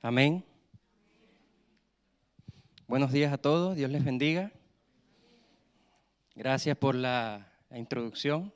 Amén. 0.00 0.44
Buenos 2.86 3.10
días 3.10 3.32
a 3.32 3.38
todos, 3.38 3.74
Dios 3.74 3.90
les 3.90 4.04
bendiga. 4.04 4.52
Gracias 6.36 6.78
por 6.78 6.94
la, 6.94 7.52
introducción. 7.72 8.54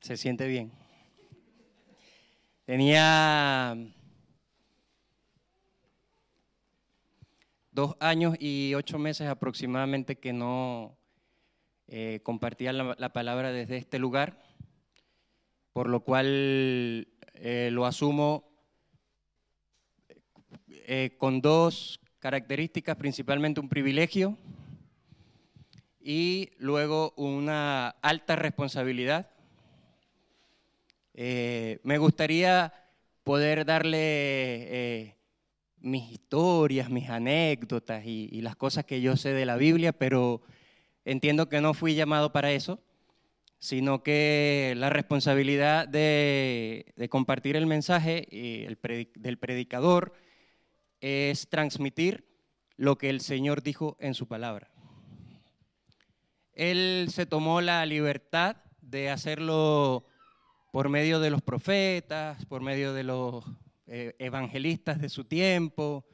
Se 0.00 0.16
siente 0.16 0.46
bien. 0.46 0.72
Tenía 2.64 3.76
dos 7.70 7.96
años 8.00 8.34
y 8.40 8.72
ocho 8.74 8.98
meses 8.98 9.28
aproximadamente 9.28 10.18
que 10.18 10.32
no 10.32 10.96
eh, 11.86 12.20
compartía 12.22 12.72
la 12.72 13.12
palabra 13.12 13.52
desde 13.52 13.76
este 13.76 13.98
lugar, 13.98 14.47
por 15.78 15.88
lo 15.88 16.00
cual 16.00 17.06
eh, 17.34 17.68
lo 17.70 17.86
asumo 17.86 18.50
eh, 20.66 21.14
con 21.18 21.40
dos 21.40 22.00
características, 22.18 22.96
principalmente 22.96 23.60
un 23.60 23.68
privilegio 23.68 24.36
y 26.00 26.50
luego 26.58 27.14
una 27.16 27.90
alta 28.02 28.34
responsabilidad. 28.34 29.30
Eh, 31.14 31.78
me 31.84 31.98
gustaría 31.98 32.74
poder 33.22 33.64
darle 33.64 35.16
mis 35.76 36.10
historias, 36.10 36.90
mis 36.90 37.08
anécdotas 37.08 38.04
y 38.04 38.40
las 38.40 38.56
cosas 38.56 38.84
que 38.84 39.00
yo 39.00 39.16
sé 39.16 39.32
de 39.32 39.46
la 39.46 39.56
Biblia, 39.56 39.92
pero 39.92 40.42
entiendo 41.04 41.48
que 41.48 41.60
no 41.60 41.72
fui 41.72 41.94
llamado 41.94 42.32
para 42.32 42.50
eso, 42.50 42.80
sino 43.58 44.02
que 44.02 44.74
la 44.76 44.90
responsabilidad 44.90 45.88
de, 45.88 46.94
compartir 47.10 47.56
el 47.56 47.66
mensaje 47.66 48.26
y 48.30 48.64
el 48.64 48.78
del 49.16 49.38
predicador 49.38 50.14
es 51.00 51.48
transmitir 51.48 52.28
lo 52.76 52.96
que 52.98 53.10
el 53.10 53.20
Señor 53.20 53.62
dijo 53.62 53.96
en 54.00 54.14
su 54.14 54.28
palabra. 54.28 54.70
Él 56.52 57.08
se 57.12 57.26
tomó 57.26 57.60
la 57.60 57.84
libertad 57.86 58.56
de 58.80 59.10
hacerlo 59.10 60.06
por 60.72 60.88
medio 60.88 61.20
de 61.20 61.30
los 61.30 61.42
profetas, 61.42 62.44
por 62.46 62.62
medio 62.62 62.92
de 62.92 63.04
los 63.04 63.44
eh, 63.86 64.14
evangelistas 64.18 65.00
de 65.00 65.08
su 65.08 65.24
tiempo, 65.24 66.04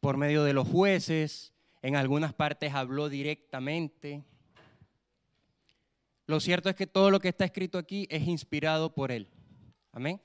por 0.00 0.16
medio 0.16 0.44
de 0.44 0.52
los 0.52 0.68
jueces. 0.68 1.52
En 1.82 1.96
algunas 1.96 2.34
partes 2.34 2.74
habló 2.74 3.08
directamente. 3.08 4.24
Lo 6.28 6.40
cierto 6.40 6.68
es 6.68 6.76
que 6.76 6.86
todo 6.86 7.10
lo 7.10 7.20
que 7.20 7.28
está 7.28 7.46
escrito 7.46 7.78
aquí 7.78 8.06
es 8.10 8.28
inspirado 8.28 8.92
por 8.92 9.10
él. 9.12 9.28
Amén. 9.92 10.20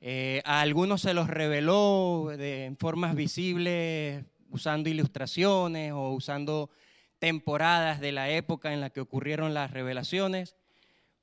Eh, 0.00 0.40
a 0.44 0.60
algunos 0.60 1.00
se 1.00 1.12
los 1.12 1.26
reveló 1.26 2.30
de, 2.38 2.66
en 2.66 2.76
formas 2.76 3.16
visibles, 3.16 4.24
usando 4.48 4.88
ilustraciones 4.88 5.90
o 5.90 6.10
usando 6.10 6.70
temporadas 7.18 7.98
de 7.98 8.12
la 8.12 8.30
época 8.30 8.72
en 8.72 8.80
la 8.80 8.90
que 8.90 9.00
ocurrieron 9.00 9.54
las 9.54 9.72
revelaciones. 9.72 10.54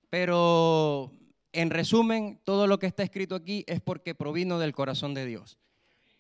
Pero 0.10 1.14
en 1.54 1.70
resumen, 1.70 2.42
todo 2.44 2.68
lo 2.68 2.80
que 2.80 2.88
está 2.88 3.02
escrito 3.02 3.34
aquí 3.34 3.64
es 3.66 3.80
porque 3.80 4.14
provino 4.14 4.60
del 4.60 4.76
corazón 4.76 5.14
de 5.14 5.26
Dios. 5.26 5.58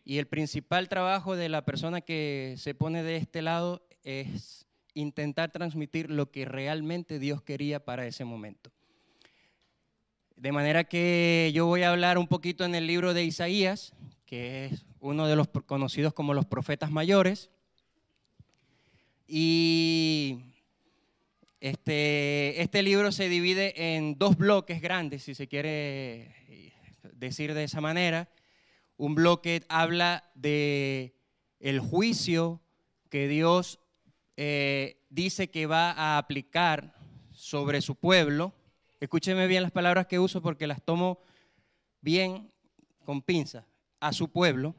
Y 0.05 0.19
el 0.19 0.27
principal 0.27 0.87
trabajo 0.87 1.35
de 1.35 1.49
la 1.49 1.65
persona 1.65 1.99
que 1.99 2.55
se 2.57 2.73
pone 2.73 3.03
de 3.03 3.17
este 3.17 3.41
lado 3.41 3.85
es 4.05 4.65
intentar 4.95 5.51
transmitir 5.51 6.09
lo 6.09 6.31
que 6.31 6.45
realmente 6.45 7.19
Dios 7.19 7.43
quería 7.43 7.85
para 7.85 8.07
ese 8.07 8.25
momento. 8.25 8.71
De 10.35 10.51
manera 10.51 10.85
que 10.85 11.51
yo 11.53 11.67
voy 11.67 11.83
a 11.83 11.91
hablar 11.91 12.17
un 12.17 12.27
poquito 12.27 12.65
en 12.65 12.73
el 12.73 12.87
libro 12.87 13.13
de 13.13 13.23
Isaías, 13.23 13.93
que 14.25 14.65
es 14.65 14.85
uno 14.99 15.27
de 15.27 15.35
los 15.35 15.47
conocidos 15.47 16.13
como 16.13 16.33
los 16.33 16.45
profetas 16.45 16.91
mayores. 16.91 17.51
Y 19.27 20.39
este, 21.59 22.61
este 22.61 22.83
libro 22.83 23.11
se 23.11 23.29
divide 23.29 23.95
en 23.95 24.17
dos 24.17 24.37
bloques 24.37 24.81
grandes, 24.81 25.23
si 25.23 25.35
se 25.35 25.47
quiere 25.47 26.33
decir 27.13 27.53
de 27.53 27.63
esa 27.63 27.81
manera. 27.81 28.29
Un 28.97 29.15
bloque 29.15 29.63
habla 29.67 30.31
de 30.35 31.15
el 31.59 31.79
juicio 31.79 32.61
que 33.09 33.27
Dios 33.27 33.79
eh, 34.37 35.01
dice 35.09 35.49
que 35.49 35.65
va 35.65 35.91
a 35.91 36.17
aplicar 36.17 36.93
sobre 37.31 37.81
su 37.81 37.95
pueblo. 37.95 38.53
Escúcheme 38.99 39.47
bien 39.47 39.63
las 39.63 39.71
palabras 39.71 40.07
que 40.07 40.19
uso 40.19 40.41
porque 40.41 40.67
las 40.67 40.81
tomo 40.81 41.19
bien 42.01 42.51
con 43.03 43.21
pinza. 43.21 43.65
A 43.99 44.13
su 44.13 44.29
pueblo. 44.29 44.75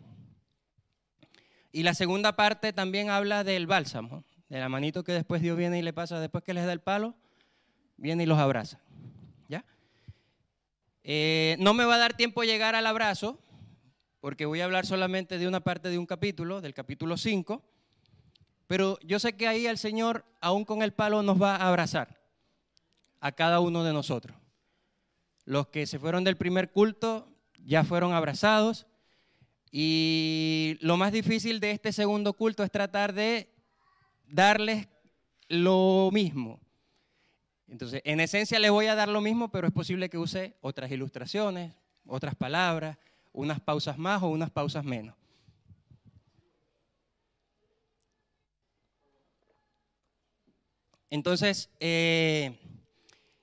Y 1.73 1.83
la 1.83 1.95
segunda 1.95 2.37
parte 2.37 2.73
también 2.73 3.11
habla 3.11 3.45
del 3.45 3.67
bálsamo, 3.67 4.25
de 4.49 4.61
la 4.61 4.69
manito 4.69 5.05
que 5.05 5.13
después 5.13 5.43
Dios 5.43 5.57
viene 5.57 5.79
y 5.79 5.83
le 5.83 5.93
pasa, 5.93 6.21
después 6.21 6.45
que 6.45 6.55
les 6.55 6.65
da 6.65 6.73
el 6.73 6.81
palo, 6.81 7.15
viene 7.97 8.23
y 8.23 8.27
los 8.27 8.39
abraza. 8.39 8.81
¿Ya? 9.49 9.65
Eh, 11.03 11.57
no 11.59 11.75
me 11.75 11.85
va 11.85 11.97
a 11.97 11.99
dar 11.99 12.17
tiempo 12.17 12.45
llegar 12.45 12.75
al 12.75 12.87
abrazo, 12.87 13.39
porque 14.21 14.47
voy 14.47 14.61
a 14.61 14.65
hablar 14.65 14.87
solamente 14.87 15.39
de 15.39 15.49
una 15.49 15.61
parte 15.61 15.89
de 15.91 15.99
un 15.99 16.07
capítulo, 16.07 16.61
del 16.61 16.73
capítulo 16.73 17.17
5, 17.17 17.63
pero 18.67 18.99
yo 19.03 19.19
sé 19.19 19.35
que 19.35 19.47
ahí 19.47 19.67
el 19.67 19.79
Señor, 19.79 20.25
aún 20.41 20.65
con 20.65 20.83
el 20.83 20.93
palo, 20.93 21.23
nos 21.23 21.41
va 21.41 21.57
a 21.57 21.69
abrazar 21.69 22.21
a 23.21 23.33
cada 23.33 23.61
uno 23.61 23.85
de 23.85 23.93
nosotros. 23.93 24.37
Los 25.45 25.69
que 25.69 25.87
se 25.87 25.99
fueron 25.99 26.25
del 26.25 26.37
primer 26.37 26.73
culto 26.73 27.29
ya 27.65 27.85
fueron 27.85 28.13
abrazados 28.13 28.87
y 29.71 30.79
lo 30.81 30.97
más 30.97 31.13
difícil 31.13 31.61
de 31.61 31.73
este 31.73 31.93
segundo 31.93 32.33
culto 32.33 32.65
es 32.65 32.71
tratar 32.71 33.13
de 33.13 33.53
darles 34.27 34.89
lo 35.49 36.11
mismo. 36.13 36.61
Entonces, 37.69 38.01
en 38.05 38.21
esencia 38.21 38.59
les 38.59 38.71
voy 38.71 38.87
a 38.87 38.95
dar 38.95 39.09
lo 39.09 39.21
mismo, 39.21 39.51
pero 39.51 39.67
es 39.67 39.73
posible 39.73 40.09
que 40.09 40.19
use 40.19 40.57
otras 40.61 40.91
ilustraciones, 40.91 41.75
otras 42.07 42.35
palabras, 42.35 42.97
unas 43.33 43.61
pausas 43.61 43.99
más 43.99 44.23
o 44.23 44.29
unas 44.29 44.51
pausas 44.51 44.85
menos. 44.85 45.15
Entonces, 51.11 51.71
eh, 51.81 52.59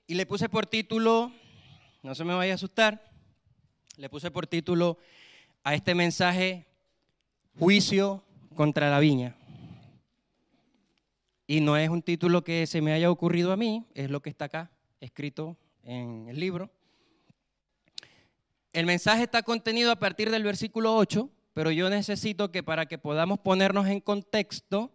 y 0.05 0.15
le 0.15 0.25
puse 0.25 0.49
por 0.49 0.65
título, 0.65 1.31
no 2.01 2.13
se 2.13 2.23
me 2.23 2.33
vaya 2.33 2.53
a 2.53 2.55
asustar, 2.55 3.09
le 3.97 4.09
puse 4.09 4.31
por 4.31 4.47
título 4.47 4.97
a 5.63 5.73
este 5.73 5.95
mensaje, 5.95 6.65
Juicio 7.57 8.23
contra 8.55 8.89
la 8.89 8.99
viña. 8.99 9.35
Y 11.47 11.61
no 11.61 11.77
es 11.77 11.89
un 11.89 12.01
título 12.01 12.43
que 12.43 12.67
se 12.67 12.81
me 12.81 12.93
haya 12.93 13.11
ocurrido 13.11 13.51
a 13.51 13.57
mí, 13.57 13.85
es 13.93 14.09
lo 14.09 14.21
que 14.21 14.29
está 14.29 14.45
acá 14.45 14.71
escrito 14.99 15.55
en 15.83 16.27
el 16.29 16.39
libro. 16.39 16.69
El 18.73 18.85
mensaje 18.85 19.23
está 19.23 19.43
contenido 19.43 19.91
a 19.91 19.97
partir 19.97 20.31
del 20.31 20.43
versículo 20.43 20.95
8, 20.95 21.29
pero 21.53 21.69
yo 21.71 21.89
necesito 21.89 22.51
que 22.51 22.63
para 22.63 22.87
que 22.87 22.97
podamos 22.97 23.39
ponernos 23.39 23.87
en 23.87 23.99
contexto, 24.01 24.91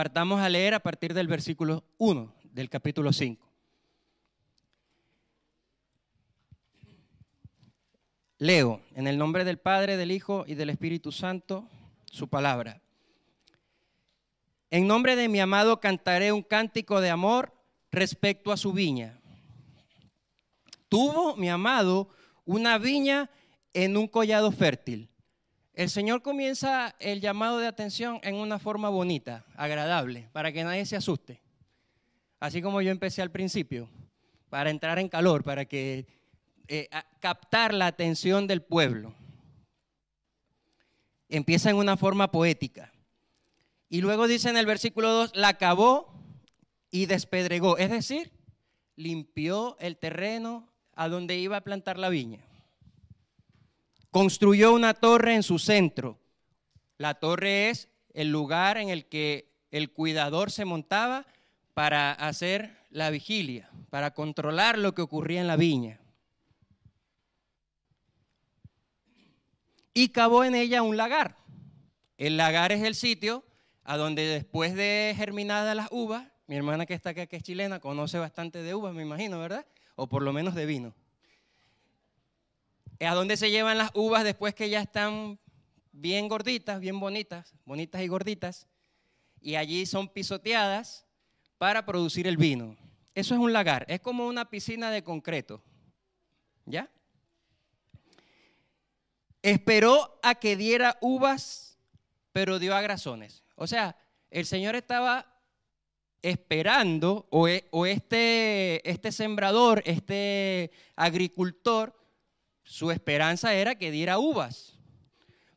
partamos 0.00 0.40
a 0.40 0.48
leer 0.48 0.72
a 0.72 0.80
partir 0.80 1.12
del 1.12 1.28
versículo 1.28 1.84
1 1.98 2.32
del 2.54 2.70
capítulo 2.70 3.12
5. 3.12 3.46
Leo, 8.38 8.80
en 8.94 9.06
el 9.06 9.18
nombre 9.18 9.44
del 9.44 9.58
Padre, 9.58 9.98
del 9.98 10.10
Hijo 10.10 10.46
y 10.46 10.54
del 10.54 10.70
Espíritu 10.70 11.12
Santo, 11.12 11.68
su 12.06 12.28
palabra. 12.28 12.80
En 14.70 14.86
nombre 14.86 15.16
de 15.16 15.28
mi 15.28 15.38
amado 15.38 15.80
cantaré 15.80 16.32
un 16.32 16.44
cántico 16.44 17.02
de 17.02 17.10
amor 17.10 17.52
respecto 17.92 18.52
a 18.52 18.56
su 18.56 18.72
viña. 18.72 19.20
Tuvo 20.88 21.36
mi 21.36 21.50
amado 21.50 22.08
una 22.46 22.78
viña 22.78 23.28
en 23.74 23.98
un 23.98 24.08
collado 24.08 24.50
fértil. 24.50 25.09
El 25.72 25.88
Señor 25.88 26.22
comienza 26.22 26.94
el 26.98 27.20
llamado 27.20 27.58
de 27.58 27.66
atención 27.66 28.18
en 28.22 28.34
una 28.34 28.58
forma 28.58 28.88
bonita, 28.88 29.44
agradable, 29.56 30.28
para 30.32 30.52
que 30.52 30.64
nadie 30.64 30.84
se 30.84 30.96
asuste. 30.96 31.40
Así 32.40 32.60
como 32.60 32.82
yo 32.82 32.90
empecé 32.90 33.22
al 33.22 33.30
principio, 33.30 33.88
para 34.48 34.70
entrar 34.70 34.98
en 34.98 35.08
calor, 35.08 35.44
para 35.44 35.64
que 35.64 36.06
eh, 36.68 36.88
captar 37.20 37.72
la 37.72 37.86
atención 37.86 38.46
del 38.46 38.62
pueblo. 38.62 39.14
Empieza 41.28 41.70
en 41.70 41.76
una 41.76 41.96
forma 41.96 42.30
poética. 42.30 42.92
Y 43.88 44.00
luego 44.00 44.26
dice 44.26 44.48
en 44.50 44.56
el 44.56 44.66
versículo 44.66 45.10
2, 45.12 45.32
la 45.34 45.54
cavó 45.54 46.12
y 46.90 47.06
despedregó, 47.06 47.78
es 47.78 47.90
decir, 47.90 48.32
limpió 48.96 49.76
el 49.78 49.96
terreno 49.96 50.68
a 50.94 51.08
donde 51.08 51.38
iba 51.38 51.56
a 51.56 51.64
plantar 51.64 51.98
la 51.98 52.08
viña. 52.08 52.44
Construyó 54.10 54.72
una 54.72 54.94
torre 54.94 55.34
en 55.34 55.42
su 55.42 55.58
centro. 55.58 56.18
La 56.98 57.14
torre 57.14 57.70
es 57.70 57.88
el 58.12 58.30
lugar 58.30 58.76
en 58.76 58.88
el 58.88 59.06
que 59.06 59.50
el 59.70 59.92
cuidador 59.92 60.50
se 60.50 60.64
montaba 60.64 61.26
para 61.74 62.12
hacer 62.12 62.76
la 62.90 63.10
vigilia, 63.10 63.70
para 63.88 64.12
controlar 64.12 64.78
lo 64.78 64.94
que 64.94 65.02
ocurría 65.02 65.40
en 65.40 65.46
la 65.46 65.56
viña. 65.56 66.00
Y 69.94 70.08
cavó 70.08 70.44
en 70.44 70.54
ella 70.54 70.82
un 70.82 70.96
lagar. 70.96 71.36
El 72.18 72.36
lagar 72.36 72.72
es 72.72 72.82
el 72.82 72.94
sitio 72.94 73.44
a 73.84 73.96
donde 73.96 74.22
después 74.22 74.74
de 74.74 75.14
germinadas 75.16 75.74
las 75.74 75.88
uvas, 75.90 76.28
mi 76.46 76.56
hermana 76.56 76.84
que 76.84 76.94
está 76.94 77.10
acá, 77.10 77.26
que 77.26 77.36
es 77.36 77.42
chilena, 77.42 77.80
conoce 77.80 78.18
bastante 78.18 78.62
de 78.62 78.74
uvas, 78.74 78.92
me 78.92 79.02
imagino, 79.02 79.38
¿verdad? 79.38 79.66
O 79.94 80.08
por 80.08 80.22
lo 80.22 80.32
menos 80.32 80.54
de 80.54 80.66
vino. 80.66 80.94
¿A 83.00 83.14
dónde 83.14 83.36
se 83.36 83.50
llevan 83.50 83.78
las 83.78 83.90
uvas 83.94 84.24
después 84.24 84.54
que 84.54 84.68
ya 84.68 84.80
están 84.80 85.38
bien 85.92 86.28
gorditas, 86.28 86.80
bien 86.80 87.00
bonitas, 87.00 87.54
bonitas 87.64 88.02
y 88.02 88.08
gorditas? 88.08 88.68
Y 89.40 89.56
allí 89.56 89.86
son 89.86 90.08
pisoteadas 90.08 91.06
para 91.56 91.86
producir 91.86 92.26
el 92.26 92.36
vino. 92.36 92.76
Eso 93.14 93.34
es 93.34 93.40
un 93.40 93.52
lagar, 93.52 93.86
es 93.88 94.00
como 94.00 94.26
una 94.26 94.48
piscina 94.48 94.90
de 94.90 95.02
concreto. 95.02 95.62
¿Ya? 96.66 96.90
Esperó 99.42 100.18
a 100.22 100.34
que 100.34 100.56
diera 100.56 100.98
uvas, 101.00 101.78
pero 102.32 102.58
dio 102.58 102.74
agrazones. 102.74 103.42
O 103.56 103.66
sea, 103.66 103.96
el 104.30 104.46
Señor 104.46 104.76
estaba 104.76 105.26
esperando, 106.22 107.26
o, 107.30 107.48
e, 107.48 107.68
este, 107.86 108.88
este 108.88 109.10
sembrador, 109.10 109.82
este 109.86 110.70
agricultor, 110.96 111.99
su 112.70 112.92
esperanza 112.92 113.52
era 113.52 113.74
que 113.74 113.90
diera 113.90 114.20
uvas, 114.20 114.78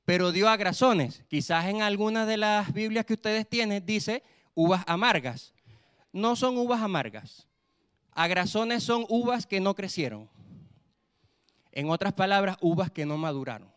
pero 0.04 0.32
dio 0.32 0.50
agrazones. 0.50 1.24
Quizás 1.28 1.66
en 1.66 1.84
algunas 1.84 2.28
de 2.28 2.38
las 2.38 2.74
Biblias 2.74 3.06
que 3.06 3.14
ustedes 3.14 3.48
tienen 3.48 3.86
dice 3.86 4.24
uvas 4.56 4.84
amargas. 4.88 5.54
No 6.12 6.36
son 6.36 6.58
uvas 6.58 6.82
amargas. 6.82 7.48
Agrazones 8.14 8.84
son 8.84 9.06
uvas 9.10 9.46
que 9.46 9.60
no 9.60 9.76
crecieron. 9.76 10.28
En 11.72 11.92
otras 11.92 12.14
palabras, 12.14 12.58
uvas 12.62 12.90
que 12.90 13.06
no 13.06 13.16
maduraron. 13.16 13.72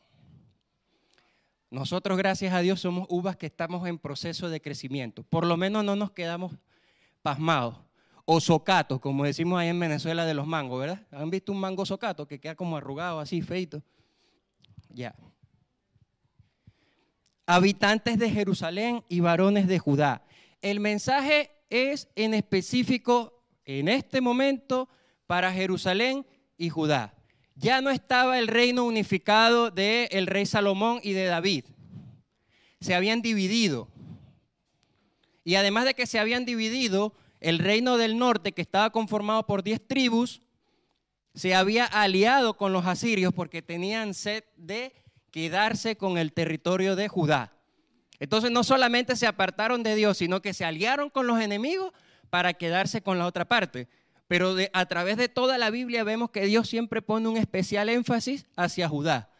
Nosotros, 1.69 2.17
gracias 2.17 2.55
a 2.55 2.61
Dios, 2.61 2.81
somos 2.81 3.07
uvas 3.11 3.37
que 3.37 3.45
estamos 3.45 3.87
en 3.87 3.99
proceso 3.99 4.49
de 4.49 4.63
crecimiento. 4.63 5.25
Por 5.25 5.45
lo 5.45 5.59
menos 5.59 5.85
no 5.85 5.95
nos 5.95 6.11
quedamos 6.11 6.55
pasmados. 7.21 7.77
O 8.27 8.41
socatos, 8.41 9.01
como 9.01 9.25
decimos 9.25 9.59
ahí 9.59 9.69
en 9.69 9.81
Venezuela 9.81 10.27
de 10.27 10.35
los 10.35 10.47
mangos, 10.47 10.81
¿verdad? 10.81 11.01
¿Han 11.13 11.31
visto 11.31 11.53
un 11.53 11.61
mango 11.61 11.87
socato 11.87 12.27
que 12.27 12.39
queda 12.39 12.55
como 12.55 12.77
arrugado, 12.77 13.19
así, 13.19 13.41
feito? 13.41 13.83
Ya. 14.91 15.15
Habitantes 17.47 18.19
de 18.19 18.29
Jerusalén 18.29 19.03
y 19.09 19.21
varones 19.21 19.67
de 19.67 19.79
Judá. 19.79 20.27
El 20.61 20.81
mensaje 20.81 21.51
es 21.71 22.09
en 22.15 22.35
específico 22.35 23.43
en 23.65 23.89
este 23.89 24.21
momento 24.21 24.91
para 25.27 25.51
Jerusalén 25.53 26.27
y 26.59 26.69
Judá 26.69 27.17
ya 27.57 27.81
no 27.81 27.91
estaba 27.91 28.39
el 28.39 28.49
reino 28.49 28.85
unificado 28.85 29.71
del 29.71 30.09
el 30.11 30.27
rey 30.27 30.47
Salomón 30.47 31.01
y 31.03 31.13
de 31.13 31.25
David. 31.25 31.65
Se 32.81 32.95
habían 32.95 33.23
dividido. 33.23 33.89
Y 35.43 35.55
además 35.55 35.87
de 35.87 35.95
que 35.95 36.07
se 36.07 36.19
habían 36.19 36.45
dividido, 36.45 37.15
el 37.41 37.59
reino 37.59 37.97
del 37.97 38.19
norte, 38.19 38.53
que 38.53 38.63
estaba 38.63 38.91
conformado 38.91 39.47
por 39.47 39.63
diez 39.63 39.81
tribus, 39.87 40.43
se 41.35 41.55
había 41.55 41.85
aliado 41.85 42.57
con 42.57 42.73
los 42.73 42.87
asirios 42.87 43.33
porque 43.35 43.63
tenían 43.63 44.15
sed 44.15 44.45
de 44.57 44.95
quedarse 45.31 45.97
con 45.97 46.17
el 46.17 46.33
territorio 46.33 46.97
de 46.97 47.09
Judá. 47.09 47.53
Entonces 48.19 48.51
no 48.51 48.65
solamente 48.65 49.17
se 49.17 49.27
apartaron 49.27 49.83
de 49.83 49.95
Dios, 49.95 50.17
sino 50.17 50.41
que 50.41 50.55
se 50.55 50.65
aliaron 50.65 51.11
con 51.11 51.27
los 51.27 51.41
enemigos 51.41 51.93
para 52.31 52.55
quedarse 52.55 53.03
con 53.03 53.19
la 53.19 53.27
otra 53.27 53.45
parte. 53.45 53.89
Pero 54.29 54.57
a 54.73 54.87
través 54.87 55.19
de 55.19 55.29
toda 55.29 55.59
la 55.59 55.71
Biblia 55.71 56.05
vemos 56.05 56.31
que 56.31 56.47
Dios 56.47 56.69
siempre 56.69 57.03
pone 57.03 57.29
un 57.29 57.37
especial 57.37 57.91
énfasis 57.91 58.47
hacia 58.57 58.89
Judá. 58.89 59.31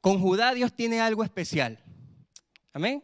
Con 0.00 0.20
Judá 0.20 0.52
Dios 0.52 0.74
tiene 0.74 1.00
algo 1.00 1.24
especial. 1.24 1.82
Amén. 2.72 3.02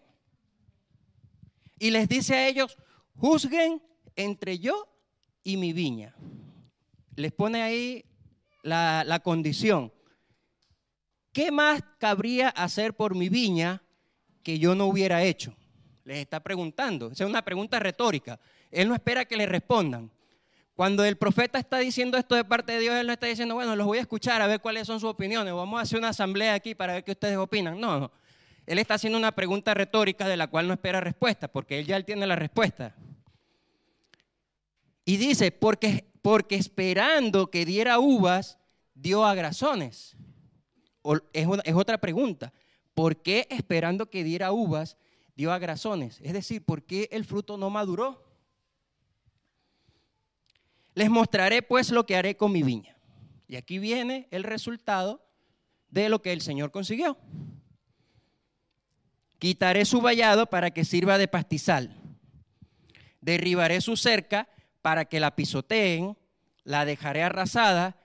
Y 1.78 1.90
les 1.90 2.08
dice 2.08 2.34
a 2.34 2.48
ellos, 2.48 2.76
juzguen 3.16 3.80
entre 4.16 4.58
yo 4.58 4.88
y 5.42 5.56
mi 5.56 5.72
viña. 5.72 6.14
Les 7.16 7.32
pone 7.32 7.62
ahí 7.62 8.04
la, 8.62 9.20
condición. 9.22 9.92
¿Qué 11.32 11.50
más 11.50 11.82
cabría 11.98 12.48
hacer 12.48 12.94
por 12.94 13.14
mi 13.14 13.28
viña 13.28 13.82
que 14.42 14.58
yo 14.58 14.74
no 14.74 14.86
hubiera 14.86 15.22
hecho? 15.22 15.54
Les 16.04 16.18
está 16.18 16.40
preguntando. 16.40 17.10
Esa 17.10 17.24
es 17.24 17.30
una 17.30 17.42
pregunta 17.42 17.78
retórica. 17.78 18.40
Él 18.70 18.88
no 18.88 18.94
espera 18.94 19.24
que 19.24 19.36
le 19.36 19.46
respondan. 19.46 20.10
Cuando 20.74 21.04
el 21.04 21.16
profeta 21.16 21.58
está 21.58 21.78
diciendo 21.78 22.16
esto 22.16 22.34
de 22.34 22.44
parte 22.44 22.72
de 22.72 22.80
Dios, 22.80 22.94
él 22.94 23.06
no 23.06 23.12
está 23.12 23.26
diciendo, 23.26 23.54
bueno, 23.54 23.76
los 23.76 23.86
voy 23.86 23.98
a 23.98 24.00
escuchar 24.00 24.40
a 24.40 24.46
ver 24.46 24.60
cuáles 24.60 24.86
son 24.86 24.98
sus 25.00 25.10
opiniones, 25.10 25.52
vamos 25.52 25.78
a 25.78 25.82
hacer 25.82 25.98
una 25.98 26.08
asamblea 26.08 26.54
aquí 26.54 26.74
para 26.74 26.94
ver 26.94 27.04
qué 27.04 27.12
ustedes 27.12 27.36
opinan. 27.36 27.78
No, 27.78 28.00
no. 28.00 28.10
Él 28.66 28.78
está 28.78 28.94
haciendo 28.94 29.18
una 29.18 29.32
pregunta 29.32 29.74
retórica 29.74 30.26
de 30.26 30.36
la 30.36 30.46
cual 30.46 30.66
no 30.66 30.72
espera 30.72 31.00
respuesta, 31.00 31.48
porque 31.48 31.78
él 31.78 31.86
ya 31.86 32.00
tiene 32.02 32.26
la 32.26 32.36
respuesta. 32.36 32.94
Y 35.04 35.16
dice, 35.16 35.50
porque, 35.50 36.10
porque 36.22 36.56
esperando 36.56 37.50
que 37.50 37.64
diera 37.64 37.98
uvas, 37.98 38.58
dio 38.94 39.24
agrazones. 39.24 40.16
Es, 41.32 41.46
es 41.64 41.74
otra 41.74 41.98
pregunta. 41.98 42.52
¿Por 42.94 43.22
qué 43.22 43.46
esperando 43.50 44.10
que 44.10 44.22
diera 44.22 44.52
uvas, 44.52 44.96
dio 45.34 45.52
agrazones? 45.52 46.20
Es 46.22 46.32
decir, 46.32 46.64
¿por 46.64 46.84
qué 46.84 47.08
el 47.10 47.24
fruto 47.24 47.56
no 47.56 47.70
maduró? 47.70 48.22
Les 50.94 51.10
mostraré 51.10 51.62
pues 51.62 51.90
lo 51.90 52.04
que 52.04 52.16
haré 52.16 52.36
con 52.36 52.52
mi 52.52 52.62
viña. 52.62 52.96
Y 53.48 53.56
aquí 53.56 53.78
viene 53.78 54.28
el 54.30 54.44
resultado 54.44 55.26
de 55.88 56.08
lo 56.08 56.22
que 56.22 56.32
el 56.32 56.40
Señor 56.40 56.70
consiguió. 56.70 57.18
Quitaré 59.38 59.84
su 59.84 60.00
vallado 60.00 60.46
para 60.46 60.70
que 60.70 60.84
sirva 60.84 61.18
de 61.18 61.28
pastizal. 61.28 61.96
Derribaré 63.20 63.80
su 63.80 63.96
cerca 63.96 64.48
para 64.82 65.06
que 65.06 65.20
la 65.20 65.34
pisoteen. 65.34 66.16
La 66.64 66.84
dejaré 66.84 67.22
arrasada. 67.22 67.96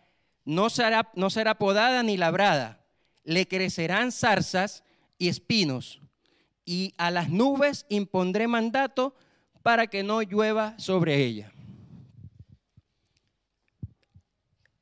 No 0.45 0.69
será, 0.69 1.11
no 1.15 1.29
será 1.29 1.55
podada 1.55 2.01
ni 2.01 2.17
labrada. 2.17 2.79
Le 3.23 3.47
crecerán 3.47 4.11
zarzas 4.11 4.83
y 5.17 5.27
espinos. 5.27 6.01
Y 6.65 6.93
a 6.97 7.11
las 7.11 7.29
nubes 7.29 7.85
impondré 7.89 8.47
mandato 8.47 9.15
para 9.61 9.87
que 9.87 10.03
no 10.03 10.21
llueva 10.21 10.73
sobre 10.79 11.17
ella. 11.17 11.51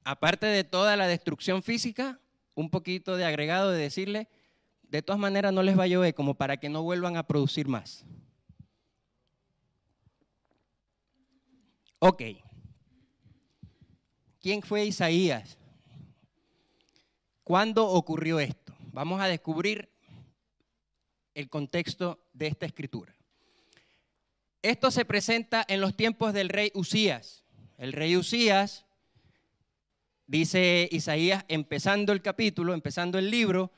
aparte 0.06 0.46
de 0.46 0.64
toda 0.64 0.96
la 0.96 1.08
destrucción 1.08 1.62
física, 1.64 2.20
un 2.54 2.70
poquito 2.70 3.18
de 3.18 3.26
agregado 3.26 3.72
de 3.72 3.82
decirle, 3.82 4.30
de 4.84 5.02
todas 5.02 5.20
maneras 5.20 5.52
no 5.52 5.64
les 5.64 5.78
va 5.78 5.84
a 5.84 5.88
llover 5.88 6.14
como 6.14 6.36
para 6.36 6.58
que 6.58 6.70
no 6.70 6.84
vuelvan 6.84 7.18
a 7.18 7.28
producir 7.28 7.68
más. 7.68 8.06
Ok. 12.08 12.22
¿Quién 14.40 14.62
fue 14.62 14.86
Isaías? 14.86 15.58
¿Cuándo 17.44 17.88
ocurrió 17.88 18.40
esto? 18.40 18.76
Vamos 18.94 19.20
a 19.20 19.28
descubrir 19.28 19.90
el 21.34 21.50
contexto 21.50 22.20
de 22.32 22.46
esta 22.46 22.68
escritura. 22.68 23.16
Esto 24.62 24.92
se 24.92 25.04
presenta 25.04 25.66
en 25.68 25.82
los 25.82 25.96
tiempos 25.98 26.32
del 26.32 26.50
rey 26.50 26.72
Usías. 26.76 27.44
El 27.80 27.92
rey 27.92 28.16
Usías 28.16 28.86
Dice 30.28 30.90
Isaías, 30.92 31.46
empezando 31.48 32.12
el 32.12 32.22
capítulo, 32.24 32.74
empezando 32.74 33.20
el 33.20 33.30
libro, 33.30 33.72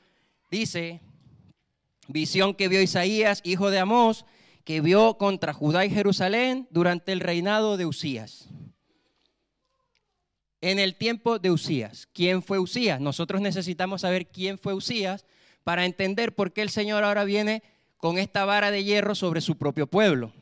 dice, 0.50 1.02
visión 2.06 2.54
que 2.54 2.68
vio 2.68 2.80
Isaías, 2.80 3.42
hijo 3.44 3.70
de 3.70 3.78
Amós, 3.78 4.24
que 4.68 4.82
vio 4.82 5.16
contra 5.16 5.54
Judá 5.54 5.86
y 5.86 5.90
Jerusalén 5.90 6.68
durante 6.70 7.12
el 7.12 7.20
reinado 7.20 7.78
de 7.78 7.86
Usías. 7.86 8.50
En 10.60 10.78
el 10.78 10.94
tiempo 10.94 11.38
de 11.38 11.50
Usías. 11.50 12.06
¿Quién 12.12 12.42
fue 12.42 12.58
Usías? 12.58 13.00
Nosotros 13.00 13.40
necesitamos 13.40 14.02
saber 14.02 14.26
quién 14.26 14.58
fue 14.58 14.74
Usías 14.74 15.24
para 15.64 15.86
entender 15.86 16.34
por 16.34 16.52
qué 16.52 16.60
el 16.60 16.68
Señor 16.68 17.02
ahora 17.02 17.24
viene 17.24 17.62
con 17.96 18.18
esta 18.18 18.44
vara 18.44 18.70
de 18.70 18.84
hierro 18.84 19.14
sobre 19.14 19.40
su 19.40 19.56
propio 19.56 19.86
pueblo. 19.86 20.34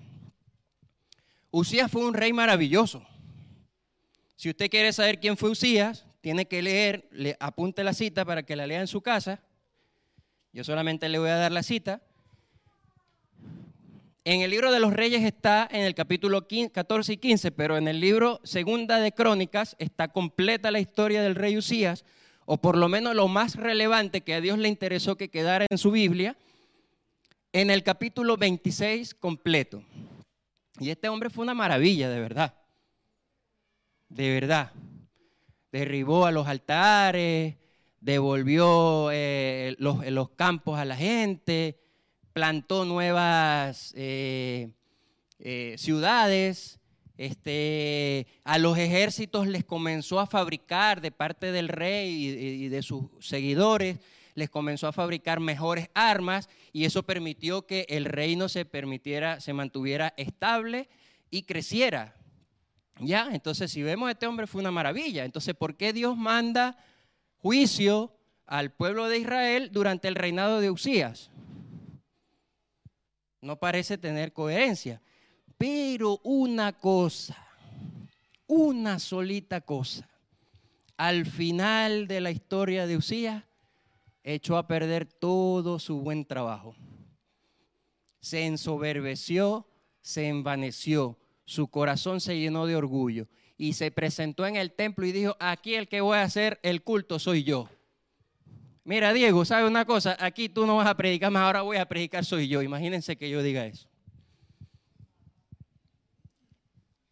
Usías 1.53 1.89
fue 1.89 2.05
un 2.05 2.15
rey 2.15 2.33
maravilloso. 2.33 3.07
Si 4.35 4.51
usted 4.51 4.69
quiere 4.69 4.93
saber 4.93 5.21
quién 5.21 5.37
fue 5.37 5.51
Usías, 5.51 6.05
tiene 6.21 6.49
que 6.49 6.63
leer, 6.63 7.07
le 7.13 7.37
apunte 7.39 7.85
la 7.85 7.95
cita 7.95 8.25
para 8.25 8.43
que 8.43 8.57
la 8.57 8.67
lea 8.67 8.81
en 8.81 8.89
su 8.89 9.03
casa. 9.03 9.41
Yo 10.53 10.65
solamente 10.65 11.09
le 11.09 11.21
voy 11.21 11.31
a 11.31 11.37
dar 11.37 11.53
la 11.53 11.63
cita. 11.63 12.03
En 14.27 14.41
el 14.41 14.51
libro 14.51 14.73
de 14.73 14.81
los 14.81 14.93
reyes 14.93 15.23
está 15.23 15.69
en 15.71 15.83
el 15.83 15.95
capítulo 15.95 16.47
14 16.73 17.13
y 17.13 17.17
15, 17.17 17.53
pero 17.53 17.77
en 17.77 17.87
el 17.87 18.01
libro 18.01 18.41
Segunda 18.43 18.99
de 18.99 19.13
Crónicas 19.13 19.77
está 19.79 20.09
completa 20.09 20.71
la 20.73 20.81
historia 20.81 21.23
del 21.23 21.37
rey 21.37 21.57
Usías, 21.57 22.05
o 22.45 22.59
por 22.59 22.77
lo 22.77 22.89
menos 22.89 23.15
lo 23.15 23.29
más 23.29 23.55
relevante 23.55 24.23
que 24.23 24.35
a 24.35 24.41
Dios 24.41 24.59
le 24.59 24.69
interesó 24.69 25.17
que 25.17 25.31
quedara 25.31 25.67
en 25.71 25.79
su 25.79 25.93
Biblia, 25.93 26.37
en 27.53 27.71
el 27.71 27.83
capítulo 27.83 28.37
26 28.37 29.15
completo. 29.15 29.83
Y 30.81 30.91
este 30.91 31.09
hombre 31.09 31.31
fue 31.31 31.45
una 31.45 31.55
maravilla, 31.55 32.11
de 32.11 32.21
verdad 32.21 32.67
de 34.09 34.33
verdad. 34.33 34.73
Derribó 35.73 36.27
a 36.27 36.31
los 36.31 36.47
altares, 36.47 37.57
devolvió 38.01 39.11
eh, 39.13 39.77
los, 39.79 40.31
campos 40.31 40.79
a 40.79 40.85
la 40.85 40.97
gente, 40.97 41.79
plantó 42.37 42.85
nuevas 42.85 43.95
eh, 43.97 44.69
eh, 45.39 45.75
ciudades, 45.79 46.79
este, 47.17 48.27
a 48.45 48.59
los 48.59 48.77
ejércitos 48.77 49.47
les 49.47 49.65
comenzó 49.65 50.21
a 50.21 50.27
fabricar 50.27 51.01
de 51.01 51.11
parte 51.11 51.51
del 51.51 51.69
rey 51.69 52.11
y, 52.13 52.69
de 52.69 52.83
sus 52.83 53.05
seguidores, 53.21 54.01
les 54.35 54.51
comenzó 54.51 54.87
a 54.87 54.93
fabricar 54.93 55.41
mejores 55.41 55.89
armas 55.95 56.51
y 56.75 56.85
eso 56.85 57.05
permitió 57.05 57.67
que 57.67 57.87
el 57.89 58.05
reino 58.05 58.51
se 58.51 58.67
permitiera, 58.67 59.41
se 59.41 59.55
mantuviera 59.55 60.13
estable 60.19 60.91
y 61.31 61.45
creciera. 61.45 62.17
Ya, 63.01 63.31
entonces 63.33 63.71
si 63.71 63.83
vemos 63.83 64.09
a 64.09 64.13
este 64.13 64.27
hombre 64.27 64.47
fue 64.47 64.61
una 64.61 64.71
maravilla. 64.71 65.25
Entonces, 65.25 65.55
¿por 65.55 65.79
qué 65.79 65.95
Dios 65.95 66.19
manda 66.19 66.77
juicio 67.39 68.15
al 68.45 68.73
pueblo 68.73 69.09
de 69.09 69.21
Israel 69.21 69.71
durante 69.73 70.07
el 70.07 70.17
reinado 70.17 70.61
de 70.61 70.71
Usías? 70.71 71.31
No 73.47 73.61
parece 73.61 73.97
tener 73.97 74.33
coherencia. 74.33 75.01
Pero 75.57 76.19
una 76.25 76.73
cosa, 76.73 77.37
una 78.49 78.99
solita 78.99 79.61
cosa, 79.61 80.09
al 80.97 81.27
final 81.27 82.09
de 82.09 82.21
la 82.21 82.33
historia 82.33 82.89
de 82.89 82.97
Usías, 82.97 83.45
echó 84.25 84.57
a 84.57 84.67
perder 84.67 85.07
todo 85.07 85.79
su 85.79 86.01
buen 86.01 86.25
trabajo. 86.25 86.75
Se 88.19 88.47
ensoberbeció, 88.47 89.69
se 90.03 90.27
envaneció, 90.27 91.17
su 91.45 91.69
corazón 91.69 92.21
se 92.21 92.41
llenó 92.41 92.67
de 92.67 92.75
orgullo 92.75 93.29
y 93.57 93.75
se 93.75 93.93
presentó 93.93 94.45
en 94.45 94.57
el 94.57 94.73
templo 94.73 95.07
y 95.07 95.13
dijo, 95.13 95.37
aquí 95.39 95.77
el 95.77 95.87
que 95.87 96.01
voy 96.01 96.19
a 96.19 96.23
hacer 96.23 96.59
el 96.65 96.83
culto 96.83 97.21
soy 97.21 97.45
yo. 97.45 97.69
Mira, 98.87 99.13
Diego, 99.13 99.45
¿sabe 99.45 99.67
una 99.67 99.85
cosa? 99.85 100.17
Aquí 100.21 100.49
tú 100.49 100.65
no 100.65 100.77
vas 100.77 100.87
a 100.87 100.97
predicar 100.97 101.33
más, 101.33 101.43
ahora 101.43 101.63
voy 101.63 101.77
a 101.77 101.89
predicar 101.89 102.25
soy 102.25 102.47
yo. 102.47 102.63
Imagínense 102.63 103.17
que 103.17 103.29
yo 103.29 103.43
diga 103.43 103.67
eso. 103.67 103.89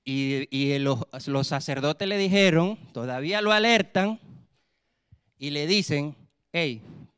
Y, 0.04 0.78
los, 0.78 1.00
los 1.26 1.46
sacerdotes 1.48 2.06
le 2.06 2.16
dijeron, 2.16 2.78
todavía 2.92 3.40
lo 3.40 3.50
alertan 3.50 4.20
y 5.36 5.50
le 5.50 5.66
dicen, 5.66 6.14
hey, 6.52 6.80
un 6.86 7.08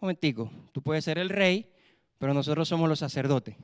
momentico, 0.00 0.50
tú 0.72 0.82
puedes 0.82 1.04
ser 1.04 1.18
el 1.20 1.28
rey, 1.28 1.70
pero 2.18 2.34
nosotros 2.34 2.66
somos 2.68 2.88
los 2.88 2.98
sacerdotes. 2.98 3.54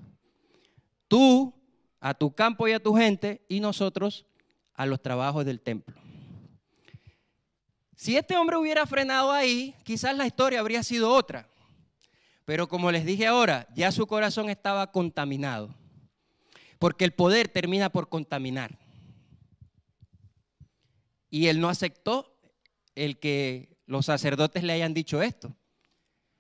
Tú 1.09 1.53
a 1.99 2.15
tu 2.15 2.33
campo 2.37 2.69
y 2.69 2.73
a 2.73 2.79
tu 2.79 2.95
gente 2.95 3.45
y 3.49 3.59
nosotros 3.59 4.26
a 4.75 4.87
los 4.87 5.03
trabajos 5.03 5.45
del 5.45 5.61
templo. 5.61 6.05
Si 7.97 8.17
este 8.17 8.37
hombre 8.37 8.57
hubiera 8.57 8.87
frenado 8.87 9.33
ahí, 9.33 9.75
quizás 9.83 10.17
la 10.17 10.26
historia 10.26 10.61
habría 10.61 10.83
sido 10.83 11.12
otra. 11.12 11.49
Pero 12.45 12.69
como 12.69 12.93
les 12.93 13.05
dije 13.05 13.26
ahora, 13.26 13.67
ya 13.75 13.91
su 13.91 14.07
corazón 14.07 14.49
estaba 14.49 14.93
contaminado 14.93 15.75
porque 16.79 17.05
el 17.05 17.12
poder 17.12 17.49
termina 17.49 17.91
por 17.91 18.09
contaminar. 18.09 18.79
Y 21.31 21.49
él 21.49 21.61
no 21.61 21.69
aceptó 21.69 22.38
el 22.95 23.19
que 23.19 23.76
los 23.87 24.07
sacerdotes 24.07 24.62
le 24.62 24.73
hayan 24.73 24.95
dicho 24.95 25.23
esto. 25.23 25.55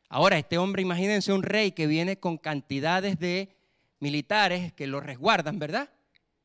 Ahora, 0.08 0.38
este 0.38 0.58
hombre, 0.58 0.82
imagínense 0.82 1.32
un 1.32 1.42
rey 1.42 1.72
que 1.72 1.86
viene 1.86 2.18
con 2.18 2.38
cantidades 2.38 3.18
de 3.18 3.56
militares 3.98 4.72
que 4.72 4.86
lo 4.86 5.00
resguardan, 5.00 5.58
¿verdad? 5.58 5.90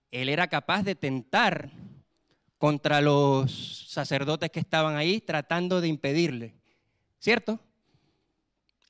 Él 0.10 0.30
era 0.30 0.48
capaz 0.48 0.84
de 0.84 0.96
tentar 0.96 1.70
contra 2.62 3.02
los 3.02 3.88
sacerdotes 3.90 4.52
que 4.52 4.60
estaban 4.60 4.96
ahí 4.96 5.20
tratando 5.20 5.82
de 5.82 5.88
impedirle, 5.88 6.54
¿cierto? 7.18 7.60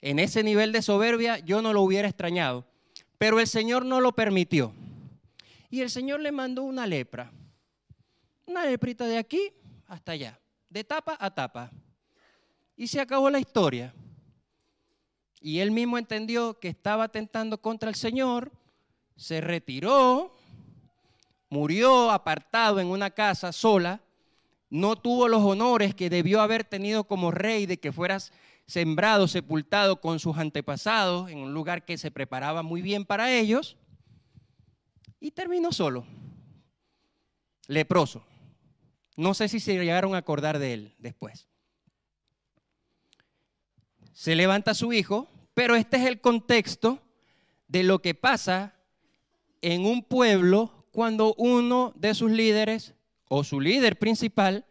En 0.01 0.19
ese 0.19 0.43
nivel 0.43 0.73
de 0.73 0.81
soberbia 0.81 1.39
yo 1.39 1.61
no 1.61 1.71
lo 1.71 1.81
hubiera 1.81 2.09
extrañado, 2.09 2.65
pero 3.17 3.39
el 3.39 3.47
Señor 3.47 3.85
no 3.85 4.01
lo 4.01 4.11
permitió. 4.11 4.73
Y 5.69 5.79
el 5.79 5.89
Señor 5.89 6.19
le 6.19 6.33
mandó 6.33 6.63
una 6.63 6.85
lepra. 6.85 7.31
Una 8.45 8.65
leprita 8.65 9.05
de 9.05 9.17
aquí 9.17 9.53
hasta 9.87 10.11
allá, 10.11 10.37
de 10.69 10.83
tapa 10.83 11.15
a 11.17 11.33
tapa. 11.33 11.71
Y 12.75 12.87
se 12.87 12.99
acabó 12.99 13.29
la 13.29 13.39
historia. 13.39 13.93
Y 15.39 15.59
él 15.59 15.71
mismo 15.71 15.97
entendió 15.97 16.59
que 16.59 16.67
estaba 16.67 17.07
tentando 17.07 17.61
contra 17.61 17.87
el 17.87 17.95
Señor, 17.95 18.51
se 19.15 19.39
retiró, 19.39 20.35
murió 21.51 22.09
apartado 22.11 22.79
en 22.79 22.87
una 22.87 23.11
casa 23.11 23.51
sola, 23.51 24.01
no 24.69 24.95
tuvo 24.95 25.27
los 25.27 25.43
honores 25.43 25.93
que 25.93 26.09
debió 26.09 26.41
haber 26.41 26.63
tenido 26.63 27.03
como 27.03 27.29
rey 27.29 27.65
de 27.65 27.77
que 27.77 27.91
fueras 27.91 28.31
sembrado, 28.65 29.27
sepultado 29.27 29.99
con 29.99 30.19
sus 30.19 30.37
antepasados 30.37 31.29
en 31.29 31.39
un 31.39 31.53
lugar 31.53 31.83
que 31.83 31.97
se 31.97 32.09
preparaba 32.09 32.63
muy 32.63 32.81
bien 32.81 33.03
para 33.03 33.33
ellos 33.33 33.75
y 35.19 35.31
terminó 35.31 35.73
solo, 35.73 36.05
leproso. 37.67 38.23
No 39.17 39.33
sé 39.33 39.49
si 39.49 39.59
se 39.59 39.73
llegaron 39.73 40.15
a 40.15 40.19
acordar 40.19 40.57
de 40.57 40.73
él 40.73 40.95
después. 40.99 41.49
Se 44.13 44.35
levanta 44.35 44.73
su 44.73 44.93
hijo, 44.93 45.27
pero 45.53 45.75
este 45.75 45.97
es 45.97 46.05
el 46.05 46.21
contexto 46.21 47.01
de 47.67 47.83
lo 47.83 48.01
que 48.01 48.15
pasa 48.15 48.73
en 49.61 49.85
un 49.85 50.01
pueblo 50.01 50.80
cuando 50.91 51.33
uno 51.35 51.93
de 51.95 52.13
sus 52.13 52.31
líderes 52.31 52.93
o 53.27 53.43
su 53.43 53.59
líder 53.59 53.97
principal 53.97 54.65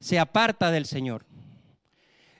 se 0.00 0.18
aparta 0.18 0.70
del 0.70 0.86
Señor. 0.86 1.26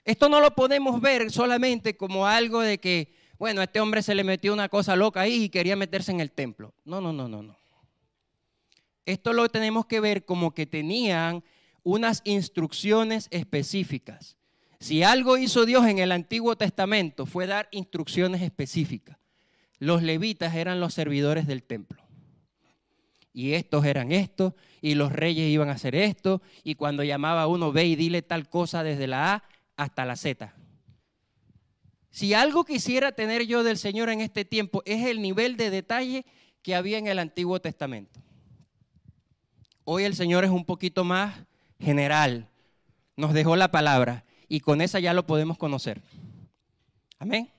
Esto 0.05 0.29
no 0.29 0.39
lo 0.39 0.55
podemos 0.55 1.01
ver 1.01 1.31
solamente 1.31 1.97
como 1.97 2.27
algo 2.27 2.61
de 2.61 2.77
que 2.77 3.11
bueno, 3.37 3.61
a 3.61 3.65
este 3.65 3.79
hombre 3.79 4.01
se 4.01 4.15
le 4.15 4.23
metió 4.23 4.51
una 4.53 4.67
cosa 4.67 4.95
loca 4.95 5.21
ahí 5.21 5.43
y 5.43 5.49
quería 5.49 5.75
meterse 5.75 6.11
en 6.11 6.19
el 6.19 6.31
templo. 6.31 6.73
No, 6.85 7.01
no, 7.01 7.13
no, 7.13 7.27
no, 7.27 7.43
no. 7.43 7.57
Esto 9.05 9.31
lo 9.31 9.47
tenemos 9.49 9.85
que 9.85 9.99
ver 9.99 10.25
como 10.25 10.53
que 10.53 10.65
tenían 10.65 11.43
unas 11.83 12.21
instrucciones 12.25 13.27
específicas. 13.31 14.37
Si 14.79 15.03
algo 15.03 15.37
hizo 15.37 15.65
Dios 15.65 15.85
en 15.85 15.99
el 15.99 16.11
Antiguo 16.11 16.55
Testamento 16.55 17.25
fue 17.25 17.47
dar 17.47 17.69
instrucciones 17.71 18.41
específicas. 18.41 19.17
Los 19.79 20.01
levitas 20.01 20.55
eran 20.55 20.79
los 20.79 20.93
servidores 20.93 21.47
del 21.47 21.63
templo. 21.63 22.03
Y 23.37 23.53
estos 23.53 23.85
eran 23.85 24.11
estos, 24.11 24.53
y 24.81 24.95
los 24.95 25.11
reyes 25.11 25.47
iban 25.47 25.69
a 25.69 25.73
hacer 25.73 25.93
esto, 25.93 26.41
y 26.63 26.73
cuando 26.73 27.03
llamaba 27.03 27.43
a 27.43 27.47
uno, 27.47 27.71
ve 27.71 27.85
y 27.85 27.95
dile 27.95 28.23
tal 28.23 28.49
cosa 28.49 28.81
desde 28.81 29.05
la 29.05 29.31
A 29.31 29.43
hasta 29.75 30.05
la 30.05 30.15
Z. 30.15 30.55
Si 32.09 32.33
algo 32.33 32.65
quisiera 32.65 33.11
tener 33.11 33.45
yo 33.45 33.61
del 33.61 33.77
Señor 33.77 34.09
en 34.09 34.21
este 34.21 34.43
tiempo 34.43 34.81
es 34.87 35.05
el 35.05 35.21
nivel 35.21 35.55
de 35.55 35.69
detalle 35.69 36.25
que 36.63 36.73
había 36.73 36.97
en 36.97 37.05
el 37.05 37.19
Antiguo 37.19 37.61
Testamento. 37.61 38.19
Hoy 39.83 40.05
el 40.05 40.15
Señor 40.15 40.43
es 40.43 40.49
un 40.49 40.65
poquito 40.65 41.03
más 41.03 41.35
general. 41.79 42.49
Nos 43.17 43.33
dejó 43.33 43.55
la 43.55 43.69
palabra 43.69 44.25
y 44.49 44.61
con 44.61 44.81
esa 44.81 44.99
ya 44.99 45.13
lo 45.13 45.27
podemos 45.27 45.59
conocer. 45.59 46.01
Amén. 47.19 47.51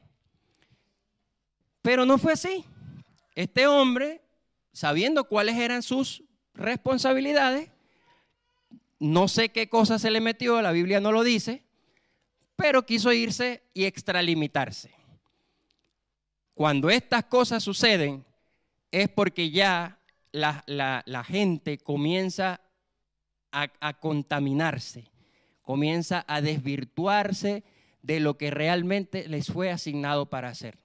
Pero 1.82 2.04
no 2.04 2.18
fue 2.18 2.32
así. 2.32 2.64
Este 3.36 3.68
hombre, 3.68 4.22
sabiendo 4.72 5.24
cuáles 5.24 5.56
eran 5.56 5.82
sus 5.82 6.24
responsabilidades, 6.54 7.70
no 8.98 9.28
sé 9.28 9.50
qué 9.50 9.68
cosa 9.68 9.98
se 9.98 10.10
le 10.10 10.20
metió, 10.20 10.60
la 10.60 10.72
Biblia 10.72 11.00
no 11.00 11.12
lo 11.12 11.22
dice, 11.22 11.62
pero 12.56 12.84
quiso 12.84 13.12
irse 13.12 13.62
y 13.74 13.84
extralimitarse. 13.84 14.90
Cuando 16.54 16.90
estas 16.90 17.24
cosas 17.24 17.62
suceden 17.62 18.24
es 18.90 19.08
porque 19.08 19.50
ya 19.50 20.00
la, 20.32 21.24
gente 21.26 21.78
comienza 21.78 22.60
a, 23.52 23.68
a 23.80 24.00
contaminarse, 24.00 25.10
comienza 25.62 26.24
a 26.26 26.40
desvirtuarse 26.40 27.62
de 28.02 28.20
lo 28.20 28.36
que 28.36 28.50
realmente 28.50 29.28
les 29.28 29.46
fue 29.52 29.70
asignado 29.70 30.26
para 30.26 30.48
hacer. 30.48 30.78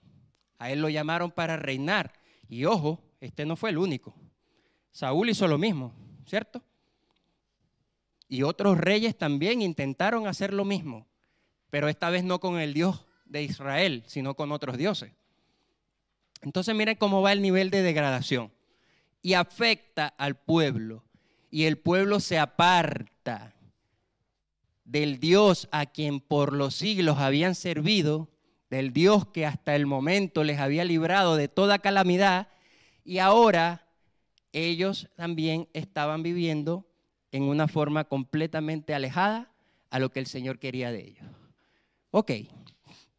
A 0.60 0.72
él 0.72 0.82
lo 0.82 0.90
llamaron 0.90 1.32
para 1.32 1.58
reinar. 1.58 2.14
Y 2.48 2.66
ojo, 2.66 3.02
este 3.26 3.46
no 3.46 3.56
fue 3.56 3.70
el 3.70 3.78
único. 3.78 4.16
Saúl 4.92 5.30
hizo 5.30 5.48
lo 5.48 5.58
mismo, 5.58 5.94
¿cierto? 6.26 6.62
Y 8.28 8.44
otros 8.44 8.78
reyes 8.78 9.18
también 9.18 9.62
intentaron 9.62 10.28
hacer 10.28 10.54
lo 10.54 10.66
mismo 10.66 11.08
pero 11.74 11.90
esta 11.90 12.12
vez 12.12 12.24
no 12.24 12.40
con 12.40 12.60
el 12.60 12.76
Dios 12.76 13.04
de 13.26 13.42
Israel, 13.42 14.04
sino 14.06 14.36
con 14.36 14.52
otros 14.52 14.78
dioses. 14.78 15.12
Entonces 16.44 16.76
miren 16.76 16.98
cómo 16.98 17.24
va 17.24 17.32
el 17.32 17.42
nivel 17.42 17.72
de 17.72 17.82
degradación. 17.82 18.52
Y 19.24 19.34
afecta 19.34 20.06
al 20.20 20.36
pueblo. 20.36 21.04
Y 21.50 21.64
el 21.64 21.80
pueblo 21.80 22.20
se 22.20 22.38
aparta 22.38 23.56
del 24.86 25.20
Dios 25.20 25.68
a 25.72 25.88
quien 25.88 26.20
por 26.20 26.54
los 26.54 26.76
siglos 26.76 27.18
habían 27.18 27.56
servido, 27.56 28.30
del 28.70 28.94
Dios 28.94 29.26
que 29.26 29.48
hasta 29.48 29.76
el 29.76 29.88
momento 29.88 30.44
les 30.44 30.60
había 30.60 30.86
librado 30.86 31.36
de 31.38 31.48
toda 31.48 31.80
calamidad, 31.80 32.50
y 33.04 33.20
ahora 33.20 33.88
ellos 34.52 35.10
también 35.16 35.68
estaban 35.74 36.24
viviendo 36.24 36.86
en 37.32 37.44
una 37.44 37.68
forma 37.68 38.04
completamente 38.04 38.94
alejada 38.94 39.52
a 39.90 40.00
lo 40.00 40.12
que 40.12 40.20
el 40.20 40.28
Señor 40.28 40.60
quería 40.60 40.92
de 40.92 41.08
ellos. 41.08 41.26
Ok, 42.12 42.32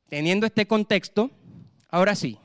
teniendo 0.08 0.46
este 0.46 0.66
contexto, 0.66 1.30
ahora 1.88 2.14
sí, 2.14 2.38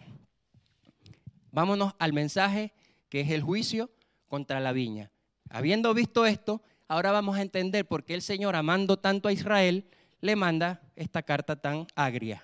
vámonos 1.51 1.93
al 1.99 2.13
mensaje 2.13 2.73
que 3.09 3.21
es 3.21 3.29
el 3.29 3.43
juicio 3.43 3.91
contra 4.27 4.59
la 4.59 4.71
viña. 4.71 5.11
Habiendo 5.49 5.93
visto 5.93 6.25
esto, 6.25 6.61
ahora 6.87 7.11
vamos 7.11 7.37
a 7.37 7.41
entender 7.41 7.87
por 7.87 8.03
qué 8.03 8.15
el 8.15 8.21
Señor, 8.21 8.55
amando 8.55 8.97
tanto 8.97 9.27
a 9.27 9.33
Israel, 9.33 9.85
le 10.21 10.35
manda 10.35 10.81
esta 10.95 11.23
carta 11.23 11.55
tan 11.55 11.87
agria. 11.95 12.43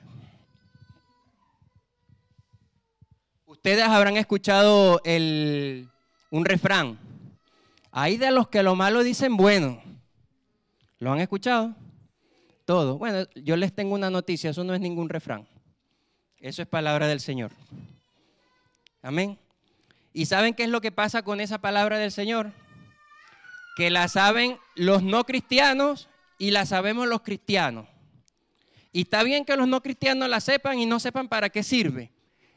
Ustedes 3.65 3.87
habrán 3.87 4.15
escuchado 4.15 5.01
un 5.03 6.45
refrán. 6.45 6.99
Hay 7.89 8.17
de 8.17 8.29
los 8.29 8.47
que 8.47 8.61
lo 8.61 8.75
malo 8.75 9.03
dicen 9.03 9.37
bueno. 9.37 9.81
¿Lo 10.99 11.11
han 11.11 11.19
escuchado? 11.19 11.73
Todo. 12.65 12.99
Bueno, 12.99 13.27
yo 13.33 13.57
les 13.57 13.73
tengo 13.73 13.95
una 13.95 14.11
noticia, 14.11 14.51
eso 14.51 14.63
no 14.63 14.75
es 14.75 14.81
ningún 14.81 15.09
refrán. 15.09 15.47
Eso 16.37 16.61
es 16.61 16.67
palabra 16.67 17.07
del 17.07 17.19
Señor. 17.19 17.53
Amén. 19.01 19.39
¿Y 20.13 20.27
saben 20.27 20.53
qué 20.53 20.65
es 20.65 20.69
lo 20.69 20.79
que 20.79 20.91
pasa 20.91 21.23
con 21.23 21.41
esa 21.41 21.57
palabra 21.57 21.97
del 21.97 22.11
Señor? 22.11 22.51
Que 23.77 23.89
la 23.89 24.07
saben 24.09 24.59
los 24.75 25.01
no 25.01 25.23
cristianos 25.23 26.07
y 26.37 26.51
la 26.51 26.67
sabemos 26.67 27.07
los 27.07 27.23
cristianos. 27.23 27.87
Y 28.91 29.01
está 29.01 29.23
bien 29.23 29.43
que 29.43 29.57
los 29.57 29.67
no 29.67 29.81
cristianos 29.81 30.29
la 30.29 30.39
sepan 30.39 30.77
y 30.77 30.85
no 30.85 30.99
sepan 30.99 31.27
para 31.27 31.49
qué 31.49 31.63
sirve. 31.63 32.11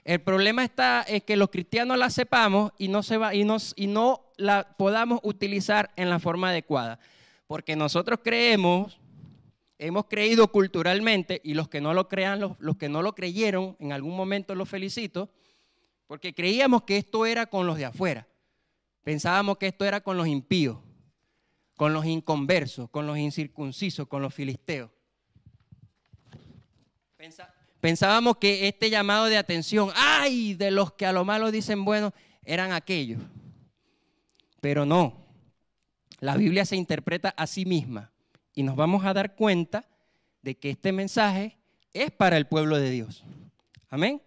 El 0.08 0.22
problema 0.22 0.64
está 0.64 1.04
en 1.06 1.20
que 1.20 1.36
los 1.36 1.50
cristianos 1.50 1.98
la 1.98 2.08
sepamos 2.08 2.72
y 2.78 2.88
no, 2.88 3.02
se 3.02 3.18
va, 3.18 3.34
y, 3.34 3.46
y 3.76 3.86
no 3.88 4.32
la 4.38 4.74
podamos 4.78 5.20
utilizar 5.22 5.90
en 5.96 6.08
la 6.08 6.18
forma 6.18 6.48
adecuada. 6.48 6.98
Porque 7.46 7.76
nosotros 7.76 8.20
creemos, 8.24 8.98
hemos 9.78 10.06
creído 10.06 10.50
culturalmente, 10.50 11.42
y 11.44 11.52
los 11.52 11.68
que 11.68 11.82
no 11.82 11.92
lo 11.92 12.08
crean, 12.08 12.40
los, 12.40 12.52
los 12.58 12.78
que 12.78 12.88
no 12.88 13.02
lo 13.02 13.14
creyeron, 13.14 13.76
en 13.80 13.92
algún 13.92 14.16
momento 14.16 14.54
los 14.54 14.66
felicito, 14.66 15.28
porque 16.06 16.32
creíamos 16.32 16.84
que 16.84 16.96
esto 16.96 17.26
era 17.26 17.44
con 17.44 17.66
los 17.66 17.76
de 17.76 17.84
afuera. 17.84 18.26
Pensábamos 19.02 19.58
que 19.58 19.66
esto 19.66 19.84
era 19.84 20.00
con 20.00 20.16
los 20.16 20.26
impíos, 20.26 20.78
con 21.76 21.92
los 21.92 22.06
inconversos, 22.06 22.88
con 22.88 23.06
los 23.06 23.18
incircuncisos, 23.18 24.08
con 24.08 24.22
los 24.22 24.32
filisteos. 24.32 24.90
Pensábamos 27.18 27.57
que 28.40 28.68
este 28.68 28.90
llamado 28.90 29.26
de 29.26 29.36
atención, 29.36 29.90
ay, 29.94 30.54
de 30.54 30.70
los 30.70 30.92
que 30.92 31.06
a 31.06 31.12
lo 31.12 31.24
malo 31.24 31.50
dicen 31.50 31.84
bueno, 31.84 32.12
eran 32.44 32.72
aquellos. 32.72 33.20
Pero 34.60 34.84
no. 34.84 35.26
La 36.20 36.36
Biblia 36.36 36.64
se 36.64 36.76
interpreta 36.76 37.28
a 37.36 37.46
sí 37.46 37.64
misma 37.64 38.10
y 38.54 38.64
nos 38.64 38.74
vamos 38.74 39.04
a 39.04 39.14
dar 39.14 39.36
cuenta 39.36 39.84
de 40.42 40.56
que 40.56 40.70
este 40.70 40.90
mensaje 40.90 41.58
es 41.92 42.10
para 42.10 42.36
el 42.36 42.46
pueblo 42.46 42.78
de 42.78 42.90
Dios. 42.90 43.24
Amén. 43.88 44.20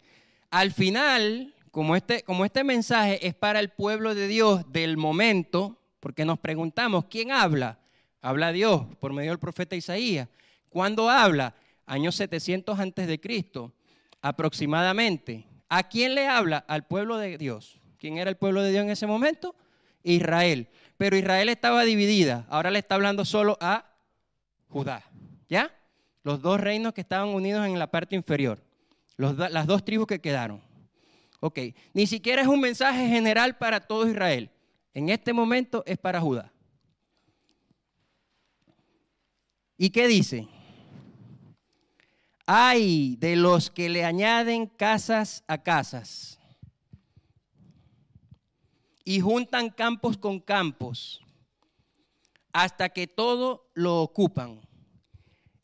Al 0.50 0.72
final, 0.72 1.54
como 1.70 1.96
este, 1.96 2.24
como 2.24 2.46
este 2.46 2.64
mensaje 2.64 3.26
es 3.28 3.34
para 3.34 3.60
el 3.60 3.70
pueblo 3.70 4.16
de 4.16 4.28
Dios 4.28 4.72
del 4.72 4.98
momento, 4.98 5.78
porque 6.00 6.26
nos 6.26 6.40
preguntamos, 6.40 7.06
¿quién 7.10 7.32
habla? 7.32 7.80
Habla 8.22 8.52
Dios 8.52 8.86
por 9.00 9.14
medio 9.14 9.32
del 9.32 9.40
profeta 9.40 9.76
Isaías. 9.76 10.30
¿Cuándo 10.70 11.10
habla? 11.10 11.56
Años 11.92 12.16
700 12.16 12.80
antes 12.80 13.06
de 13.06 13.20
Cristo, 13.20 13.74
aproximadamente. 14.22 15.46
¿A 15.68 15.90
quién 15.90 16.16
le 16.16 16.26
habla? 16.26 16.60
Al 16.70 16.88
pueblo 16.88 17.18
de 17.18 17.38
Dios. 17.38 17.82
¿Quién 17.98 18.18
era 18.18 18.30
el 18.30 18.38
pueblo 18.38 18.62
de 18.62 18.72
Dios 18.72 18.86
en 18.86 18.92
ese 18.92 19.08
momento? 19.08 19.58
Israel. 20.02 20.70
Pero 20.96 21.18
Israel 21.18 21.50
estaba 21.50 21.84
dividida. 21.84 22.46
Ahora 22.48 22.72
le 22.72 22.80
está 22.80 22.96
hablando 22.96 23.26
solo 23.26 23.58
a 23.60 23.94
Judá. 24.70 25.04
¿Ya? 25.50 25.70
Los 26.24 26.42
dos 26.42 26.62
reinos 26.62 26.94
que 26.94 27.02
estaban 27.02 27.28
unidos 27.28 27.66
en 27.66 27.78
la 27.78 27.92
parte 27.92 28.16
inferior. 28.16 28.64
las 29.18 29.68
dos 29.68 29.84
tribus 29.84 30.08
que 30.08 30.22
quedaron. 30.22 30.62
Ok, 31.42 31.60
ni 31.94 32.08
siquiera 32.08 32.42
es 32.42 32.48
un 32.48 32.62
mensaje 32.62 33.06
general 33.10 33.58
para 33.58 33.82
todo 33.82 34.08
Israel. 34.08 34.50
En 34.94 35.10
este 35.10 35.34
momento 35.34 35.84
es 35.86 35.98
para 35.98 36.22
Judá. 36.22 36.54
¿Y 39.78 39.90
qué 39.90 40.08
dice? 40.08 40.48
Hay 42.54 43.16
de 43.16 43.38
los 43.38 43.70
que 43.70 43.88
le 43.88 44.04
añaden 44.04 44.68
casas 44.68 45.42
a 45.48 45.64
casas 45.64 46.38
y 49.06 49.22
juntan 49.22 49.70
campos 49.70 50.18
con 50.18 50.42
campos 50.42 51.22
hasta 52.52 52.90
que 52.90 53.08
todo 53.08 53.72
lo 53.74 54.02
ocupan 54.02 54.60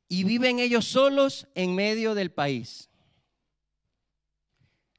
y 0.07 0.23
viven 0.23 0.59
ellos 0.59 0.85
solos 0.85 1.49
en 1.55 1.75
medio 1.75 2.15
del 2.15 2.31
país. 2.31 2.89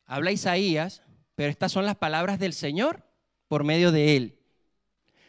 Habla 0.05 0.33
Isaías, 0.33 1.01
pero 1.37 1.48
estas 1.48 1.72
son 1.72 1.87
las 1.87 1.96
palabras 1.96 2.38
del 2.38 2.53
Señor 2.53 3.03
por 3.48 3.64
medio 3.64 3.92
de 3.92 4.14
él. 4.14 4.38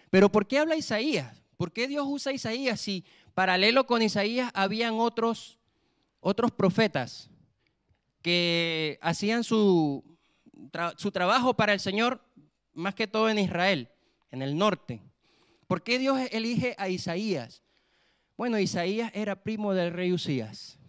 Pero 0.10 0.30
¿por 0.30 0.45
qué 0.45 0.60
habla 0.60 0.76
Isaías? 0.76 1.41
¿Por 1.56 1.72
qué 1.72 1.88
Dios 1.88 2.06
usa 2.06 2.34
Isaías 2.34 2.82
si 2.82 3.06
paralelo 3.34 3.86
con 3.86 4.02
Isaías 4.02 4.52
habían 4.54 4.95
otros, 4.95 5.59
otros 6.19 6.51
profetas 6.51 7.29
que 8.21 8.99
hacían 9.01 9.43
su, 9.43 10.03
su 10.97 11.12
trabajo 11.12 11.53
para 11.55 11.73
el 11.73 11.79
Señor 11.79 12.21
más 12.73 12.95
que 12.95 13.08
todo 13.08 13.29
en 13.29 13.39
Israel, 13.39 13.89
en 14.32 14.41
el 14.41 14.58
norte? 14.58 15.01
¿Por 15.67 15.84
qué 15.84 15.99
Dios 15.99 16.19
elige 16.32 16.75
a 16.77 16.89
Isaías? 16.89 17.62
Bueno, 18.38 18.60
Isaías 18.60 19.12
era 19.13 19.43
primo 19.43 19.73
del 19.73 19.93
rey 19.93 20.13
Usías 20.13 20.79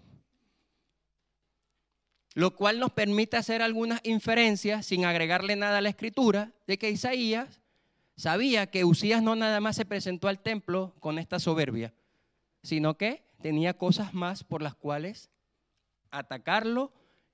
lo 2.34 2.54
cual 2.54 2.78
nos 2.78 2.92
permite 2.92 3.36
hacer 3.36 3.62
algunas 3.62 4.00
inferencias 4.04 4.86
sin 4.86 5.04
agregarle 5.04 5.56
nada 5.56 5.78
a 5.78 5.80
la 5.80 5.88
escritura 5.88 6.52
de 6.66 6.78
que 6.78 6.90
Isaías 6.90 7.60
sabía 8.16 8.68
que 8.68 8.84
Usías 8.84 9.22
no 9.22 9.34
nada 9.34 9.60
más 9.60 9.76
se 9.76 9.84
presentó 9.84 10.28
al 10.28 10.40
templo 10.40 10.94
con 11.00 11.18
esta 11.18 11.38
soberbia, 11.40 11.92
sino 12.62 12.96
que 12.96 13.24
tenía 13.40 13.76
cosas 13.76 14.14
más 14.14 14.44
por 14.44 14.62
las 14.62 14.74
cuales 14.74 15.30
atacarlo 16.10 16.92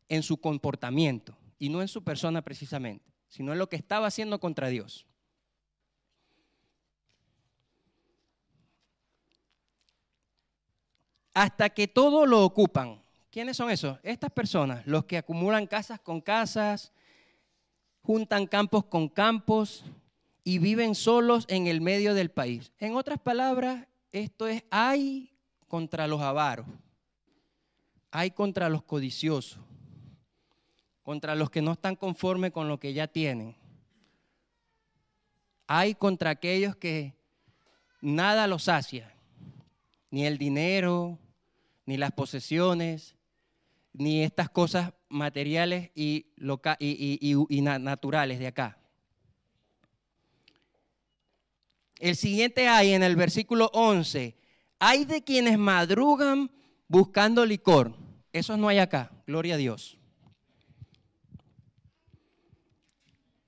en 0.09 0.23
su 0.23 0.39
comportamiento 0.39 1.37
y 1.59 1.69
no 1.69 1.83
en 1.83 1.89
su 1.89 2.05
persona 2.05 2.43
precisamente, 2.43 3.13
sino 3.29 3.53
en 3.53 3.59
lo 3.59 3.69
que 3.69 3.77
estaba 3.77 4.07
haciendo 4.07 4.39
contra 4.41 4.69
Dios. 4.69 5.07
Hasta 11.35 11.69
que 11.71 11.87
todo 11.87 12.25
lo 12.25 12.45
ocupan, 12.45 13.03
¿Quiénes 13.37 13.59
son 13.59 13.69
esos? 13.69 13.99
Estas 14.03 14.33
personas, 14.33 14.87
los 14.87 15.05
que 15.05 15.19
acumulan 15.19 15.67
casas 15.67 16.01
con 16.01 16.23
casas, 16.23 16.91
juntan 18.01 18.47
campos 18.47 18.87
con 18.87 19.11
campos 19.11 19.85
y 20.43 20.59
viven 20.59 20.95
solos 20.95 21.45
en 21.49 21.67
el 21.67 21.83
medio 21.83 22.15
del 22.15 22.31
país. 22.31 22.73
En 22.79 22.95
otras 22.95 23.21
palabras, 23.21 23.89
esto 24.11 24.47
es 24.47 24.65
hay 24.71 25.36
contra 25.67 26.07
los 26.07 26.21
avaros, 26.21 26.67
hay 28.11 28.31
contra 28.31 28.69
los 28.69 28.83
codiciosos, 28.83 29.59
contra 31.03 31.35
los 31.35 31.51
que 31.51 31.63
no 31.63 31.73
están 31.73 31.97
conformes 31.97 32.53
con 32.53 32.69
lo 32.69 32.81
que 32.81 32.93
ya 32.93 33.07
tienen. 33.07 33.57
Hay 35.67 35.95
contra 35.95 36.31
aquellos 36.31 36.77
que 36.77 37.15
nada 38.01 38.47
los 38.47 38.65
sacia, 38.65 39.15
ni 40.11 40.25
el 40.25 40.39
dinero, 40.39 41.19
ni 41.85 41.97
las 41.97 42.13
posesiones, 42.13 43.17
ni 43.93 44.23
estas 44.23 44.51
cosas 44.51 44.93
materiales 45.09 45.91
y, 45.95 46.27
y, 46.79 47.61
naturales 47.63 48.39
de 48.39 48.47
acá. 48.47 48.79
El 51.99 52.15
siguiente 52.17 52.69
hay 52.69 52.93
en 52.93 53.03
el 53.03 53.17
versículo 53.17 53.71
11, 53.73 54.37
hay 54.79 55.05
de 55.05 55.23
quienes 55.23 55.59
madrugan 55.59 56.51
buscando 56.89 57.45
licor. 57.47 57.95
Eso 58.33 58.57
no 58.57 58.69
hay 58.69 58.79
acá, 58.79 59.11
gloria 59.27 59.55
a 59.55 59.59
Dios. 59.59 59.99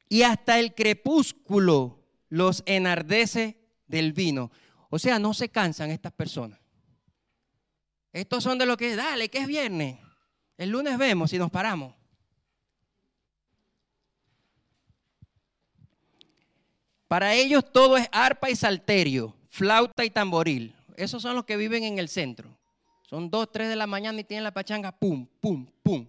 Y 0.08 0.22
hasta 0.22 0.58
el 0.58 0.74
crepúsculo 0.74 2.02
los 2.28 2.62
enardece 2.66 3.58
del 3.86 4.12
vino. 4.12 4.50
O 4.90 4.98
sea, 4.98 5.18
no 5.18 5.34
se 5.34 5.50
cansan 5.50 5.90
estas 5.90 6.12
personas. 6.12 6.58
Estos 8.12 8.42
son 8.42 8.58
de 8.58 8.66
lo 8.66 8.76
que, 8.76 8.96
dale, 8.96 9.28
que 9.28 9.38
es 9.38 9.46
viernes. 9.46 9.98
El 10.56 10.70
lunes 10.70 10.96
vemos 10.96 11.30
si 11.30 11.38
nos 11.38 11.50
paramos. 11.50 11.94
Para 17.06 17.34
ellos 17.34 17.70
todo 17.72 17.96
es 17.96 18.08
arpa 18.12 18.50
y 18.50 18.56
salterio, 18.56 19.34
flauta 19.48 20.04
y 20.04 20.10
tamboril. 20.10 20.77
Esos 20.98 21.22
son 21.22 21.36
los 21.36 21.44
que 21.44 21.56
viven 21.56 21.84
en 21.84 21.98
el 21.98 22.08
centro. 22.08 22.48
Son 23.08 23.30
dos, 23.30 23.52
tres 23.52 23.68
de 23.68 23.76
la 23.76 23.86
mañana 23.86 24.18
y 24.18 24.24
tienen 24.24 24.42
la 24.42 24.52
pachanga, 24.52 24.90
pum, 24.90 25.26
pum, 25.40 25.64
pum. 25.82 26.06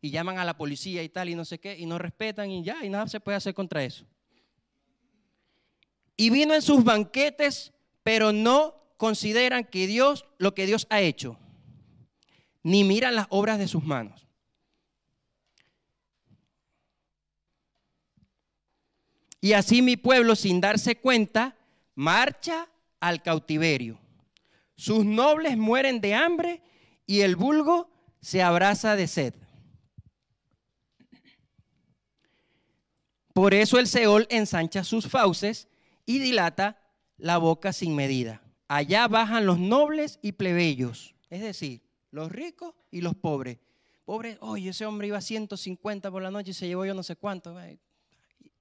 Y 0.00 0.10
llaman 0.10 0.38
a 0.38 0.44
la 0.44 0.56
policía 0.56 1.02
y 1.02 1.08
tal 1.08 1.28
y 1.28 1.34
no 1.34 1.44
sé 1.44 1.58
qué, 1.58 1.76
y 1.76 1.86
no 1.86 1.98
respetan 1.98 2.48
y 2.48 2.62
ya, 2.62 2.84
y 2.84 2.88
nada 2.88 3.08
se 3.08 3.18
puede 3.18 3.36
hacer 3.36 3.52
contra 3.52 3.82
eso. 3.82 4.04
Y 6.16 6.30
vino 6.30 6.54
en 6.54 6.62
sus 6.62 6.84
banquetes, 6.84 7.72
pero 8.04 8.32
no 8.32 8.76
consideran 8.96 9.64
que 9.64 9.88
Dios, 9.88 10.24
lo 10.38 10.54
que 10.54 10.66
Dios 10.66 10.86
ha 10.88 11.00
hecho. 11.00 11.36
ni 12.62 12.84
miran 12.84 13.16
las 13.16 13.26
obras 13.30 13.58
de 13.58 13.66
sus 13.66 13.82
manos. 13.82 14.24
Y 19.40 19.54
así 19.54 19.82
mi 19.82 19.96
pueblo, 19.96 20.36
sin 20.36 20.60
darse 20.60 20.94
cuenta, 20.94 21.56
marcha 21.96 22.68
al 23.00 23.20
cautiverio. 23.20 23.98
Sus 24.82 25.04
nobles 25.04 25.56
mueren 25.56 26.00
de 26.00 26.12
hambre 26.12 26.60
y 27.06 27.20
el 27.20 27.36
vulgo 27.36 27.88
se 28.20 28.42
abraza 28.42 28.96
de 28.96 29.06
sed. 29.06 29.32
Por 33.32 33.54
eso 33.54 33.78
el 33.78 33.86
Seol 33.86 34.26
ensancha 34.28 34.82
sus 34.82 35.06
fauces 35.06 35.68
y 36.04 36.18
dilata 36.18 36.82
la 37.16 37.38
boca 37.38 37.72
sin 37.72 37.94
medida. 37.94 38.42
Allá 38.66 39.06
bajan 39.06 39.46
los 39.46 39.60
nobles 39.60 40.18
y 40.20 40.32
plebeyos, 40.32 41.14
es 41.30 41.42
decir, 41.42 41.80
los 42.10 42.32
ricos 42.32 42.74
y 42.90 43.02
los 43.02 43.14
pobres. 43.14 43.58
Pobres, 44.04 44.36
oye, 44.40 44.70
ese 44.70 44.84
hombre 44.84 45.06
iba 45.06 45.18
a 45.18 45.20
150 45.20 46.10
por 46.10 46.24
la 46.24 46.32
noche 46.32 46.50
y 46.50 46.54
se 46.54 46.66
llevó 46.66 46.84
yo 46.84 46.94
no 46.94 47.04
sé 47.04 47.14
cuánto. 47.14 47.56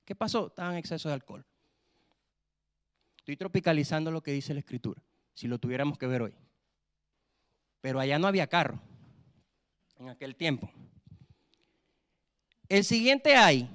¿Qué 0.06 0.14
pasó? 0.14 0.50
Estaba 0.50 0.72
en 0.72 0.78
exceso 0.78 1.10
de 1.10 1.16
alcohol. 1.16 1.44
Estoy 3.18 3.38
tropicalizando 3.38 4.12
lo 4.12 4.22
que 4.22 4.34
dice 4.34 4.54
la 4.54 4.60
escritura, 4.60 5.02
si 5.34 5.48
lo 5.48 5.58
tuviéramos 5.58 5.98
que 5.98 6.08
ver 6.08 6.22
hoy. 6.22 6.34
Pero 7.82 8.00
allá 8.00 8.20
no 8.20 8.28
había 8.28 8.48
carro 8.48 8.80
en 10.00 10.10
aquel 10.10 10.36
tiempo. 10.36 10.72
El 12.70 12.84
siguiente 12.84 13.36
hay, 13.36 13.68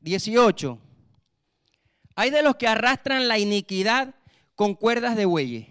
18. 0.00 0.78
Hay 2.14 2.30
de 2.30 2.42
los 2.42 2.56
que 2.56 2.66
arrastran 2.66 3.28
la 3.28 3.38
iniquidad 3.38 4.14
con 4.54 4.74
cuerdas 4.74 5.16
de 5.16 5.24
bueyes. 5.24 5.68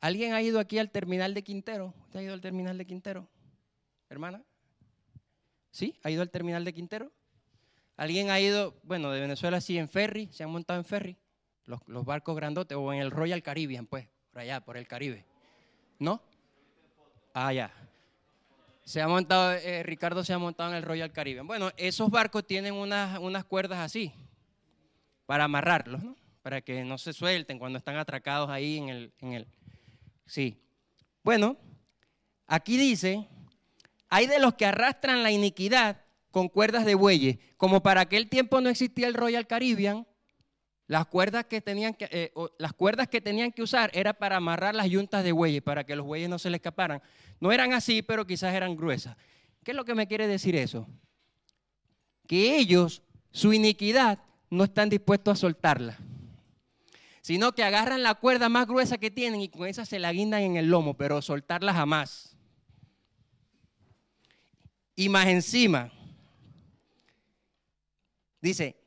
¿Alguien 0.00 0.32
ha 0.32 0.42
ido 0.42 0.58
aquí 0.58 0.78
al 0.78 0.90
terminal 0.90 1.34
de 1.34 1.42
Quintero? 1.42 1.94
¿Usted 2.04 2.20
ha 2.20 2.22
ido 2.22 2.34
al 2.34 2.40
terminal 2.40 2.76
de 2.76 2.86
Quintero? 2.86 3.28
Hermana. 4.08 4.42
¿Sí? 5.70 5.98
¿Ha 6.02 6.10
ido 6.10 6.22
al 6.22 6.30
terminal 6.30 6.64
de 6.64 6.72
Quintero? 6.72 7.12
¿Alguien 7.96 8.30
ha 8.30 8.40
ido, 8.40 8.74
bueno, 8.82 9.10
de 9.10 9.20
Venezuela 9.20 9.60
sí, 9.60 9.78
en 9.78 9.88
ferry? 9.88 10.28
¿Se 10.32 10.42
han 10.42 10.50
montado 10.50 10.80
en 10.80 10.84
ferry? 10.84 11.16
Los, 11.66 11.80
los 11.86 12.04
barcos 12.04 12.36
grandotes 12.36 12.76
o 12.76 12.92
en 12.92 13.00
el 13.00 13.10
Royal 13.10 13.42
Caribbean, 13.42 13.86
pues, 13.86 14.08
por 14.32 14.40
allá, 14.40 14.60
por 14.60 14.76
el 14.76 14.86
Caribe. 14.86 15.24
¿No? 15.98 16.20
Ah, 17.34 17.52
ya. 17.52 17.72
Se 18.84 19.00
ha 19.00 19.08
montado, 19.08 19.52
eh, 19.52 19.82
Ricardo 19.82 20.24
se 20.24 20.32
ha 20.32 20.38
montado 20.38 20.70
en 20.70 20.76
el 20.76 20.82
Royal 20.82 21.12
Caribbean. 21.12 21.46
Bueno, 21.46 21.70
esos 21.76 22.10
barcos 22.10 22.46
tienen 22.46 22.74
unas, 22.74 23.18
unas 23.20 23.44
cuerdas 23.44 23.78
así 23.78 24.12
para 25.26 25.44
amarrarlos, 25.44 26.02
¿no? 26.02 26.16
Para 26.42 26.60
que 26.60 26.84
no 26.84 26.98
se 26.98 27.12
suelten 27.12 27.58
cuando 27.58 27.78
están 27.78 27.96
atracados 27.96 28.50
ahí 28.50 28.78
en 28.78 28.88
el, 28.88 29.12
en 29.20 29.32
el. 29.32 29.46
Sí. 30.26 30.60
Bueno, 31.22 31.56
aquí 32.46 32.76
dice, 32.76 33.28
hay 34.08 34.26
de 34.26 34.40
los 34.40 34.54
que 34.54 34.66
arrastran 34.66 35.22
la 35.22 35.30
iniquidad 35.30 36.02
con 36.32 36.48
cuerdas 36.48 36.84
de 36.84 36.96
bueyes. 36.96 37.38
Como 37.56 37.82
para 37.82 38.00
aquel 38.00 38.28
tiempo 38.28 38.60
no 38.60 38.68
existía 38.68 39.06
el 39.06 39.14
Royal 39.14 39.46
Caribbean, 39.46 40.06
las 40.92 41.06
cuerdas 41.06 41.46
que 41.46 41.62
tenían 41.62 41.94
que, 41.94 42.06
eh, 42.10 42.32
las 42.58 42.74
cuerdas 42.74 43.08
que, 43.08 43.22
tenían 43.22 43.50
que 43.50 43.62
usar 43.62 43.90
era 43.94 44.12
para 44.12 44.36
amarrar 44.36 44.74
las 44.74 44.90
yuntas 44.90 45.24
de 45.24 45.32
bueyes, 45.32 45.62
para 45.62 45.84
que 45.84 45.96
los 45.96 46.04
bueyes 46.04 46.28
no 46.28 46.38
se 46.38 46.50
le 46.50 46.56
escaparan. 46.56 47.00
No 47.40 47.50
eran 47.50 47.72
así, 47.72 48.02
pero 48.02 48.26
quizás 48.26 48.52
eran 48.52 48.76
gruesas. 48.76 49.16
¿Qué 49.64 49.70
es 49.70 49.74
lo 49.74 49.86
que 49.86 49.94
me 49.94 50.06
quiere 50.06 50.26
decir 50.26 50.54
eso? 50.54 50.86
Que 52.26 52.58
ellos, 52.58 53.00
su 53.30 53.54
iniquidad, 53.54 54.18
no 54.50 54.64
están 54.64 54.90
dispuestos 54.90 55.32
a 55.32 55.40
soltarla, 55.40 55.96
sino 57.22 57.52
que 57.52 57.64
agarran 57.64 58.02
la 58.02 58.16
cuerda 58.16 58.50
más 58.50 58.66
gruesa 58.66 58.98
que 58.98 59.10
tienen 59.10 59.40
y 59.40 59.48
con 59.48 59.66
esa 59.66 59.86
se 59.86 59.98
la 59.98 60.12
guindan 60.12 60.42
en 60.42 60.56
el 60.58 60.68
lomo, 60.68 60.92
pero 60.98 61.22
soltarla 61.22 61.72
jamás. 61.72 62.36
Y 64.94 65.08
más 65.08 65.26
encima, 65.28 65.90
dice, 68.42 68.81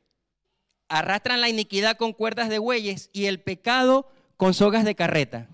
arrastran 0.87 1.41
la 1.41 1.49
iniquidad 1.49 1.97
con 1.97 2.13
cuerdas 2.13 2.49
de 2.49 2.59
bueyes 2.59 3.09
y 3.13 3.25
el 3.25 3.39
pecado 3.39 4.07
con 4.37 4.53
sogas 4.53 4.85
de 4.85 4.95
carreta. 4.95 5.47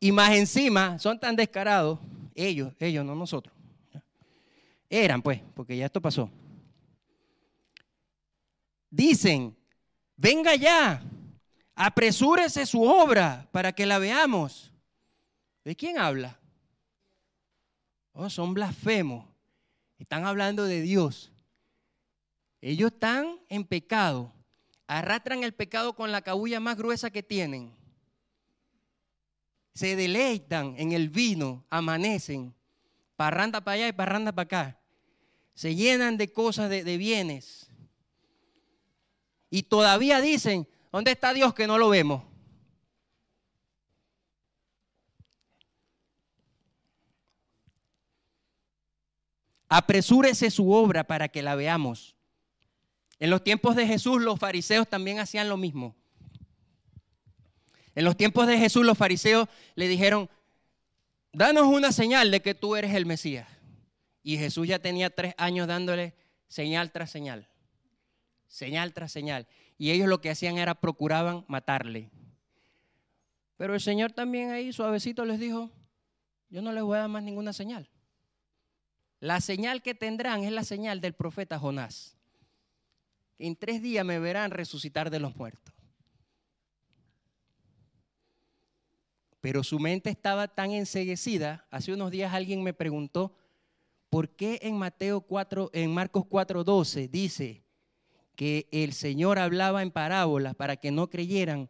Y 0.00 0.12
más 0.12 0.32
encima, 0.32 0.98
son 0.98 1.18
tan 1.18 1.36
descarados, 1.36 1.98
ellos, 2.34 2.72
ellos, 2.78 3.04
no 3.04 3.14
nosotros. 3.14 3.54
Eran 4.90 5.22
pues, 5.22 5.40
porque 5.54 5.76
ya 5.76 5.86
esto 5.86 6.00
pasó. 6.00 6.30
Dicen, 8.90 9.56
venga 10.16 10.54
ya, 10.54 11.02
apresúrese 11.74 12.66
su 12.66 12.82
obra 12.82 13.48
para 13.50 13.72
que 13.72 13.86
la 13.86 13.98
veamos. 13.98 14.70
¿De 15.64 15.74
quién 15.74 15.98
habla? 15.98 16.38
Oh, 18.12 18.30
son 18.30 18.54
blasfemos. 18.54 19.26
Están 19.98 20.24
hablando 20.26 20.64
de 20.64 20.82
Dios. 20.82 21.32
Ellos 22.66 22.92
están 22.92 23.40
en 23.50 23.66
pecado, 23.66 24.32
arrastran 24.86 25.44
el 25.44 25.52
pecado 25.52 25.94
con 25.94 26.10
la 26.12 26.22
cabulla 26.22 26.60
más 26.60 26.78
gruesa 26.78 27.10
que 27.10 27.22
tienen. 27.22 27.76
Se 29.74 29.96
deleitan 29.96 30.74
en 30.78 30.92
el 30.92 31.10
vino, 31.10 31.66
amanecen, 31.68 32.54
parranda 33.16 33.60
para 33.60 33.74
allá 33.74 33.88
y 33.88 33.92
parranda 33.92 34.32
para 34.32 34.44
acá. 34.44 34.80
Se 35.52 35.74
llenan 35.74 36.16
de 36.16 36.32
cosas, 36.32 36.70
de, 36.70 36.84
de 36.84 36.96
bienes. 36.96 37.70
Y 39.50 39.64
todavía 39.64 40.22
dicen, 40.22 40.66
¿dónde 40.90 41.10
está 41.10 41.34
Dios 41.34 41.52
que 41.52 41.66
no 41.66 41.76
lo 41.76 41.90
vemos? 41.90 42.22
Apresúrese 49.68 50.50
su 50.50 50.72
obra 50.72 51.04
para 51.04 51.28
que 51.28 51.42
la 51.42 51.56
veamos. 51.56 52.14
En 53.18 53.30
los 53.30 53.44
tiempos 53.44 53.76
de 53.76 53.86
Jesús 53.86 54.20
los 54.20 54.38
fariseos 54.38 54.88
también 54.88 55.18
hacían 55.18 55.48
lo 55.48 55.56
mismo. 55.56 55.94
En 57.94 58.04
los 58.04 58.16
tiempos 58.16 58.46
de 58.46 58.58
Jesús 58.58 58.84
los 58.84 58.98
fariseos 58.98 59.48
le 59.76 59.86
dijeron, 59.86 60.28
danos 61.32 61.66
una 61.66 61.92
señal 61.92 62.30
de 62.30 62.42
que 62.42 62.54
tú 62.54 62.74
eres 62.76 62.94
el 62.94 63.06
Mesías. 63.06 63.48
Y 64.22 64.36
Jesús 64.38 64.66
ya 64.66 64.78
tenía 64.78 65.10
tres 65.10 65.34
años 65.36 65.68
dándole 65.68 66.14
señal 66.48 66.90
tras 66.90 67.10
señal, 67.10 67.48
señal 68.46 68.92
tras 68.92 69.12
señal. 69.12 69.46
Y 69.78 69.90
ellos 69.90 70.08
lo 70.08 70.20
que 70.20 70.30
hacían 70.30 70.58
era 70.58 70.74
procuraban 70.74 71.44
matarle. 71.46 72.10
Pero 73.56 73.74
el 73.74 73.80
Señor 73.80 74.12
también 74.12 74.50
ahí 74.50 74.72
suavecito 74.72 75.24
les 75.24 75.38
dijo, 75.38 75.70
yo 76.48 76.62
no 76.62 76.72
les 76.72 76.82
voy 76.82 76.96
a 76.96 77.00
dar 77.00 77.08
más 77.08 77.22
ninguna 77.22 77.52
señal. 77.52 77.88
La 79.20 79.40
señal 79.40 79.82
que 79.82 79.94
tendrán 79.94 80.42
es 80.42 80.52
la 80.52 80.64
señal 80.64 81.00
del 81.00 81.14
profeta 81.14 81.58
Jonás 81.58 82.14
en 83.46 83.56
tres 83.56 83.82
días 83.82 84.04
me 84.06 84.18
verán 84.18 84.50
resucitar 84.50 85.10
de 85.10 85.20
los 85.20 85.36
muertos. 85.36 85.74
Pero 89.40 89.62
su 89.62 89.78
mente 89.78 90.08
estaba 90.08 90.48
tan 90.48 90.70
enseguecida. 90.70 91.66
Hace 91.70 91.92
unos 91.92 92.10
días 92.10 92.32
alguien 92.32 92.62
me 92.62 92.72
preguntó, 92.72 93.34
¿por 94.08 94.30
qué 94.30 94.58
en 94.62 94.78
Mateo 94.78 95.20
4, 95.20 95.70
en 95.74 95.92
Marcos 95.92 96.24
4:12 96.24 97.10
dice 97.10 97.62
que 98.34 98.66
el 98.72 98.94
Señor 98.94 99.38
hablaba 99.38 99.82
en 99.82 99.90
parábolas 99.90 100.54
para 100.54 100.76
que 100.76 100.90
no 100.90 101.10
creyeran 101.10 101.68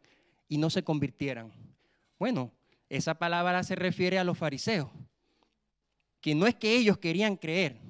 y 0.48 0.58
no 0.58 0.70
se 0.70 0.84
convirtieran? 0.84 1.52
Bueno, 2.20 2.52
esa 2.88 3.14
palabra 3.14 3.64
se 3.64 3.74
refiere 3.74 4.20
a 4.20 4.24
los 4.24 4.38
fariseos, 4.38 4.90
que 6.20 6.37
no 6.37 6.46
es 6.46 6.54
que 6.54 6.76
ellos 6.76 6.98
querían 6.98 7.37
creer, 7.37 7.80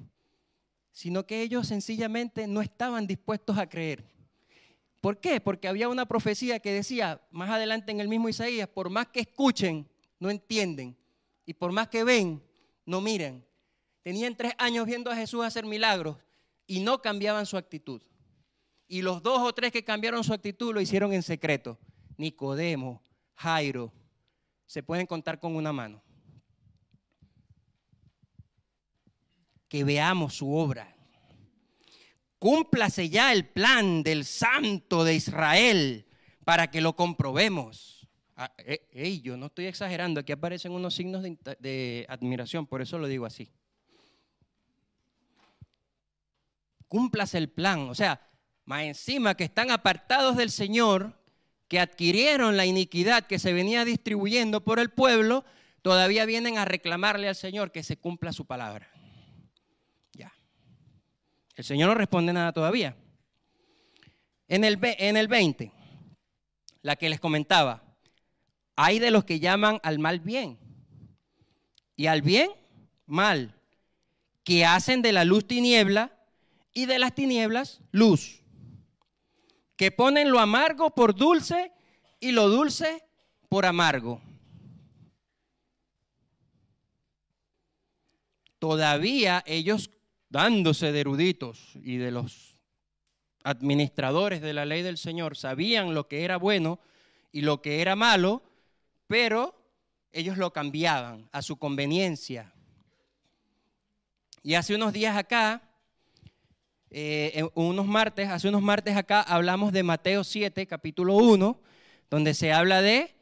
sino 0.95 1.27
que 1.27 1.41
ellos 1.41 1.67
sencillamente 1.67 2.47
no 2.47 2.61
estaban 2.61 3.05
dispuestos 3.05 3.57
a 3.57 3.67
creer. 3.67 4.05
¿Por 5.01 5.19
qué? 5.19 5.41
Porque 5.41 5.67
había 5.67 5.89
una 5.89 6.05
profecía 6.05 6.61
que 6.61 6.71
decía, 6.71 7.21
más 7.31 7.49
adelante 7.49 7.91
en 7.91 7.99
el 7.99 8.07
mismo 8.07 8.29
Isaías, 8.29 8.69
por 8.69 8.89
más 8.89 9.07
que 9.07 9.19
escuchen, 9.19 9.89
no 10.21 10.29
entienden, 10.29 10.95
y 11.45 11.53
por 11.53 11.73
más 11.73 11.89
que 11.89 12.05
ven, 12.05 12.41
no 12.85 13.01
miren. 13.01 13.45
Tenían 14.03 14.37
tres 14.37 14.53
años 14.57 14.85
viendo 14.85 15.11
a 15.11 15.17
Jesús 15.17 15.43
hacer 15.43 15.65
milagros 15.65 16.15
y 16.65 16.79
no 16.79 17.01
cambiaban 17.01 17.45
su 17.45 17.57
actitud. 17.57 18.01
Y 18.87 19.01
los 19.01 19.21
dos 19.21 19.41
o 19.41 19.53
tres 19.53 19.73
que 19.73 19.83
cambiaron 19.83 20.23
su 20.23 20.33
actitud 20.33 20.73
lo 20.73 20.79
hicieron 20.79 21.11
en 21.11 21.23
secreto. 21.23 21.77
Nicodemo, 22.15 23.03
Jairo, 23.33 23.91
se 24.65 24.81
pueden 24.81 25.07
contar 25.07 25.41
con 25.41 25.57
una 25.57 25.73
mano. 25.73 26.01
Que 29.75 29.83
veamos 29.83 30.35
su 30.35 30.55
obra. 30.55 30.95
Cúmplase 32.39 33.09
ya 33.09 33.33
el 33.33 33.45
plan 33.45 34.03
del 34.03 34.23
Santo 34.23 35.03
de 35.03 35.15
Israel 35.15 36.05
para 36.45 36.71
que 36.71 36.79
lo 36.79 36.95
comprobemos. 36.95 38.07
Ah, 38.37 38.53
eh, 38.59 39.19
yo 39.21 39.35
no 39.35 39.47
estoy 39.47 39.65
exagerando, 39.65 40.21
aquí 40.21 40.31
aparecen 40.31 40.71
unos 40.71 40.95
signos 40.95 41.23
de, 41.23 41.37
de 41.59 42.05
admiración, 42.07 42.65
por 42.65 42.81
eso 42.81 42.97
lo 42.97 43.09
digo 43.09 43.25
así. 43.25 43.51
Cúmplase 46.87 47.37
el 47.37 47.49
plan, 47.49 47.89
o 47.89 47.95
sea, 47.95 48.29
más 48.63 48.83
encima 48.83 49.35
que 49.35 49.43
están 49.43 49.71
apartados 49.71 50.37
del 50.37 50.51
Señor, 50.51 51.19
que 51.67 51.81
adquirieron 51.81 52.55
la 52.55 52.65
iniquidad 52.65 53.27
que 53.27 53.39
se 53.39 53.51
venía 53.51 53.83
distribuyendo 53.83 54.63
por 54.63 54.79
el 54.79 54.89
pueblo, 54.89 55.43
todavía 55.81 56.25
vienen 56.25 56.57
a 56.57 56.63
reclamarle 56.63 57.27
al 57.27 57.35
Señor 57.35 57.73
que 57.73 57.83
se 57.83 57.97
cumpla 57.97 58.31
su 58.31 58.45
palabra. 58.45 58.94
El 61.55 61.63
Señor 61.63 61.89
no 61.89 61.95
responde 61.95 62.33
nada 62.33 62.51
todavía. 62.51 62.95
En 64.47 64.63
el, 64.63 64.77
en 64.81 65.17
el 65.17 65.27
20, 65.27 65.71
la 66.81 66.95
que 66.95 67.09
les 67.09 67.19
comentaba, 67.19 67.83
hay 68.75 68.99
de 68.99 69.11
los 69.11 69.23
que 69.23 69.39
llaman 69.39 69.79
al 69.83 69.99
mal 69.99 70.19
bien 70.19 70.59
y 71.95 72.07
al 72.07 72.21
bien 72.21 72.51
mal, 73.05 73.55
que 74.43 74.65
hacen 74.65 75.01
de 75.01 75.13
la 75.13 75.25
luz 75.25 75.47
tiniebla 75.47 76.11
y 76.73 76.85
de 76.85 76.99
las 76.99 77.15
tinieblas 77.15 77.81
luz, 77.91 78.41
que 79.77 79.91
ponen 79.91 80.29
lo 80.29 80.39
amargo 80.39 80.91
por 80.91 81.15
dulce 81.15 81.71
y 82.19 82.31
lo 82.31 82.49
dulce 82.49 83.03
por 83.49 83.65
amargo. 83.65 84.21
Todavía 88.59 89.43
ellos 89.45 89.89
dándose 90.35 90.91
de 90.91 90.99
eruditos 90.99 91.71
y 91.75 91.95
de 91.95 92.11
los 92.11 92.57
administradores 93.45 94.41
de 94.41 94.51
la 94.51 94.65
ley 94.65 94.81
del 94.81 94.97
Señor 94.97 95.37
sabían 95.37 95.93
lo 95.93 96.09
que 96.09 96.25
era 96.25 96.35
bueno 96.35 96.77
y 97.31 97.39
lo 97.39 97.61
que 97.61 97.79
era 97.79 97.95
malo, 97.95 98.43
pero 99.07 99.55
ellos 100.11 100.37
lo 100.37 100.51
cambiaban 100.51 101.29
a 101.31 101.41
su 101.41 101.55
conveniencia. 101.55 102.53
Y 104.43 104.55
hace 104.55 104.75
unos 104.75 104.91
días 104.91 105.15
acá, 105.15 105.61
eh, 106.89 107.47
unos 107.53 107.85
martes, 107.85 108.27
hace 108.27 108.49
unos 108.49 108.61
martes 108.61 108.97
acá 108.97 109.21
hablamos 109.21 109.71
de 109.71 109.83
Mateo 109.83 110.25
7, 110.25 110.67
capítulo 110.67 111.15
1, 111.15 111.61
donde 112.09 112.33
se 112.33 112.51
habla 112.51 112.81
de 112.81 113.15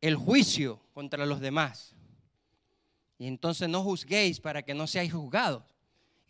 el 0.00 0.16
juicio 0.16 0.80
contra 0.94 1.26
los 1.26 1.38
demás. 1.38 1.94
Y 3.18 3.28
entonces 3.28 3.68
no 3.68 3.84
juzguéis 3.84 4.40
para 4.40 4.64
que 4.64 4.74
no 4.74 4.88
seáis 4.88 5.12
juzgados. 5.12 5.62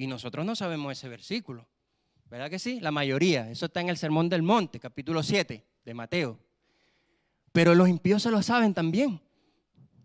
Y 0.00 0.06
nosotros 0.06 0.46
no 0.46 0.56
sabemos 0.56 0.92
ese 0.92 1.10
versículo. 1.10 1.68
¿Verdad 2.30 2.48
que 2.48 2.58
sí? 2.58 2.80
La 2.80 2.90
mayoría. 2.90 3.50
Eso 3.50 3.66
está 3.66 3.82
en 3.82 3.90
el 3.90 3.98
Sermón 3.98 4.30
del 4.30 4.40
Monte, 4.40 4.80
capítulo 4.80 5.22
7 5.22 5.62
de 5.84 5.94
Mateo. 5.94 6.38
Pero 7.52 7.74
los 7.74 7.86
impíos 7.86 8.22
se 8.22 8.30
lo 8.30 8.40
saben 8.40 8.72
también. 8.72 9.20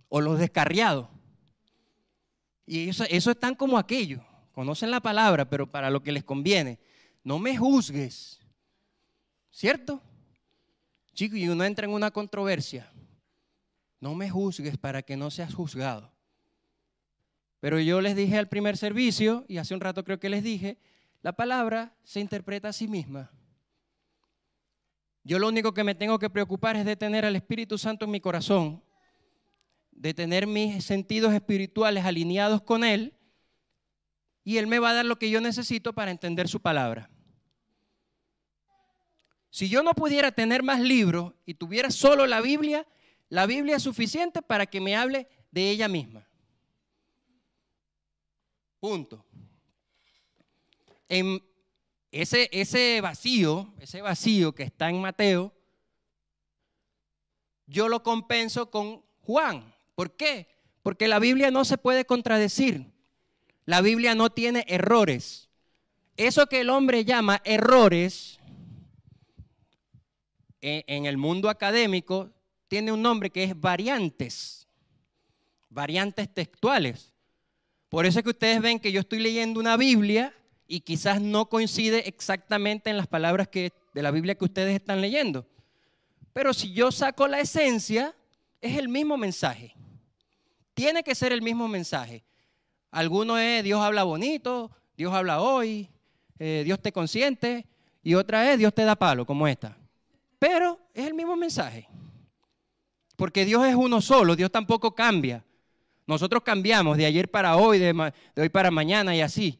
O 0.10 0.19
los 0.19 0.38
descarriados. 0.38 1.08
Y 2.65 2.89
eso, 2.89 3.05
eso 3.10 3.31
están 3.31 3.55
como 3.55 3.77
aquellos. 3.77 4.21
Conocen 4.51 4.91
la 4.91 4.99
palabra, 4.99 5.49
pero 5.49 5.71
para 5.71 5.89
lo 5.89 6.03
que 6.03 6.12
les 6.12 6.25
conviene. 6.25 6.77
No 7.23 7.39
me 7.39 7.55
juzgues. 7.55 8.41
¿Cierto? 9.49 10.01
Chicos, 11.13 11.39
y 11.39 11.47
uno 11.47 11.63
entra 11.63 11.88
en 11.88 11.93
una 11.93 12.12
controversia. 12.12 12.91
No 14.01 14.13
me 14.13 14.29
juzgues 14.29 14.77
para 14.77 15.03
que 15.03 15.15
no 15.15 15.31
seas 15.31 15.53
juzgado. 15.53 16.14
Pero 17.65 17.80
yo 17.80 17.99
les 17.99 18.15
dije 18.15 18.38
al 18.38 18.47
primer 18.47 18.78
servicio, 18.78 19.43
y 19.47 19.58
hace 19.58 19.73
un 19.73 19.82
rato 19.82 20.04
creo 20.04 20.19
que 20.19 20.30
les 20.30 20.43
dije, 20.43 20.78
la 21.23 21.34
palabra 21.34 21.95
se 22.04 22.19
interpreta 22.19 22.67
a 22.67 22.73
sí 22.73 22.88
misma. 22.88 23.32
Yo 25.23 25.39
lo 25.39 25.47
único 25.47 25.73
que 25.73 25.84
me 25.84 25.95
tengo 25.95 26.19
que 26.19 26.30
preocupar 26.30 26.75
es 26.75 26.86
de 26.86 26.95
tener 26.95 27.25
al 27.25 27.36
Espíritu 27.36 27.80
Santo 27.80 28.06
en 28.06 28.12
mi 28.12 28.21
corazón, 28.21 28.84
de 29.89 30.13
tener 30.13 30.45
mis 30.45 30.86
sentidos 30.86 31.34
espirituales 31.34 32.06
alineados 32.06 32.62
con 32.62 32.84
Él, 32.84 33.15
y 34.43 34.58
Él 34.58 34.67
me 34.67 34.78
va 34.78 34.91
a 34.91 34.93
dar 34.93 35.06
lo 35.06 35.17
que 35.17 35.32
yo 35.32 35.41
necesito 35.41 35.91
para 35.91 36.12
entender 36.12 36.47
su 36.47 36.62
palabra. 36.62 37.10
Si 39.49 39.69
yo 39.69 39.82
no 39.82 39.95
pudiera 39.95 40.32
tener 40.32 40.62
más 40.62 40.82
libros 40.82 41.34
y 41.47 41.56
tuviera 41.56 41.89
solo 41.89 42.28
la 42.28 42.41
Biblia, 42.41 42.86
la 43.28 43.47
Biblia 43.47 43.78
es 43.78 43.82
suficiente 43.82 44.43
para 44.43 44.67
que 44.67 44.80
me 44.80 44.95
hable 44.95 45.28
de 45.49 45.71
ella 45.71 45.88
misma. 45.88 46.28
En 51.10 51.41
ese, 52.12 52.50
ese 52.52 53.02
vacío, 53.02 53.74
ese 53.80 54.02
vacío 54.02 54.54
que 54.54 54.63
está 54.63 54.89
en 54.89 55.02
Mateo, 55.02 55.54
yo 57.67 57.89
lo 57.89 58.04
compenso 58.04 58.69
con 58.69 59.04
Juan. 59.21 59.74
¿Por 59.95 60.15
qué? 60.15 60.48
Porque 60.84 61.08
la 61.08 61.19
Biblia 61.19 61.52
no 61.52 61.65
se 61.65 61.78
puede 61.78 62.06
contradecir. 62.06 62.93
La 63.65 63.82
Biblia 63.82 64.13
no 64.13 64.30
tiene 64.30 64.65
errores. 64.67 65.50
Eso 66.17 66.48
que 66.48 66.62
el 66.62 66.69
hombre 66.69 67.06
llama 67.06 67.41
errores 67.43 68.39
en 70.62 71.06
el 71.06 71.17
mundo 71.17 71.50
académico 71.50 72.32
tiene 72.67 72.91
un 72.91 73.02
nombre 73.02 73.30
que 73.30 73.43
es 73.43 73.60
variantes, 73.60 74.67
variantes 75.69 76.34
textuales. 76.34 77.14
Por 77.95 78.05
eso 78.05 78.19
es 78.19 78.23
que 78.23 78.31
ustedes 78.31 78.62
ven 78.62 78.81
que 78.81 78.91
yo 78.91 78.99
estoy 78.99 79.19
leyendo 79.19 79.58
una 79.58 79.77
Biblia 79.77 80.34
y 80.67 80.81
quizás 80.81 81.21
no 81.21 81.47
coincide 81.47 82.10
exactamente 82.10 82.89
en 82.89 82.97
las 82.97 83.08
palabras 83.08 83.47
que, 83.47 83.71
de 83.93 84.01
la 84.01 84.12
Biblia 84.12 84.36
que 84.36 84.43
ustedes 84.43 84.75
están 84.75 84.99
leyendo. 84.99 85.47
Pero 86.34 86.53
si 86.53 86.73
yo 86.73 86.91
saco 86.91 87.25
la 87.25 87.39
esencia, 87.39 88.13
es 88.60 88.77
el 88.77 88.89
mismo 88.89 89.15
mensaje. 89.15 89.73
Tiene 90.73 91.03
que 91.03 91.15
ser 91.15 91.31
el 91.31 91.41
mismo 91.41 91.69
mensaje. 91.69 92.25
Alguno 92.91 93.38
es 93.38 93.63
Dios 93.63 93.79
habla 93.79 94.03
bonito, 94.03 94.71
Dios 94.97 95.13
habla 95.13 95.39
hoy, 95.39 95.89
eh, 96.38 96.63
Dios 96.65 96.81
te 96.81 96.91
consiente, 96.91 97.65
y 98.03 98.15
otra 98.15 98.51
es 98.51 98.60
Dios 98.60 98.73
te 98.73 98.84
da 98.84 98.97
palo, 98.97 99.25
como 99.25 99.47
esta. 99.47 99.77
Pero 100.38 100.81
es 100.93 101.08
el 101.08 101.13
mismo 101.13 101.38
mensaje. 101.38 101.88
Porque 103.15 103.45
Dios 103.45 103.65
es 103.65 103.75
uno 103.75 104.01
solo, 104.01 104.36
Dios 104.36 104.51
tampoco 104.51 104.93
cambia. 104.93 105.45
Nosotros 106.08 106.44
cambiamos 106.44 106.98
de 106.98 107.06
ayer 107.06 107.30
para 107.30 107.58
hoy, 107.58 107.80
de, 107.80 108.13
hoy 108.38 108.50
para 108.50 108.70
mañana 108.72 109.15
y 109.15 109.22
así. 109.22 109.60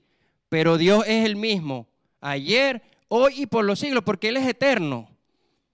Pero 0.50 0.78
Dios 0.78 1.04
es 1.08 1.26
el 1.26 1.36
mismo, 1.36 1.88
ayer, 2.22 2.84
hoy 3.08 3.42
y 3.42 3.46
por 3.48 3.66
los 3.66 3.80
siglos, 3.80 4.04
porque 4.04 4.30
Él 4.30 4.38
es 4.38 4.48
eterno. 4.48 5.10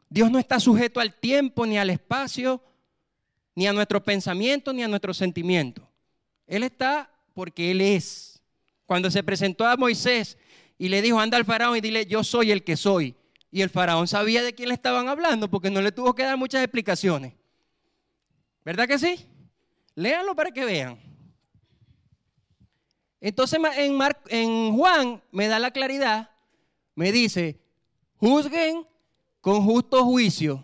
Dios 0.09 0.31
no 0.31 0.39
está 0.39 0.59
sujeto 0.59 0.99
al 0.99 1.13
tiempo, 1.13 1.65
ni 1.65 1.77
al 1.77 1.89
espacio, 1.89 2.61
ni 3.55 3.67
a 3.67 3.73
nuestro 3.73 4.03
pensamiento, 4.03 4.71
ni 4.73 4.83
a 4.83 4.87
nuestro 4.87 5.13
sentimiento. 5.13 5.87
Él 6.47 6.63
está 6.63 7.09
porque 7.33 7.71
Él 7.71 7.81
es. 7.81 8.41
Cuando 8.85 9.11
se 9.11 9.23
presentó 9.23 9.65
a 9.65 9.77
Moisés 9.77 10.37
y 10.77 10.89
le 10.89 11.01
dijo, 11.01 11.19
anda 11.19 11.37
al 11.37 11.45
faraón 11.45 11.77
y 11.77 11.81
dile, 11.81 12.05
yo 12.05 12.23
soy 12.23 12.51
el 12.51 12.63
que 12.63 12.75
soy. 12.75 13.15
Y 13.51 13.61
el 13.61 13.69
faraón 13.69 14.07
sabía 14.07 14.41
de 14.43 14.53
quién 14.53 14.69
le 14.69 14.75
estaban 14.75 15.09
hablando 15.09 15.49
porque 15.49 15.69
no 15.69 15.81
le 15.81 15.91
tuvo 15.91 16.15
que 16.15 16.23
dar 16.23 16.37
muchas 16.37 16.63
explicaciones. 16.63 17.33
¿Verdad 18.63 18.87
que 18.87 18.99
sí? 18.99 19.25
Léanlo 19.95 20.35
para 20.35 20.51
que 20.51 20.65
vean. 20.65 20.99
Entonces 23.19 23.59
en, 23.77 23.99
en 24.29 24.75
Juan 24.75 25.21
me 25.31 25.47
da 25.47 25.59
la 25.59 25.71
claridad, 25.71 26.31
me 26.95 27.11
dice, 27.11 27.61
juzguen 28.15 28.87
con 29.41 29.63
justo 29.63 30.03
juicio. 30.03 30.63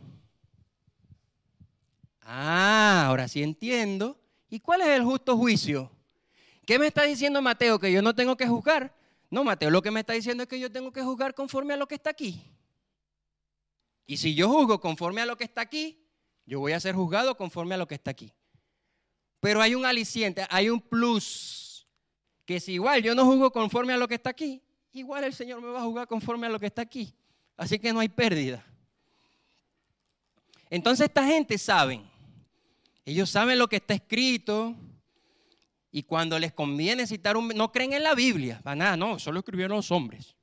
Ah, 2.21 3.05
ahora 3.07 3.27
sí 3.27 3.41
entiendo. 3.43 4.19
¿Y 4.49 4.59
cuál 4.59 4.81
es 4.81 4.87
el 4.87 5.03
justo 5.03 5.37
juicio? 5.37 5.91
¿Qué 6.65 6.77
me 6.79 6.87
está 6.87 7.03
diciendo 7.03 7.41
Mateo? 7.41 7.79
Que 7.79 7.91
yo 7.91 8.01
no 8.01 8.13
tengo 8.15 8.35
que 8.35 8.47
juzgar. 8.47 8.93
No, 9.29 9.43
Mateo, 9.43 9.69
lo 9.69 9.81
que 9.81 9.91
me 9.91 10.01
está 10.01 10.13
diciendo 10.13 10.43
es 10.43 10.49
que 10.49 10.59
yo 10.59 10.71
tengo 10.71 10.91
que 10.91 11.01
juzgar 11.01 11.33
conforme 11.33 11.73
a 11.73 11.77
lo 11.77 11.87
que 11.87 11.95
está 11.95 12.09
aquí. 12.09 12.41
Y 14.05 14.17
si 14.17 14.35
yo 14.35 14.49
juzgo 14.49 14.79
conforme 14.79 15.21
a 15.21 15.25
lo 15.25 15.37
que 15.37 15.43
está 15.43 15.61
aquí, 15.61 16.05
yo 16.45 16.59
voy 16.59 16.71
a 16.71 16.79
ser 16.79 16.95
juzgado 16.95 17.35
conforme 17.35 17.75
a 17.75 17.77
lo 17.77 17.87
que 17.87 17.95
está 17.95 18.11
aquí. 18.11 18.33
Pero 19.39 19.62
hay 19.62 19.76
un 19.76 19.86
aliciente, 19.86 20.45
hay 20.50 20.69
un 20.69 20.82
plus, 20.82 21.88
que 22.45 22.60
si 22.60 22.73
igual 22.73 23.02
yo 23.04 23.13
no 23.13 23.26
juzgo 23.26 23.52
conforme 23.52 23.93
a 23.93 23.97
lo 23.97 24.08
que 24.08 24.15
está 24.15 24.30
aquí, 24.32 24.62
igual 24.93 25.23
el 25.23 25.34
Señor 25.34 25.62
me 25.62 25.67
va 25.67 25.80
a 25.80 25.84
juzgar 25.84 26.08
conforme 26.08 26.47
a 26.47 26.50
lo 26.50 26.60
que 26.60 26.65
está 26.65 26.82
aquí. 26.82 27.13
Así 27.56 27.80
que 27.80 27.93
no 27.93 28.00
hay 28.00 28.10
pérdida. 28.10 28.65
Entonces 30.69 31.08
esta 31.08 31.26
gente 31.26 31.58
sabe, 31.58 32.02
ellos 33.06 33.30
saben 33.30 33.58
lo 33.58 33.67
que 33.67 33.78
está 33.78 33.93
escrito 33.93 34.76
y 35.91 36.04
cuando 36.04 36.38
les 36.38 36.52
conviene 36.52 37.08
citar 37.08 37.38
un... 37.38 37.47
No 37.50 37.71
creen 37.71 37.93
en 37.93 38.04
la 38.04 38.13
Biblia, 38.13 38.60
para 38.63 38.76
nada, 38.76 38.97
no, 38.97 39.17
solo 39.17 39.39
escribieron 39.39 39.78
los 39.78 39.91
hombres. 39.91 40.36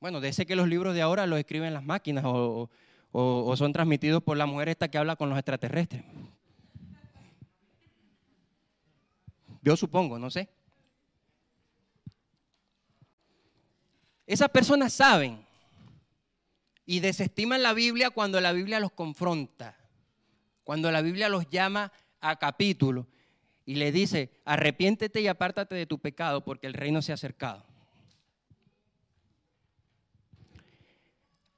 Bueno, 0.00 0.20
de 0.20 0.28
ese 0.28 0.46
que 0.46 0.56
los 0.56 0.68
libros 0.68 0.94
de 0.94 1.02
ahora 1.02 1.26
los 1.26 1.38
escriben 1.38 1.74
las 1.74 1.84
máquinas 1.84 2.24
o, 2.26 2.70
o, 3.12 3.56
son 3.56 3.72
transmitidos 3.72 4.22
por 4.22 4.36
la 4.36 4.44
mujer 4.44 4.70
esta 4.70 4.88
que 4.88 4.98
habla 4.98 5.16
con 5.16 5.28
los 5.28 5.38
extraterrestres. 5.38 6.02
Yo 9.64 9.78
supongo, 9.78 10.18
no 10.18 10.30
sé. 10.30 10.50
Esas 14.26 14.50
personas 14.50 14.92
saben 14.92 15.42
y 16.84 17.00
desestiman 17.00 17.62
la 17.62 17.72
Biblia 17.72 18.10
cuando 18.10 18.42
la 18.42 18.52
Biblia 18.52 18.78
los 18.78 18.92
confronta, 18.92 19.74
cuando 20.64 20.92
la 20.92 21.00
Biblia 21.00 21.30
los 21.30 21.48
llama 21.48 21.90
a 22.20 22.38
capítulo 22.38 23.06
y 23.64 23.76
le 23.76 23.90
dice, 23.90 24.42
arrepiéntete 24.44 25.22
y 25.22 25.28
apártate 25.28 25.74
de 25.74 25.86
tu 25.86 25.98
pecado 25.98 26.44
porque 26.44 26.66
el 26.66 26.74
reino 26.74 27.00
se 27.00 27.12
ha 27.12 27.14
acercado. 27.14 27.64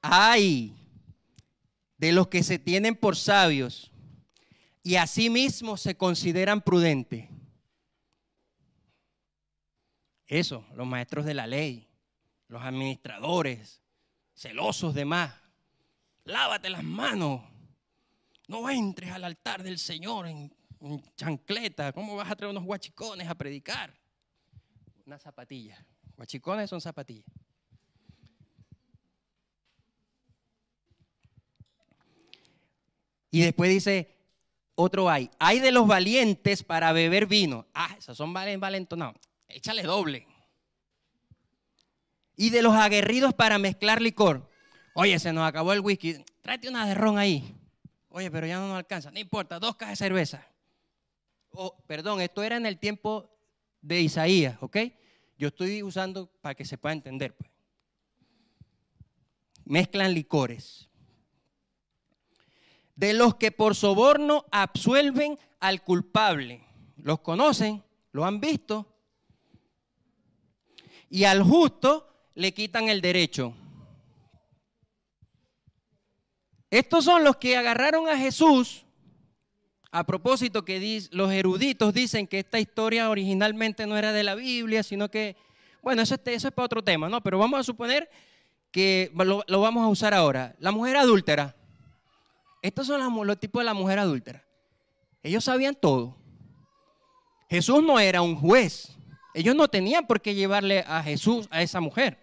Ay 0.01 0.73
de 1.97 2.13
los 2.13 2.29
que 2.29 2.41
se 2.41 2.57
tienen 2.57 2.95
por 2.95 3.17
sabios 3.17 3.91
y 4.81 4.95
asimismo 4.95 5.75
se 5.75 5.97
consideran 5.97 6.61
prudentes. 6.61 7.27
Eso, 10.27 10.65
los 10.75 10.85
maestros 10.85 11.25
de 11.25 11.33
la 11.33 11.47
ley, 11.47 11.87
los 12.49 12.61
administradores, 12.61 13.81
celosos 14.35 14.93
de 14.93 15.05
más. 15.05 15.33
Lávate 16.25 16.69
las 16.69 16.83
manos. 16.83 17.41
No 18.47 18.69
entres 18.69 19.11
al 19.11 19.23
altar 19.23 19.63
del 19.63 19.79
Señor 19.79 20.27
en, 20.27 20.53
chancleta. 21.15 21.93
¿Cómo 21.93 22.15
vas 22.15 22.29
a 22.29 22.35
traer 22.35 22.51
unos 22.51 22.63
guachicones 22.63 23.27
a 23.27 23.35
predicar? 23.35 23.93
Una 25.05 25.17
zapatilla. 25.17 25.83
Guachicones 26.15 26.69
son 26.69 26.81
zapatillas. 26.81 27.25
Y 33.31 33.41
después 33.41 33.69
dice, 33.69 34.15
otro 34.75 35.09
hay. 35.09 35.29
Hay 35.39 35.59
de 35.59 35.71
los 35.71 35.87
valientes 35.87 36.63
para 36.63 36.91
beber 36.91 37.25
vino. 37.25 37.65
Ah, 37.73 37.95
esos 37.97 38.17
son 38.17 38.33
valentonados. 38.33 39.17
Échale 39.47 39.83
doble. 39.83 40.27
Y 42.35 42.49
de 42.49 42.61
los 42.61 42.75
aguerridos 42.75 43.33
para 43.33 43.57
mezclar 43.57 44.01
licor. 44.01 44.49
Oye, 44.93 45.17
se 45.19 45.33
nos 45.33 45.47
acabó 45.47 45.73
el 45.73 45.79
whisky. 45.79 46.23
Tráete 46.41 46.69
una 46.69 46.87
de 46.87 46.93
ron 46.93 47.17
ahí. 47.17 47.55
Oye, 48.09 48.29
pero 48.31 48.47
ya 48.47 48.59
no 48.59 48.67
nos 48.67 48.77
alcanza. 48.77 49.11
No 49.11 49.19
importa, 49.19 49.59
dos 49.59 49.75
cajas 49.75 49.99
de 49.99 50.05
cerveza. 50.05 50.47
Oh, 51.51 51.75
perdón, 51.87 52.21
esto 52.21 52.43
era 52.43 52.57
en 52.57 52.65
el 52.65 52.77
tiempo 52.77 53.29
de 53.81 54.01
Isaías, 54.01 54.57
¿ok? 54.61 54.77
Yo 55.37 55.49
estoy 55.49 55.81
usando 55.83 56.27
para 56.41 56.55
que 56.55 56.65
se 56.65 56.77
pueda 56.77 56.93
entender. 56.93 57.35
Pues. 57.35 57.49
Mezclan 59.65 60.13
licores 60.13 60.87
de 62.97 63.13
los 63.13 63.35
que 63.35 63.51
por 63.51 63.75
soborno 63.75 64.45
absuelven 64.51 65.39
al 65.61 65.83
culpable. 65.83 66.65
¿Los 66.97 67.19
conocen? 67.19 67.83
¿Lo 68.11 68.25
han 68.25 68.41
visto? 68.41 68.96
Y 71.09 71.23
al 71.23 71.43
justo 71.43 72.07
le 72.35 72.53
quitan 72.53 72.89
el 72.89 73.01
derecho. 73.01 73.53
Estos 76.69 77.05
son 77.05 77.23
los 77.23 77.37
que 77.37 77.55
agarraron 77.57 78.09
a 78.09 78.17
Jesús. 78.17 78.83
A 79.89 80.05
propósito 80.05 80.65
que 80.65 81.07
los 81.11 81.31
eruditos 81.31 81.93
dicen 81.93 82.27
que 82.27 82.39
esta 82.39 82.59
historia 82.59 83.09
originalmente 83.09 83.87
no 83.87 83.97
era 83.97 84.11
de 84.11 84.23
la 84.23 84.35
Biblia, 84.35 84.83
sino 84.83 85.09
que, 85.09 85.37
bueno, 85.81 86.01
eso, 86.01 86.15
es 86.23 86.51
para 86.51 86.65
otro 86.65 86.83
tema, 86.83 87.07
¿no? 87.07 87.21
Pero 87.21 87.39
vamos 87.39 87.59
a 87.59 87.63
suponer 87.63 88.09
que 88.71 89.11
lo 89.15 89.61
vamos 89.61 89.83
a 89.83 89.87
usar 89.87 90.13
ahora. 90.13 90.55
La 90.59 90.71
mujer 90.71 90.97
adúltera. 90.97 91.55
Estos 92.61 92.87
son 92.87 93.27
los, 93.27 93.39
tipos 93.39 93.61
de 93.61 93.65
la 93.65 93.73
mujer 93.73 93.99
adúltera. 93.99 94.43
Ellos 95.23 95.43
sabían 95.45 95.73
todo. 95.73 96.17
Jesús 97.49 97.81
no 97.81 97.97
era 97.99 98.21
un 98.21 98.35
juez. 98.35 98.96
Ellos 99.37 99.55
no 99.55 99.67
tenían 99.67 100.07
por 100.07 100.19
qué 100.19 100.33
llevarle 100.33 100.83
a 100.87 101.03
Jesús 101.03 101.47
a 101.51 101.61
esa 101.61 101.79
mujer. 101.79 102.17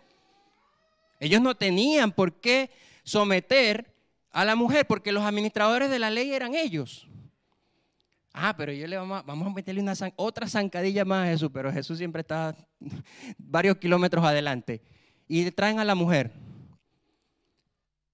Ellos 1.20 1.40
no 1.40 1.55
tenían 1.55 2.11
por 2.11 2.40
qué 2.40 2.72
someter 3.05 3.94
a 4.33 4.44
la 4.44 4.57
mujer 4.57 4.85
porque 4.88 5.12
los 5.12 5.22
administradores 5.22 5.90
de 5.90 6.00
la 6.00 6.11
ley 6.11 6.35
eran 6.35 6.57
ellos. 6.57 7.07
Ah, 8.33 8.57
pero 8.57 8.72
yo 8.72 8.88
le 8.88 8.96
vamos 8.96 9.22
a, 9.24 9.33
a 9.33 9.50
meterle 9.50 9.81
una, 9.81 9.94
otra 10.16 10.48
zancadilla 10.48 11.05
más 11.05 11.29
a 11.29 11.31
Jesús, 11.31 11.50
pero 11.55 11.72
Jesús 11.72 11.98
siempre 11.98 12.22
está 12.22 12.57
varios 13.38 13.77
kilómetros 13.77 14.24
adelante. 14.24 14.83
Y 15.29 15.48
traen 15.53 15.79
a 15.79 15.85
la 15.85 15.94
mujer. 15.94 16.33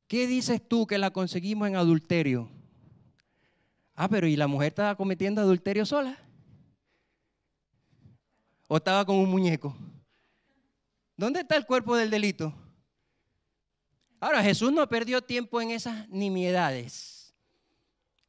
¿Qué 0.08 0.26
dices 0.26 0.60
tú 0.68 0.86
que 0.86 0.98
la 0.98 1.10
conseguimos 1.10 1.68
en 1.68 1.76
adulterio? 1.76 2.50
Ah, 3.94 4.08
pero 4.08 4.26
¿y 4.26 4.36
la 4.36 4.46
mujer 4.46 4.68
estaba 4.68 4.94
cometiendo 4.94 5.40
adulterio 5.40 5.86
sola? 5.86 6.18
¿O 8.70 8.76
estaba 8.76 9.04
con 9.04 9.16
un 9.16 9.28
muñeco? 9.28 9.76
¿Dónde 11.16 11.40
está 11.40 11.56
el 11.56 11.66
cuerpo 11.66 11.96
del 11.96 12.08
delito? 12.08 12.54
Ahora, 14.20 14.44
Jesús 14.44 14.72
no 14.72 14.88
perdió 14.88 15.20
tiempo 15.20 15.60
en 15.60 15.72
esas 15.72 16.08
nimiedades. 16.08 17.34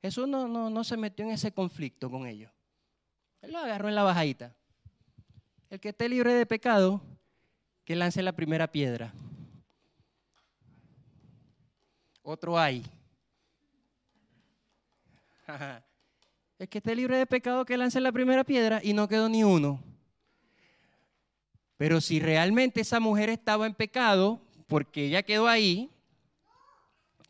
Jesús 0.01 0.27
no, 0.27 0.47
no, 0.47 0.71
no 0.71 0.84
se 0.84 0.97
metió 0.97 1.23
en 1.23 1.32
ese 1.32 1.51
conflicto 1.51 2.10
con 2.10 2.25
ellos. 2.25 2.51
Él 3.43 3.51
lo 3.51 3.60
agarró 3.60 3.88
en 3.88 3.93
la 3.93 4.01
bajadita. 4.01 4.56
El 5.69 5.80
que 5.80 5.89
esté 5.89 6.10
libre 6.10 6.34
de 6.34 6.47
pecado, 6.47 7.01
que 7.86 7.95
lance 7.95 8.23
la 8.23 8.32
primera 8.32 8.71
piedra 8.71 9.13
otro 12.23 12.58
hay. 12.58 12.84
Es 16.60 16.69
que 16.69 16.77
esté 16.77 16.95
libre 16.95 17.17
de 17.17 17.25
pecado 17.25 17.65
que 17.65 17.75
lance 17.75 17.99
la 17.99 18.12
primera 18.12 18.43
piedra 18.43 18.82
y 18.84 18.93
no 18.93 19.08
quedó 19.08 19.27
ni 19.27 19.43
uno. 19.43 19.84
Pero 21.82 22.00
si 22.00 22.20
realmente 22.20 22.82
esa 22.82 23.00
mujer 23.00 23.30
estaba 23.30 23.65
en 23.65 23.74
pecado, 23.74 24.39
porque 24.67 25.06
ella 25.06 25.24
quedó 25.24 25.48
ahí, 25.48 25.89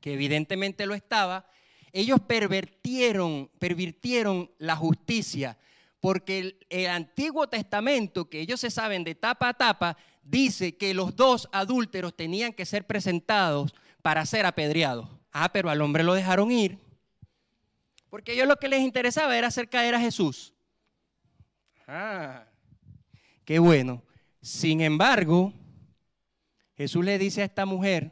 que 0.02 0.12
evidentemente 0.12 0.86
lo 0.86 0.94
estaba, 0.94 1.46
ellos 1.94 2.20
pervertieron, 2.20 3.50
pervirtieron 3.60 4.52
la 4.58 4.76
justicia, 4.76 5.58
porque 6.02 6.40
el, 6.40 6.58
el, 6.68 6.88
Antiguo 6.88 7.48
Testamento, 7.48 8.30
que 8.30 8.42
ellos 8.42 8.60
se 8.60 8.70
saben 8.70 9.06
de 9.06 9.16
tapa 9.16 9.48
a 9.48 9.54
tapa, 9.54 9.98
dice 10.22 10.76
que 10.76 10.94
los 10.94 11.16
dos 11.16 11.48
adúlteros 11.54 12.14
tenían 12.14 12.52
que 12.52 12.66
ser 12.66 12.86
presentados 12.86 13.74
para 14.02 14.26
ser 14.26 14.46
apedreado. 14.46 15.22
Ah, 15.32 15.54
pero 15.54 15.70
al 15.70 15.82
hombre 15.82 16.04
lo 16.04 16.14
dejaron 16.14 16.52
ir. 16.52 16.78
Porque 18.10 18.34
ellos 18.34 18.50
lo 18.50 18.58
que 18.58 18.68
les 18.68 18.82
interesaba 18.82 19.38
era 19.38 19.48
hacer 19.48 19.70
caer 19.70 19.96
a 19.96 20.02
Jesús. 20.02 20.54
Ah, 21.88 22.44
qué 23.46 23.58
bueno. 23.58 24.04
Sin 24.42 24.82
embargo, 24.82 25.54
Jesús 26.76 27.06
le 27.06 27.20
dice 27.20 27.42
a 27.42 27.46
esta 27.46 27.66
mujer, 27.66 28.12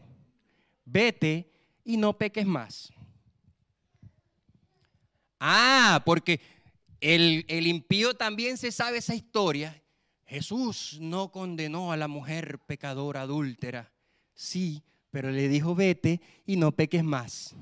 vete 0.85 1.51
y 1.83 1.97
no 1.97 2.17
peques 2.17 2.45
más. 2.45 2.91
Ah, 5.39 6.03
porque 6.05 6.39
el, 7.01 7.45
el 7.47 7.65
impío 7.65 8.13
también 8.13 8.57
se 8.57 8.71
sabe 8.71 8.99
esa 8.99 9.15
historia. 9.15 9.81
Jesús 10.25 10.97
no 11.01 11.31
condenó 11.31 11.91
a 11.91 11.97
la 11.97 12.07
mujer 12.07 12.59
pecadora 12.59 13.21
adúltera. 13.21 13.91
Sí, 14.35 14.83
pero 15.09 15.31
le 15.31 15.47
dijo, 15.47 15.73
vete 15.73 16.21
y 16.45 16.57
no 16.57 16.71
peques 16.71 17.03
más. 17.03 17.55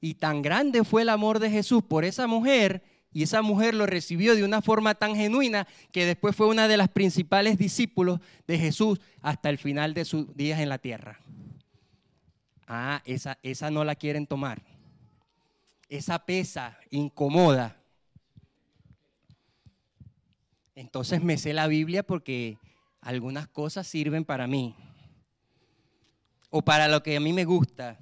Y 0.00 0.14
tan 0.14 0.42
grande 0.42 0.84
fue 0.84 1.02
el 1.02 1.08
amor 1.08 1.40
de 1.40 1.50
Jesús 1.50 1.82
por 1.82 2.04
esa 2.04 2.28
mujer, 2.28 2.84
y 3.12 3.22
esa 3.22 3.42
mujer 3.42 3.74
lo 3.74 3.86
recibió 3.86 4.34
de 4.34 4.44
una 4.44 4.60
forma 4.60 4.94
tan 4.94 5.16
genuina 5.16 5.66
que 5.90 6.04
después 6.04 6.36
fue 6.36 6.46
una 6.46 6.68
de 6.68 6.76
las 6.76 6.88
principales 6.88 7.56
discípulos 7.56 8.20
de 8.46 8.58
Jesús 8.58 9.00
hasta 9.22 9.48
el 9.48 9.58
final 9.58 9.94
de 9.94 10.04
sus 10.04 10.36
días 10.36 10.60
en 10.60 10.68
la 10.68 10.78
tierra. 10.78 11.18
Ah, 12.66 13.02
esa, 13.04 13.38
esa 13.42 13.70
no 13.70 13.84
la 13.84 13.94
quieren 13.94 14.26
tomar. 14.26 14.62
Esa 15.88 16.18
pesa, 16.26 16.78
incomoda. 16.90 17.76
Entonces 20.74 21.22
me 21.22 21.38
sé 21.38 21.54
la 21.54 21.68
Biblia 21.68 22.02
porque 22.02 22.58
algunas 23.00 23.48
cosas 23.48 23.86
sirven 23.86 24.24
para 24.24 24.46
mí 24.46 24.74
o 26.50 26.62
para 26.62 26.88
lo 26.88 27.02
que 27.02 27.16
a 27.16 27.20
mí 27.20 27.32
me 27.32 27.44
gusta. 27.44 27.98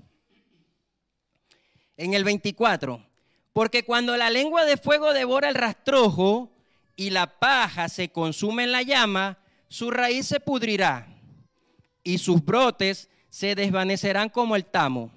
En 1.97 2.15
el 2.15 2.25
24, 2.25 3.05
porque 3.55 3.85
cuando 3.85 4.19
la 4.19 4.29
lengua 4.29 4.67
de 4.67 4.77
fuego 4.77 5.15
devora 5.15 5.49
el 5.49 5.55
rastrojo 5.55 6.53
y 6.95 7.09
la 7.09 7.39
paja 7.39 7.89
se 7.89 8.11
consume 8.11 8.65
en 8.65 8.73
la 8.73 8.83
llama, 8.83 9.39
su 9.69 9.91
raíz 9.91 10.27
se 10.27 10.41
pudrirá 10.41 11.09
y 12.03 12.19
sus 12.19 12.45
brotes 12.45 13.09
se 13.31 13.55
desvanecerán 13.55 14.29
como 14.29 14.57
el 14.57 14.67
tamo, 14.67 15.11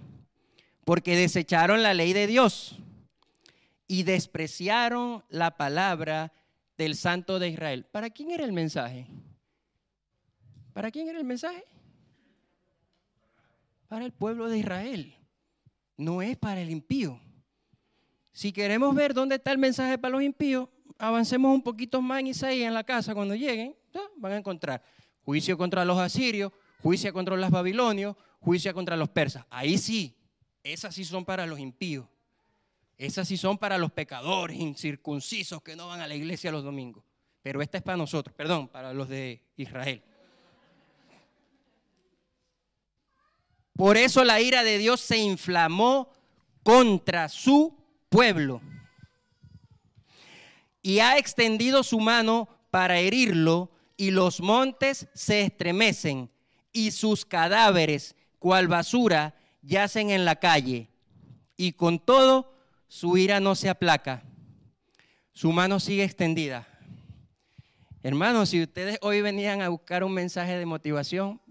porque 0.86 1.18
desecharon 1.18 1.84
la 1.84 1.93
ley 1.93 2.14
de 2.14 2.28
Dios 2.28 2.78
y 3.88 4.03
despreciaron 4.03 5.26
la 5.28 5.57
palabra 5.57 6.32
del 6.78 6.95
Santo 6.95 7.39
de 7.39 7.49
Israel. 7.49 7.86
¿Para 7.91 8.09
quién 8.09 8.32
era 8.32 8.45
el 8.45 8.53
mensaje? 8.53 9.07
¿Para 10.72 10.91
quién 10.91 11.09
era 11.09 11.20
el 11.20 11.26
mensaje? 11.26 11.66
para 13.88 14.05
el 14.05 14.12
pueblo 14.12 14.49
de 14.49 14.59
Israel, 14.59 15.16
no 15.95 16.22
es 16.22 16.38
para 16.38 16.62
el 16.62 16.70
impío. 16.70 17.20
Si 18.38 18.52
queremos 18.52 18.94
ver 18.94 19.16
dónde 19.16 19.34
está 19.34 19.52
el 19.52 19.58
mensaje 19.58 19.98
para 19.98 20.12
los 20.12 20.22
impíos, 20.22 20.70
avancemos 21.00 21.52
un 21.52 21.64
poquito 21.64 22.04
más 22.04 22.20
en 22.20 22.28
Isaías 22.28 22.68
en 22.68 22.74
la 22.76 22.84
casa 22.84 23.16
cuando 23.16 23.34
lleguen, 23.34 23.76
van 24.18 24.34
a 24.34 24.38
encontrar 24.38 24.84
juicio 25.26 25.58
contra 25.58 25.84
los 25.84 25.98
asirios, 25.98 26.52
juicio 26.84 27.12
contra 27.12 27.36
los 27.36 27.50
babilonios, 27.50 28.16
juicio 28.40 28.72
contra 28.76 28.96
los 28.96 29.10
persas. 29.10 29.44
Ahí 29.50 29.80
sí, 29.80 30.16
esas 30.62 30.94
sí 30.94 31.04
son 31.04 31.26
para 31.26 31.48
los 31.48 31.58
impíos. 31.58 32.06
Esas 32.96 33.28
sí 33.28 33.38
son 33.38 33.58
para 33.58 33.80
los 33.80 33.92
pecadores 33.92 34.60
incircuncisos 34.60 35.64
que 35.64 35.76
no 35.76 35.88
van 35.88 36.02
a 36.02 36.08
la 36.08 36.14
iglesia 36.14 36.52
los 36.52 36.64
domingos. 36.64 37.04
Pero 37.42 37.60
esta 37.64 37.80
es 37.80 37.84
para 37.84 37.98
nosotros, 37.98 38.36
perdón, 38.36 38.68
para 38.68 38.94
los 38.94 39.10
de 39.10 39.42
Israel. 39.56 40.04
Por 43.76 43.98
eso 43.98 44.24
la 44.24 44.40
ira 44.40 44.64
de 44.64 44.78
Dios 44.78 45.02
se 45.02 45.18
inflamó 45.18 46.14
contra 46.62 47.30
su 47.30 47.76
pueblo. 48.10 48.62
y 50.82 50.99
ha 50.99 51.18
extendido 51.18 51.84
su 51.84 51.99
mano 51.99 52.47
para 52.72 52.97
herirlo, 52.99 53.70
y 53.97 54.12
los 54.12 54.39
montes 54.39 55.08
se 55.14 55.41
estremecen, 55.41 56.30
y 56.72 56.91
sus 56.91 57.26
cadáveres, 57.26 58.16
cual 58.39 58.70
basura, 58.70 59.36
yacen 59.62 60.12
en 60.12 60.24
la 60.24 60.38
calle. 60.38 60.89
Y 61.58 61.74
con 61.74 61.99
todo, 61.99 62.53
su 62.88 63.18
ira 63.18 63.41
no 63.41 63.53
se 63.55 63.68
aplaca. 63.68 64.24
Su 65.34 65.51
mano 65.51 65.82
sigue 65.82 66.05
extendida. 66.05 66.68
Hermanos, 68.01 68.49
si 68.49 68.62
ustedes 68.64 68.97
hoy 69.01 69.22
venían 69.22 69.62
a 69.62 69.68
buscar 69.68 70.05
un 70.05 70.14
mensaje 70.14 70.58
de 70.58 70.66
motivación, 70.66 71.41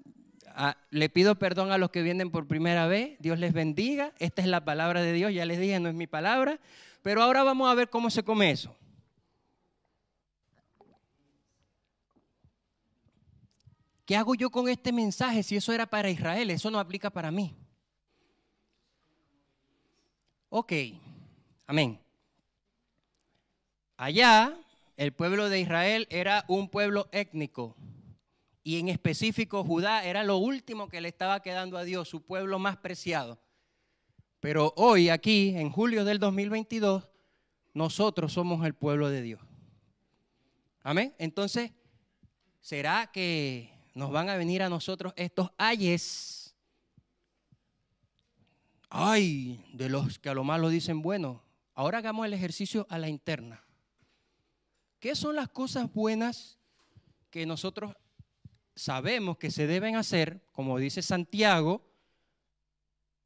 le 0.91 1.09
pido 1.09 1.39
perdón 1.39 1.71
a 1.71 1.79
los 1.79 1.91
que 1.91 2.03
vienen 2.03 2.31
por 2.31 2.47
primera 2.47 2.87
vez. 2.87 3.19
Dios 3.19 3.39
les 3.39 3.53
bendiga. 3.53 4.13
Esta 4.19 4.43
es 4.43 4.49
la 4.49 4.65
palabra 4.65 5.03
de 5.03 5.13
Dios. 5.13 5.33
Ya 5.33 5.45
les 5.45 5.61
dije, 5.61 5.79
no 5.81 5.89
es 5.89 5.95
mi 5.95 6.07
palabra. 6.07 6.59
Pero 7.03 7.23
ahora 7.23 7.43
vamos 7.43 7.71
a 7.71 7.75
ver 7.75 7.91
cómo 7.91 8.11
se 8.11 8.23
come 8.23 8.51
eso. 8.51 8.75
¿Qué 14.07 14.17
hago 14.17 14.35
yo 14.35 14.51
con 14.51 14.69
este 14.69 14.93
mensaje 14.93 15.43
si 15.43 15.57
eso 15.57 15.73
era 15.73 15.87
para 15.87 16.09
Israel? 16.09 16.51
Eso 16.51 16.71
no 16.71 16.79
aplica 16.79 17.11
para 17.11 17.31
mí. 17.31 17.55
Ok, 20.49 20.73
amén. 21.67 22.01
Allá, 23.97 24.57
el 24.97 25.13
pueblo 25.13 25.49
de 25.49 25.61
Israel 25.61 26.07
era 26.09 26.45
un 26.49 26.69
pueblo 26.69 27.09
étnico 27.13 27.75
y 28.67 28.81
en 28.81 28.89
específico 28.89 29.63
Judá 29.63 30.05
era 30.05 30.25
lo 30.25 30.39
último 30.39 30.89
que 30.89 31.01
le 31.01 31.07
estaba 31.07 31.41
quedando 31.41 31.79
a 31.79 31.85
Dios, 31.85 32.09
su 32.09 32.25
pueblo 32.25 32.59
más 32.59 32.77
preciado. 32.77 33.39
Pero 34.41 34.75
hoy, 34.77 35.09
aquí, 35.09 35.51
en 35.57 35.71
julio 35.71 36.05
del 36.05 36.19
2022, 36.19 37.09
nosotros 37.75 38.33
somos 38.33 38.67
el 38.67 38.75
pueblo 38.75 39.09
de 39.09 39.23
Dios. 39.23 39.41
Amén. 40.83 41.15
Entonces, 41.19 41.71
¿será 42.61 43.13
que 43.13 43.71
nos 43.95 44.11
van 44.11 44.31
a 44.31 44.37
venir 44.37 44.65
a 44.65 44.69
nosotros 44.69 45.13
estos 45.15 45.53
ayes. 45.59 46.57
Ay, 48.91 49.65
de 49.73 49.89
los 49.89 50.19
que 50.19 50.29
a 50.29 50.35
lo 50.35 50.43
malo 50.43 50.71
dicen, 50.71 51.03
bueno, 51.03 51.41
ahora 51.73 51.99
hagamos 51.99 52.27
el 52.27 52.35
ejercicio 52.35 52.85
a 52.91 52.99
la 52.99 53.09
interna. 53.09 53.65
¿Qué 54.99 55.15
son 55.15 55.37
las 55.37 55.51
cosas 55.51 55.95
buenas 55.95 56.59
que 57.31 57.47
nosotros 57.47 57.95
sabemos 58.77 59.39
que 59.39 59.51
se 59.51 59.67
deben 59.67 59.97
hacer? 59.97 60.41
Como 60.53 60.79
dice 60.79 61.03
Santiago, 61.03 61.83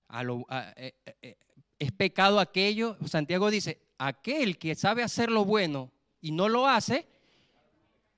eh, 0.08 0.54
eh, 0.76 0.94
eh, 1.20 1.36
es 1.78 1.92
pecado 1.92 2.40
aquello, 2.40 2.96
Santiago 3.06 3.50
dice, 3.50 3.82
aquel 3.98 4.56
que 4.56 4.74
sabe 4.74 5.02
hacer 5.02 5.30
lo 5.30 5.44
bueno 5.44 5.90
y 6.22 6.32
no 6.32 6.48
lo 6.48 6.66
hace, 6.66 7.06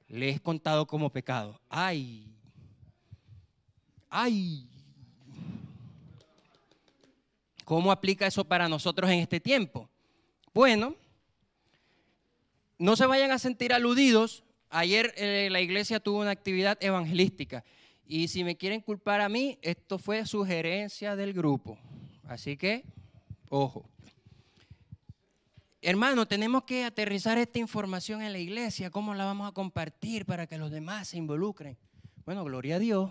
le 0.07 0.29
es 0.29 0.41
contado 0.41 0.87
como 0.87 1.11
pecado. 1.11 1.61
Ay, 1.69 2.33
¡Ay! 4.15 4.69
¿Cómo 7.65 7.91
aplica 7.91 8.27
eso 8.27 8.45
para 8.45 8.69
nosotros 8.69 9.11
en 9.11 9.21
este 9.21 9.41
tiempo? 9.41 9.89
Bueno, 10.53 10.95
no 12.77 12.95
se 12.95 13.07
vayan 13.07 13.31
a 13.31 13.39
sentir 13.39 13.73
aludidos. 13.73 14.45
Ayer 14.75 15.13
eh, 15.17 15.49
la 15.51 15.61
iglesia 15.61 16.01
tuvo 16.01 16.21
una 16.21 16.31
actividad 16.31 16.79
evangelística 16.81 17.63
y 18.07 18.29
si 18.29 18.43
me 18.43 18.57
quieren 18.57 18.81
culpar 18.81 19.21
a 19.21 19.29
mí, 19.29 19.59
esto 19.63 19.99
fue 19.99 20.27
sugerencia 20.27 21.15
del 21.15 21.33
grupo. 21.33 21.79
Así 22.25 22.57
que, 22.57 22.85
ojo. 23.49 23.89
Hermano, 25.83 26.27
tenemos 26.27 26.65
que 26.65 26.85
aterrizar 26.85 27.39
esta 27.39 27.59
información 27.59 28.23
en 28.23 28.33
la 28.33 28.39
iglesia. 28.39 28.91
¿Cómo 28.91 29.15
la 29.15 29.25
vamos 29.25 29.49
a 29.49 29.53
compartir 29.53 30.25
para 30.25 30.47
que 30.47 30.57
los 30.57 30.71
demás 30.71 31.09
se 31.09 31.19
involucren? 31.19 31.77
Bueno, 32.25 32.45
gloria 32.45 32.77
a 32.77 32.79
Dios. 32.79 33.11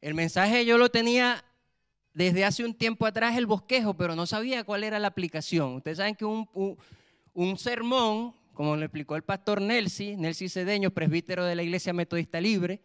El 0.00 0.14
mensaje 0.14 0.66
yo 0.66 0.76
lo 0.76 0.90
tenía 0.90 1.44
desde 2.12 2.44
hace 2.44 2.64
un 2.64 2.74
tiempo 2.74 3.06
atrás, 3.06 3.36
el 3.36 3.46
bosquejo, 3.46 3.94
pero 3.94 4.14
no 4.14 4.26
sabía 4.26 4.64
cuál 4.64 4.84
era 4.84 4.98
la 4.98 5.08
aplicación. 5.08 5.74
Ustedes 5.76 5.98
saben 5.98 6.14
que 6.14 6.24
un, 6.24 7.58
sermón, 7.58 8.34
como 8.54 8.76
le 8.76 8.86
explicó 8.86 9.16
el 9.16 9.22
pastor 9.22 9.60
Nelsi, 9.60 10.16
Nelsi 10.16 10.48
Cedeño, 10.48 10.90
presbítero 10.92 11.44
de 11.44 11.56
la 11.56 11.62
Iglesia 11.62 11.92
Metodista 11.92 12.40
Libre, 12.40 12.80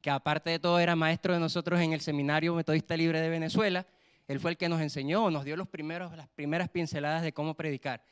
que 0.00 0.10
aparte 0.10 0.50
de 0.50 0.58
todo 0.58 0.78
era 0.78 0.94
maestro 0.94 1.32
de 1.32 1.40
nosotros 1.40 1.80
en 1.80 1.94
el 1.94 2.02
Seminario 2.02 2.54
Metodista 2.54 2.96
Libre 2.96 3.20
de 3.20 3.30
Venezuela, 3.30 3.86
él 4.28 4.38
fue 4.38 4.52
el 4.52 4.56
que 4.56 4.68
nos 4.68 4.80
enseñó, 4.80 5.30
nos 5.30 5.44
dio 5.44 5.56
los 5.56 5.68
primeros, 5.68 6.14
las 6.16 6.28
primeras 6.28 6.68
pinceladas 6.68 7.22
de 7.22 7.32
cómo 7.32 7.54
predicar. 7.54 8.04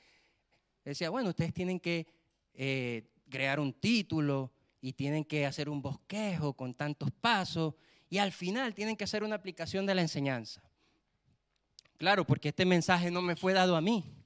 Decía, 0.85 1.11
bueno, 1.11 1.31
ustedes 1.31 1.55
tienen 1.55 1.79
que 1.79 2.07
eh, 2.55 3.11
crear 3.29 3.61
un 3.61 3.73
título 3.73 4.53
y 4.81 4.95
tienen 4.95 5.25
que 5.25 5.47
hacer 5.47 5.69
un 5.69 5.81
bosquejo 5.81 6.55
con 6.55 6.75
tantos 6.75 7.11
pasos 7.11 7.75
y 8.09 8.19
al 8.19 8.33
final 8.33 8.75
tienen 8.75 8.97
que 8.97 9.05
hacer 9.05 9.23
una 9.23 9.37
aplicación 9.37 9.87
de 9.87 9.95
la 9.95 10.03
enseñanza. 10.03 10.63
Claro, 11.99 12.27
porque 12.27 12.49
este 12.49 12.65
mensaje 12.65 13.11
no 13.11 13.23
me 13.23 13.37
fue 13.37 13.53
dado 13.53 13.77
a 13.77 13.81
mí. 13.81 14.22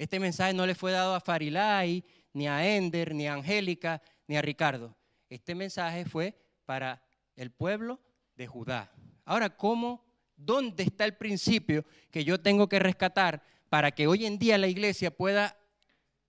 Este 0.00 0.18
mensaje 0.18 0.54
no 0.54 0.64
le 0.64 0.74
fue 0.74 0.92
dado 0.92 1.14
a 1.14 1.20
Farilay, 1.20 2.02
ni 2.32 2.48
a 2.48 2.74
Ender, 2.74 3.14
ni 3.14 3.28
a 3.28 3.34
Angélica, 3.34 4.00
ni 4.26 4.34
a 4.34 4.40
Ricardo. 4.40 4.96
Este 5.28 5.54
mensaje 5.54 6.06
fue 6.06 6.34
para 6.64 7.02
el 7.36 7.50
pueblo 7.50 8.00
de 8.34 8.46
Judá. 8.46 8.90
Ahora, 9.26 9.54
¿cómo, 9.54 10.02
dónde 10.36 10.84
está 10.84 11.04
el 11.04 11.18
principio 11.18 11.84
que 12.10 12.24
yo 12.24 12.40
tengo 12.40 12.66
que 12.66 12.78
rescatar 12.78 13.42
para 13.68 13.90
que 13.90 14.06
hoy 14.06 14.24
en 14.24 14.38
día 14.38 14.56
la 14.56 14.68
iglesia 14.68 15.14
pueda 15.14 15.58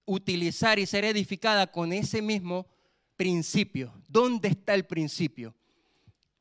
utilizar 0.03 0.78
y 0.78 0.86
ser 0.86 1.05
edificada 1.05 1.72
con 1.72 1.93
ese 1.93 2.22
mismo 2.22 2.67
principio? 3.15 3.93
¿Dónde 4.09 4.49
está 4.49 4.74
el 4.74 4.84
principio? 4.84 5.55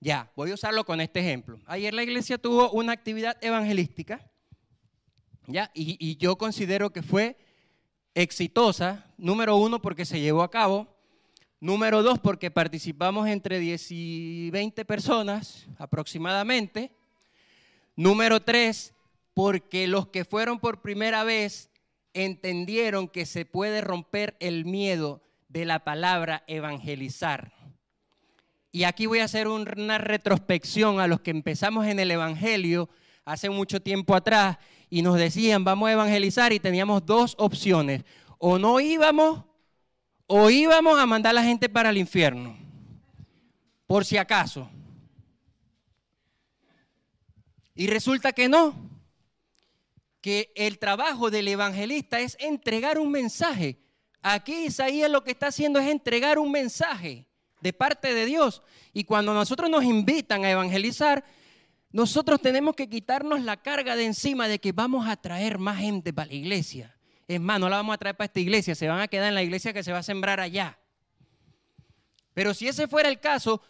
Ya, 0.01 0.33
voy 0.35 0.51
a 0.51 0.55
usarlo 0.55 0.85
con 0.85 1.01
este 1.01 1.21
ejemplo. 1.21 1.61
Ayer 1.67 1.95
la 1.95 2.03
iglesia 2.03 2.39
tuvo 2.39 2.73
una 2.73 2.91
actividad 2.91 3.37
evangelística, 3.41 4.30
ya, 5.53 5.71
y, 5.75 6.17
yo 6.17 6.37
considero 6.37 6.91
que 6.91 7.03
fue 7.03 7.37
exitosa, 8.15 9.07
número 9.17 9.57
uno, 9.57 9.81
porque 9.81 10.05
se 10.05 10.21
llevó 10.21 10.43
a 10.43 10.51
cabo, 10.51 10.89
número 11.61 12.03
dos, 12.03 12.19
porque 12.19 12.51
participamos 12.51 13.29
entre 13.29 13.59
10 13.59 13.87
y 13.91 14.51
20 14.51 14.85
personas 14.85 15.67
aproximadamente, 15.79 16.93
número 17.97 18.41
tres, 18.41 18.95
porque 19.35 19.87
los 19.87 20.09
que 20.09 20.25
fueron 20.25 20.59
por 20.59 20.83
primera 20.83 21.25
vez 21.25 21.71
entendieron 22.15 23.09
que 23.09 23.27
se 23.27 23.45
puede 23.45 23.81
romper 23.81 24.37
el 24.41 24.65
miedo 24.65 25.23
de 25.49 25.65
la 25.65 25.85
palabra 25.85 26.45
evangelizar. 26.47 27.53
Y 28.73 28.85
aquí 28.85 29.07
voy 29.07 29.19
a 29.19 29.25
hacer 29.25 29.49
una 29.49 29.99
retrospección 29.99 31.01
a 31.01 31.09
los 31.09 31.21
que 31.21 31.33
empezamos 31.33 31.87
en 31.87 31.99
el 31.99 32.11
Evangelio 32.11 32.89
hace 33.25 33.51
mucho 33.51 33.81
tiempo 33.81 34.15
atrás 34.15 34.59
y 34.91 35.03
nos 35.03 35.17
decían, 35.17 35.63
vamos 35.63 35.89
a 35.89 35.93
evangelizar 35.93 36.53
y 36.53 36.59
teníamos 36.59 37.07
dos 37.07 37.37
opciones. 37.39 38.03
O 38.39 38.59
no 38.59 38.81
íbamos 38.81 39.45
o 40.27 40.51
íbamos 40.51 40.99
a 40.99 41.07
mandar 41.07 41.31
a 41.31 41.35
la 41.35 41.45
gente 41.45 41.69
para 41.69 41.91
el 41.91 41.97
infierno. 41.97 42.57
Por 43.87 44.05
si 44.05 44.17
acaso. 44.17 44.69
Y 47.75 47.87
resulta 47.87 48.33
que 48.33 48.49
no. 48.49 48.75
Que 50.21 50.53
el 50.55 50.79
trabajo 50.79 51.31
del 51.31 51.49
evangelista 51.49 52.21
es 52.21 52.37
entregar 52.41 52.99
un 52.99 53.11
mensaje. 53.11 53.79
Aquí 54.23 54.67
Isaías 54.67 55.11
lo 55.11 55.25
que 55.25 55.31
está 55.31 55.47
haciendo 55.47 55.79
es 55.79 55.89
entregar 55.89 56.39
un 56.39 56.51
mensaje 56.51 57.27
de 57.61 57.73
parte 57.73 58.13
de 58.13 58.27
Dios. 58.27 58.63
Y 58.93 59.05
cuando 59.05 59.35
nosotros 59.35 59.71
nos 59.71 59.85
invitan 59.85 60.45
a 60.45 60.51
evangelizar, 60.51 61.25
nosotros 61.93 62.41
tenemos 62.41 62.77
que 62.77 62.89
quitarnos 62.89 63.43
la 63.43 63.57
carga 63.57 63.97
de 63.97 64.05
encima 64.05 64.47
de 64.47 64.61
que 64.61 64.73
vamos 64.73 65.09
a 65.09 65.17
traer 65.17 65.59
más 65.59 65.79
gente 65.79 66.13
para 66.13 66.29
la 66.29 66.35
iglesia. 66.35 66.97
Es 67.27 67.41
más, 67.41 67.59
no 67.59 67.69
la 67.69 67.77
vamos 67.77 67.95
a 67.95 67.99
traer 67.99 68.17
para 68.17 68.27
esta 68.27 68.41
iglesia, 68.41 68.75
se 68.75 68.89
van 68.89 69.01
a 69.01 69.09
quedar 69.09 69.29
en 69.29 69.35
la 69.35 69.43
iglesia 69.43 69.73
que 69.73 69.83
se 69.83 69.93
va 69.93 69.99
a 69.99 70.03
sembrar 70.03 70.41
allá. 70.41 70.79
Pero 72.35 72.55
si 72.55 72.69
ese 72.69 72.87
fuera 72.87 73.09
el 73.09 73.19
caso, 73.21 73.61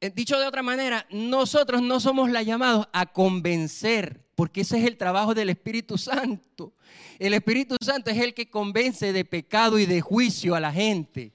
eh, 0.00 0.10
dicho 0.14 0.38
de 0.38 0.46
otra 0.46 0.62
manera, 0.62 1.06
nosotros 1.10 1.82
no 1.82 2.00
somos 2.00 2.30
la 2.30 2.42
llamados 2.42 2.88
a 2.92 3.06
convencer, 3.06 4.24
porque 4.34 4.62
ese 4.62 4.78
es 4.78 4.86
el 4.86 4.96
trabajo 4.96 5.34
del 5.34 5.50
Espíritu 5.50 5.98
Santo. 5.98 6.72
El 7.18 7.34
Espíritu 7.34 7.76
Santo 7.80 8.10
es 8.10 8.18
el 8.18 8.34
que 8.34 8.48
convence 8.50 9.12
de 9.12 9.24
pecado 9.24 9.78
y 9.78 9.86
de 9.86 10.00
juicio 10.00 10.54
a 10.54 10.60
la 10.60 10.72
gente. 10.72 11.32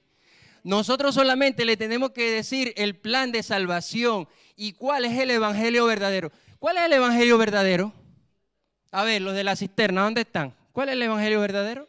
Nosotros 0.62 1.14
solamente 1.14 1.64
le 1.64 1.76
tenemos 1.76 2.10
que 2.10 2.30
decir 2.30 2.74
el 2.76 2.96
plan 2.96 3.32
de 3.32 3.42
salvación 3.42 4.28
y 4.60 4.74
cuál 4.74 5.06
es 5.06 5.18
el 5.18 5.30
evangelio 5.30 5.86
verdadero. 5.86 6.30
¿Cuál 6.58 6.76
es 6.76 6.82
el 6.82 6.92
evangelio 6.92 7.38
verdadero? 7.38 7.94
A 8.90 9.04
ver, 9.04 9.22
los 9.22 9.32
de 9.32 9.42
la 9.42 9.56
cisterna, 9.56 10.02
¿dónde 10.02 10.20
están? 10.20 10.54
¿Cuál 10.72 10.90
es 10.90 10.92
el 10.96 11.02
evangelio 11.02 11.40
verdadero? 11.40 11.88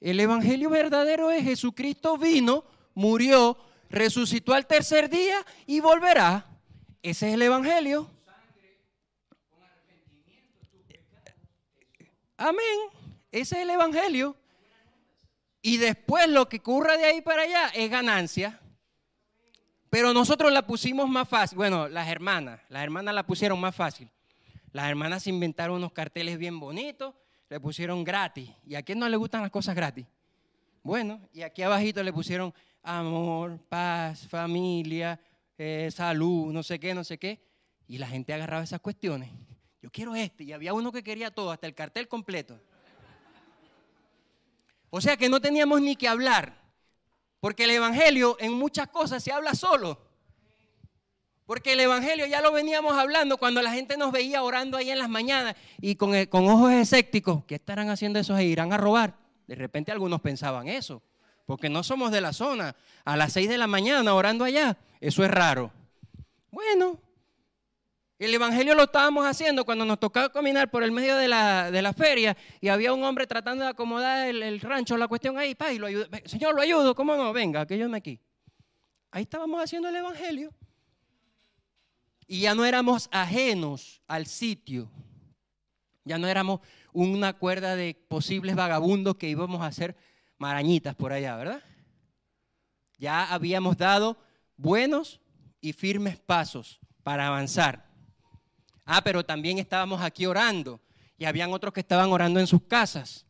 El 0.00 0.18
evangelio 0.18 0.68
verdadero 0.68 1.30
es 1.30 1.44
Jesucristo 1.44 2.18
vino, 2.18 2.64
murió, 2.94 3.56
resucitó 3.88 4.52
al 4.52 4.66
tercer 4.66 5.08
día 5.08 5.46
y 5.64 5.78
volverá. 5.78 6.44
Ese 7.02 7.28
es 7.28 7.34
el 7.34 7.42
evangelio. 7.42 8.10
Amén. 12.36 12.80
Ese 13.30 13.58
es 13.58 13.62
el 13.62 13.70
evangelio. 13.70 14.34
Y 15.62 15.76
después 15.76 16.28
lo 16.28 16.48
que 16.48 16.56
ocurra 16.56 16.96
de 16.96 17.04
ahí 17.04 17.20
para 17.20 17.42
allá 17.42 17.68
es 17.68 17.88
ganancia. 17.88 18.57
Pero 19.90 20.12
nosotros 20.12 20.52
la 20.52 20.66
pusimos 20.66 21.08
más 21.08 21.28
fácil. 21.28 21.56
Bueno, 21.56 21.88
las 21.88 22.08
hermanas, 22.08 22.60
las 22.68 22.82
hermanas 22.82 23.14
la 23.14 23.26
pusieron 23.26 23.58
más 23.60 23.74
fácil. 23.74 24.08
Las 24.72 24.88
hermanas 24.88 25.26
inventaron 25.26 25.76
unos 25.76 25.92
carteles 25.92 26.38
bien 26.38 26.60
bonitos, 26.60 27.14
le 27.48 27.58
pusieron 27.58 28.04
gratis. 28.04 28.50
¿Y 28.66 28.74
a 28.74 28.82
quién 28.82 28.98
no 28.98 29.08
le 29.08 29.16
gustan 29.16 29.42
las 29.42 29.50
cosas 29.50 29.74
gratis? 29.74 30.06
Bueno, 30.82 31.20
y 31.32 31.42
aquí 31.42 31.62
abajito 31.62 32.02
le 32.02 32.12
pusieron 32.12 32.52
amor, 32.82 33.58
paz, 33.68 34.28
familia, 34.28 35.18
eh, 35.56 35.90
salud, 35.90 36.52
no 36.52 36.62
sé 36.62 36.78
qué, 36.78 36.94
no 36.94 37.04
sé 37.04 37.18
qué. 37.18 37.40
Y 37.86 37.98
la 37.98 38.06
gente 38.06 38.34
agarraba 38.34 38.62
esas 38.62 38.80
cuestiones. 38.80 39.30
Yo 39.80 39.90
quiero 39.90 40.14
este. 40.14 40.44
Y 40.44 40.52
había 40.52 40.74
uno 40.74 40.92
que 40.92 41.02
quería 41.02 41.30
todo, 41.30 41.50
hasta 41.50 41.66
el 41.66 41.74
cartel 41.74 42.08
completo. 42.08 42.60
O 44.90 45.00
sea 45.00 45.16
que 45.16 45.28
no 45.28 45.40
teníamos 45.40 45.80
ni 45.80 45.96
que 45.96 46.08
hablar, 46.08 46.57
porque 47.40 47.64
el 47.64 47.70
Evangelio 47.70 48.36
en 48.40 48.52
muchas 48.52 48.88
cosas 48.88 49.22
se 49.22 49.32
habla 49.32 49.54
solo. 49.54 49.98
Porque 51.46 51.72
el 51.72 51.80
Evangelio 51.80 52.26
ya 52.26 52.42
lo 52.42 52.52
veníamos 52.52 52.92
hablando 52.92 53.38
cuando 53.38 53.62
la 53.62 53.72
gente 53.72 53.96
nos 53.96 54.12
veía 54.12 54.42
orando 54.42 54.76
ahí 54.76 54.90
en 54.90 54.98
las 54.98 55.08
mañanas 55.08 55.54
y 55.80 55.96
con, 55.96 56.26
con 56.26 56.46
ojos 56.46 56.72
escépticos. 56.72 57.44
¿Qué 57.46 57.54
estarán 57.54 57.88
haciendo 57.88 58.18
esos? 58.18 58.38
¿Irán 58.40 58.72
a 58.72 58.76
robar? 58.76 59.16
De 59.46 59.54
repente 59.54 59.90
algunos 59.90 60.20
pensaban 60.20 60.68
eso, 60.68 61.02
porque 61.46 61.70
no 61.70 61.82
somos 61.82 62.12
de 62.12 62.20
la 62.20 62.34
zona. 62.34 62.76
A 63.06 63.16
las 63.16 63.32
seis 63.32 63.48
de 63.48 63.56
la 63.56 63.66
mañana 63.66 64.14
orando 64.14 64.44
allá, 64.44 64.76
eso 65.00 65.24
es 65.24 65.30
raro. 65.30 65.72
Bueno, 66.50 67.00
el 68.24 68.34
Evangelio 68.34 68.74
lo 68.74 68.84
estábamos 68.84 69.24
haciendo 69.26 69.64
cuando 69.64 69.84
nos 69.84 70.00
tocaba 70.00 70.32
caminar 70.32 70.70
por 70.70 70.82
el 70.82 70.90
medio 70.90 71.16
de 71.16 71.28
la, 71.28 71.94
feria 71.96 72.36
y 72.60 72.68
había 72.68 72.92
un 72.92 73.04
hombre 73.04 73.26
tratando 73.26 73.64
de 73.64 73.70
acomodar 73.70 74.26
el, 74.26 74.60
rancho, 74.60 74.96
la 74.96 75.06
cuestión 75.06 75.38
ahí, 75.38 75.54
pa, 75.54 75.72
y 75.72 75.78
lo 75.78 75.86
ayudo. 75.86 76.06
Señor, 76.24 76.54
lo 76.54 76.60
ayudo, 76.60 76.94
¿cómo 76.96 77.14
no? 77.14 77.32
Venga, 77.32 77.64
que 77.66 77.78
yo 77.78 77.88
me 77.88 77.98
aquí. 77.98 78.20
Ahí 79.12 79.22
estábamos 79.22 79.62
haciendo 79.62 79.88
el 79.88 79.96
Evangelio. 79.96 80.52
Y 82.26 82.40
ya 82.40 82.54
no 82.54 82.64
éramos 82.64 83.08
ajenos 83.12 84.02
al 84.08 84.26
sitio. 84.26 84.90
Ya 86.04 86.18
no 86.18 86.26
éramos 86.26 86.60
una 86.92 87.34
cuerda 87.34 87.76
de 87.76 87.94
posibles 87.94 88.56
vagabundos 88.56 89.16
que 89.16 89.28
íbamos 89.28 89.62
a 89.62 89.66
hacer 89.66 89.96
marañitas 90.38 90.94
por 90.96 91.12
allá, 91.12 91.36
¿verdad? 91.36 91.62
Ya 92.98 93.32
habíamos 93.32 93.76
dado 93.76 94.18
buenos 94.56 95.20
y 95.60 95.72
firmes 95.72 96.18
pasos 96.18 96.80
para 97.02 97.28
avanzar. 97.28 97.87
Ah, 98.90 99.02
pero 99.04 99.22
también 99.22 99.58
estábamos 99.58 100.00
aquí 100.00 100.24
orando 100.24 100.80
y 101.18 101.26
habían 101.26 101.52
otros 101.52 101.74
que 101.74 101.80
estaban 101.80 102.10
orando 102.10 102.40
en 102.40 102.46
sus 102.46 102.62
casas. 102.62 103.26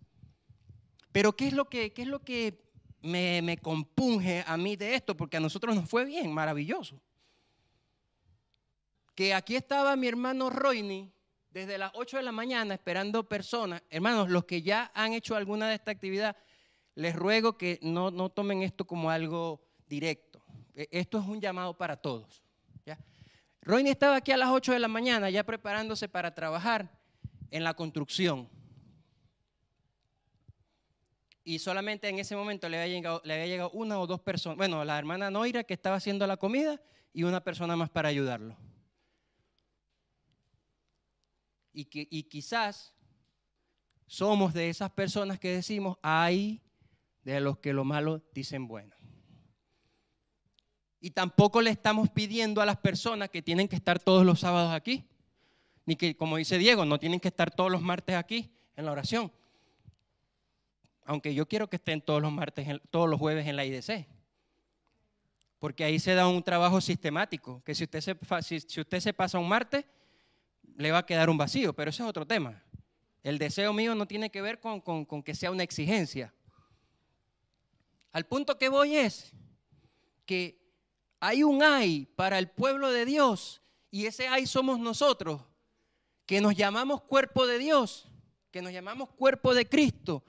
Pero 1.11 1.35
¿qué 1.35 1.49
es 1.49 1.53
lo 1.53 1.65
que, 1.65 1.93
qué 1.93 2.03
es 2.03 2.09
lo 2.09 2.21
que 2.21 2.63
me, 3.03 3.43
me 3.43 3.59
compunge 3.59 4.45
a 4.47 4.57
mí 4.57 4.77
de 4.77 4.95
esto? 4.95 5.17
Porque 5.17 5.37
a 5.37 5.41
nosotros 5.41 5.75
nos 5.75 5.91
fue 5.91 6.05
bien, 6.05 6.33
maravilloso. 6.33 7.01
Que 9.17 9.35
aquí 9.35 9.57
estaba 9.57 9.97
mi 9.97 10.07
hermano 10.07 10.49
Roini 10.49 11.13
desde 11.51 11.77
las 11.77 11.91
8 11.95 12.19
de 12.19 12.23
la 12.23 12.31
mañana 12.31 12.75
esperando 12.75 13.29
personas. 13.29 13.83
Hermanos, 13.91 14.31
los 14.31 14.45
que 14.45 14.63
ya 14.63 14.93
han 14.95 15.13
hecho 15.13 15.35
alguna 15.35 15.69
de 15.71 15.75
esta 15.75 15.91
actividad, 15.91 16.37
les 16.95 17.17
ruego 17.17 17.59
que 17.59 17.81
no, 17.83 18.13
no 18.13 18.29
tomen 18.29 18.63
esto 18.63 18.87
como 18.87 19.11
algo 19.11 19.61
directo. 19.89 20.41
E, 20.77 20.87
esto 20.93 21.19
es 21.19 21.27
un 21.27 21.41
llamado 21.41 21.77
para 21.77 21.97
todos. 21.97 22.45
Royne 23.63 23.91
estaba 23.91 24.17
aquí 24.17 24.33
a 24.33 24.37
las 24.37 24.51
8 24.51 24.73
de 24.73 24.79
la 24.79 24.89
mañana 24.89 25.31
ya 25.31 25.45
preparándose 25.45 26.09
para 26.09 26.35
trabajar 26.35 26.91
en 27.51 27.65
la 27.65 27.75
construcción. 27.75 28.49
Y 31.45 31.59
solamente 31.59 32.09
en 32.09 32.19
ese 32.19 32.37
momento 32.37 32.69
le 32.69 32.79
había 32.79 33.47
llegado, 33.47 33.71
una 33.71 33.99
o 33.99 34.07
dos 34.07 34.21
personas. 34.21 34.59
Bueno, 34.59 34.85
la 34.85 34.99
hermana 34.99 35.31
Noira 35.31 35.65
que 35.65 35.75
estaba 35.75 35.97
haciendo 35.97 36.27
la 36.27 36.37
comida 36.37 36.81
y 37.13 37.23
una 37.23 37.43
persona 37.43 37.75
más 37.75 37.89
para 37.89 38.11
ayudarlo. 38.11 38.57
Y, 41.73 41.87
que, 41.87 42.07
y 42.11 42.25
quizás 42.25 42.95
somos 44.07 44.53
de 44.53 44.69
esas 44.69 44.91
personas 44.91 45.39
que 45.39 45.55
decimos, 45.55 45.97
hay 46.03 46.61
de 47.23 47.41
los 47.41 47.59
que 47.59 47.73
lo 47.73 47.85
malo 47.85 48.23
dicen 48.33 48.69
bueno. 48.69 48.98
Y 51.01 51.11
tampoco 51.11 51.61
le 51.61 51.71
estamos 51.71 52.09
pidiendo 52.11 52.61
a 52.61 52.67
las 52.67 52.77
personas 52.77 53.31
que 53.31 53.43
tienen 53.43 53.69
que 53.69 53.77
estar 53.77 53.99
todos 53.99 54.27
los 54.27 54.41
sábados 54.41 54.73
aquí. 54.73 55.05
Ni 55.87 55.97
que, 55.97 56.17
como 56.17 56.37
dice 56.37 56.59
Diego, 56.59 56.85
no 56.85 56.99
tienen 56.99 57.21
que 57.21 57.29
estar 57.29 57.51
todos 57.51 57.71
los 57.71 57.81
martes 57.81 58.17
aquí 58.17 58.51
en 58.77 58.85
la 58.85 58.93
oración. 58.93 59.33
Aunque 61.05 61.35
yo 61.35 61.49
quiero 61.49 61.71
que 61.71 61.77
estén 61.77 62.03
todos 62.03 62.21
los 62.21 62.33
martes, 62.33 62.69
todos 62.91 63.09
los 63.09 63.19
jueves 63.19 63.47
en 63.47 63.57
la 63.57 63.65
IDC. 63.65 64.07
Porque 65.59 65.85
ahí 65.85 65.99
se 65.99 66.15
da 66.15 66.29
un 66.29 66.43
trabajo 66.43 66.81
sistemático, 66.81 67.63
que 67.65 67.75
si 67.75 67.85
usted 67.85 68.01
se, 68.01 69.13
pasa 69.15 69.39
un 69.39 69.49
martes, 69.49 69.85
le 70.77 70.93
va 70.93 70.99
a 70.99 71.07
quedar 71.07 71.31
un 71.31 71.39
vacío, 71.39 71.73
pero 71.73 71.91
ese 71.91 72.03
es 72.03 72.09
otro 72.09 72.27
tema. 72.27 72.63
El 73.23 73.39
deseo 73.39 73.73
mío 73.73 73.95
no 73.95 74.07
tiene 74.07 74.31
que 74.31 74.43
ver 74.43 74.61
con, 74.61 74.81
con 74.81 75.23
que 75.23 75.35
sea 75.35 75.51
una 75.51 75.63
exigencia. 75.63 76.33
Al 78.13 78.27
punto 78.27 78.59
que 78.59 78.69
voy 78.69 78.97
es 78.97 79.33
que 80.27 80.68
hay 81.21 81.43
un 81.43 81.63
ay 81.63 82.07
para 82.17 82.39
el 82.39 82.49
pueblo 82.49 82.91
de 82.91 83.05
Dios 83.05 83.61
y 83.91 84.07
ese 84.07 84.29
ay 84.29 84.47
somos 84.47 84.79
nosotros, 84.79 85.43
que 86.27 86.41
nos 86.41 86.55
llamamos 86.55 87.03
cuerpo 87.03 87.47
de 87.47 87.59
Dios, 87.59 88.07
que 88.51 88.63
nos 88.63 88.73
llamamos 88.73 89.09
cuerpo 89.11 89.55
de 89.55 89.69
Cristo, 89.69 90.25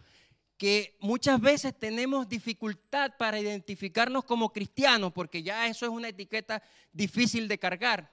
que 0.57 0.97
muchas 0.99 1.39
veces 1.39 1.77
tenemos 1.77 2.27
dificultad 2.27 3.13
para 3.17 3.39
identificarnos 3.39 4.23
como 4.23 4.51
cristianos, 4.51 5.13
porque 5.13 5.43
ya 5.43 5.67
eso 5.67 5.85
es 5.85 5.91
una 5.91 6.09
etiqueta 6.09 6.63
difícil 6.91 7.47
de 7.47 7.59
cargar. 7.59 8.11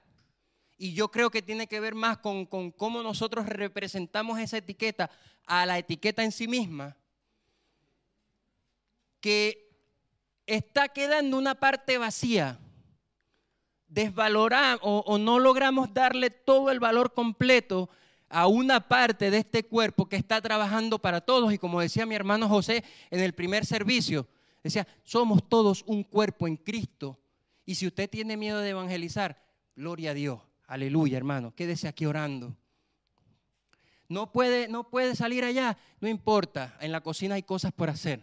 Y 0.79 0.93
yo 0.93 1.11
creo 1.11 1.31
que 1.31 1.43
tiene 1.43 1.67
que 1.67 1.81
ver 1.81 1.95
más 1.95 2.19
con, 2.19 2.45
con 2.45 2.71
cómo 2.71 3.03
nosotros 3.03 3.47
representamos 3.47 4.39
esa 4.39 4.59
etiqueta 4.59 5.11
a 5.47 5.65
la 5.65 5.79
etiqueta 5.79 6.23
en 6.23 6.33
sí 6.33 6.47
misma, 6.47 6.97
que 9.21 9.71
está 10.45 10.89
quedando 10.89 11.39
una 11.39 11.55
parte 11.55 11.99
vacía 11.99 12.61
desvaloramos 13.89 14.81
o, 14.83 15.19
no 15.19 15.39
logramos 15.39 15.93
darle 15.93 16.31
todo 16.31 16.71
el 16.71 16.81
valor 16.81 17.13
completo 17.15 17.89
a 18.29 18.47
una 18.47 18.89
parte 18.89 19.31
de 19.31 19.39
este 19.39 19.65
cuerpo 19.65 20.09
que 20.09 20.17
está 20.17 20.41
trabajando 20.41 20.99
para 20.99 21.21
todos. 21.21 21.53
Y 21.53 21.59
como 21.59 21.81
decía 21.81 22.07
mi 22.07 22.15
hermano 22.15 22.49
José 22.49 22.85
en 23.11 23.21
el 23.21 23.33
primer 23.33 23.65
servicio, 23.65 24.27
decía, 24.63 24.87
somos 25.05 25.49
todos 25.49 25.85
un 25.87 26.03
cuerpo 26.03 26.47
en 26.47 26.57
Cristo. 26.57 27.19
Y 27.65 27.77
si 27.77 27.87
usted 27.87 28.11
tiene 28.11 28.37
miedo 28.37 28.61
de 28.61 28.71
evangelizar, 28.71 29.43
gloria 29.75 30.11
a 30.11 30.15
Dios, 30.15 30.41
aleluya 30.67 31.17
hermano, 31.17 31.55
quédese 31.55 31.89
aquí 31.89 32.07
orando. 32.07 32.57
No 34.09 34.31
puede, 34.31 34.69
no 34.69 34.89
puede 34.89 35.17
salir 35.17 35.45
allá, 35.45 35.77
no 36.01 36.09
importa, 36.09 36.77
en 36.81 36.93
la 36.93 37.01
cocina 37.01 37.35
hay 37.35 37.43
cosas 37.43 37.73
por 37.73 37.91
hacer. 37.91 38.23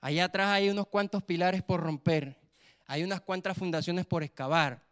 Allá 0.00 0.24
atrás 0.24 0.48
hay 0.48 0.68
unos 0.68 0.88
cuantos 0.88 1.22
pilares 1.22 1.62
por 1.62 1.80
romper 1.80 2.41
hay 2.92 3.04
unas 3.04 3.22
cuantas 3.22 3.56
fundaciones 3.56 4.04
por 4.04 4.22
excavar. 4.22 4.82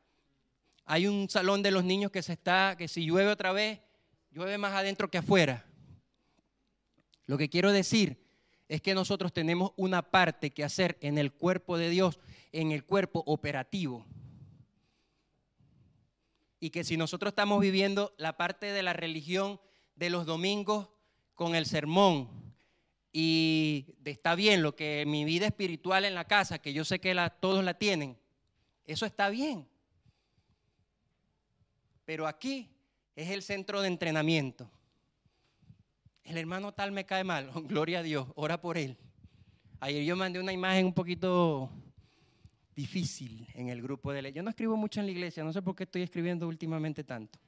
Hay 0.87 1.07
un 1.07 1.29
salón 1.29 1.63
de 1.63 1.71
los 1.71 1.85
niños 1.85 2.11
que 2.11 2.23
se 2.23 2.33
está, 2.33 2.75
que 2.79 2.89
si 2.89 3.05
llueve 3.05 3.31
otra 3.31 3.53
vez, 3.53 3.79
llueve 4.31 4.57
más 4.57 4.73
adentro 4.73 5.11
que 5.11 5.19
afuera. 5.19 5.67
Lo 7.27 7.37
que 7.37 7.51
quiero 7.51 7.73
decir 7.73 8.19
es 8.69 8.81
que 8.81 8.95
nosotros 8.95 9.35
tenemos 9.35 9.73
una 9.77 10.01
parte 10.01 10.49
que 10.51 10.65
hacer 10.65 10.97
en 11.03 11.19
el 11.19 11.31
cuerpo 11.31 11.77
de 11.77 11.91
Dios, 11.91 12.21
en 12.53 12.73
el 12.73 12.87
cuerpo 12.87 13.23
operativo. 13.27 14.07
Y 16.59 16.71
que 16.71 16.85
si 16.85 16.97
nosotros 16.97 17.33
estamos 17.33 17.61
viviendo 17.61 18.15
la 18.17 18.39
parte 18.39 18.73
de 18.73 18.83
la 18.83 18.95
religión 18.95 19.61
de 19.97 20.09
los 20.09 20.25
domingos 20.25 20.89
con 21.35 21.55
el 21.55 21.67
sermón, 21.67 22.50
y 23.13 23.87
está 24.05 24.35
bien 24.35 24.63
lo 24.63 24.77
que 24.77 25.05
mi 25.07 25.25
vida 25.25 25.47
espiritual 25.47 26.05
en 26.05 26.15
la 26.15 26.27
casa, 26.27 26.61
que 26.61 26.73
yo 26.73 26.85
sé 26.85 27.01
que 27.01 27.15
todos 27.41 27.65
la 27.65 27.75
tienen, 27.75 28.17
eso 28.87 29.07
está 29.07 29.29
bien. 29.29 29.67
Pero 32.05 32.27
aquí 32.27 32.69
es 33.17 33.31
el 33.31 33.43
centro 33.43 33.81
de 33.81 33.89
entrenamiento. 33.89 34.71
El 36.25 36.37
hermano 36.37 36.73
tal 36.73 36.93
me 36.93 37.07
cae 37.07 37.25
mal, 37.25 37.51
gloria 37.67 38.01
a 38.01 38.03
Dios, 38.03 38.29
ora 38.35 38.61
por 38.61 38.79
él. 38.79 38.97
Ayer 39.81 40.05
yo 40.05 40.15
mandé 40.15 40.39
una 40.39 40.53
imagen 40.53 40.87
un 40.87 40.93
poquito 40.93 41.71
difícil 42.77 43.47
en 43.55 43.69
el 43.69 43.83
grupo 43.83 44.13
de... 44.13 44.33
Yo 44.33 44.43
no 44.43 44.51
escribo 44.51 44.77
mucho 44.77 45.01
en 45.01 45.07
la 45.07 45.13
iglesia, 45.13 45.43
no 45.43 45.53
sé 45.53 45.63
por 45.63 45.75
qué 45.75 45.85
estoy 45.85 46.03
escribiendo 46.03 46.47
últimamente 46.47 47.03
tanto. 47.03 47.39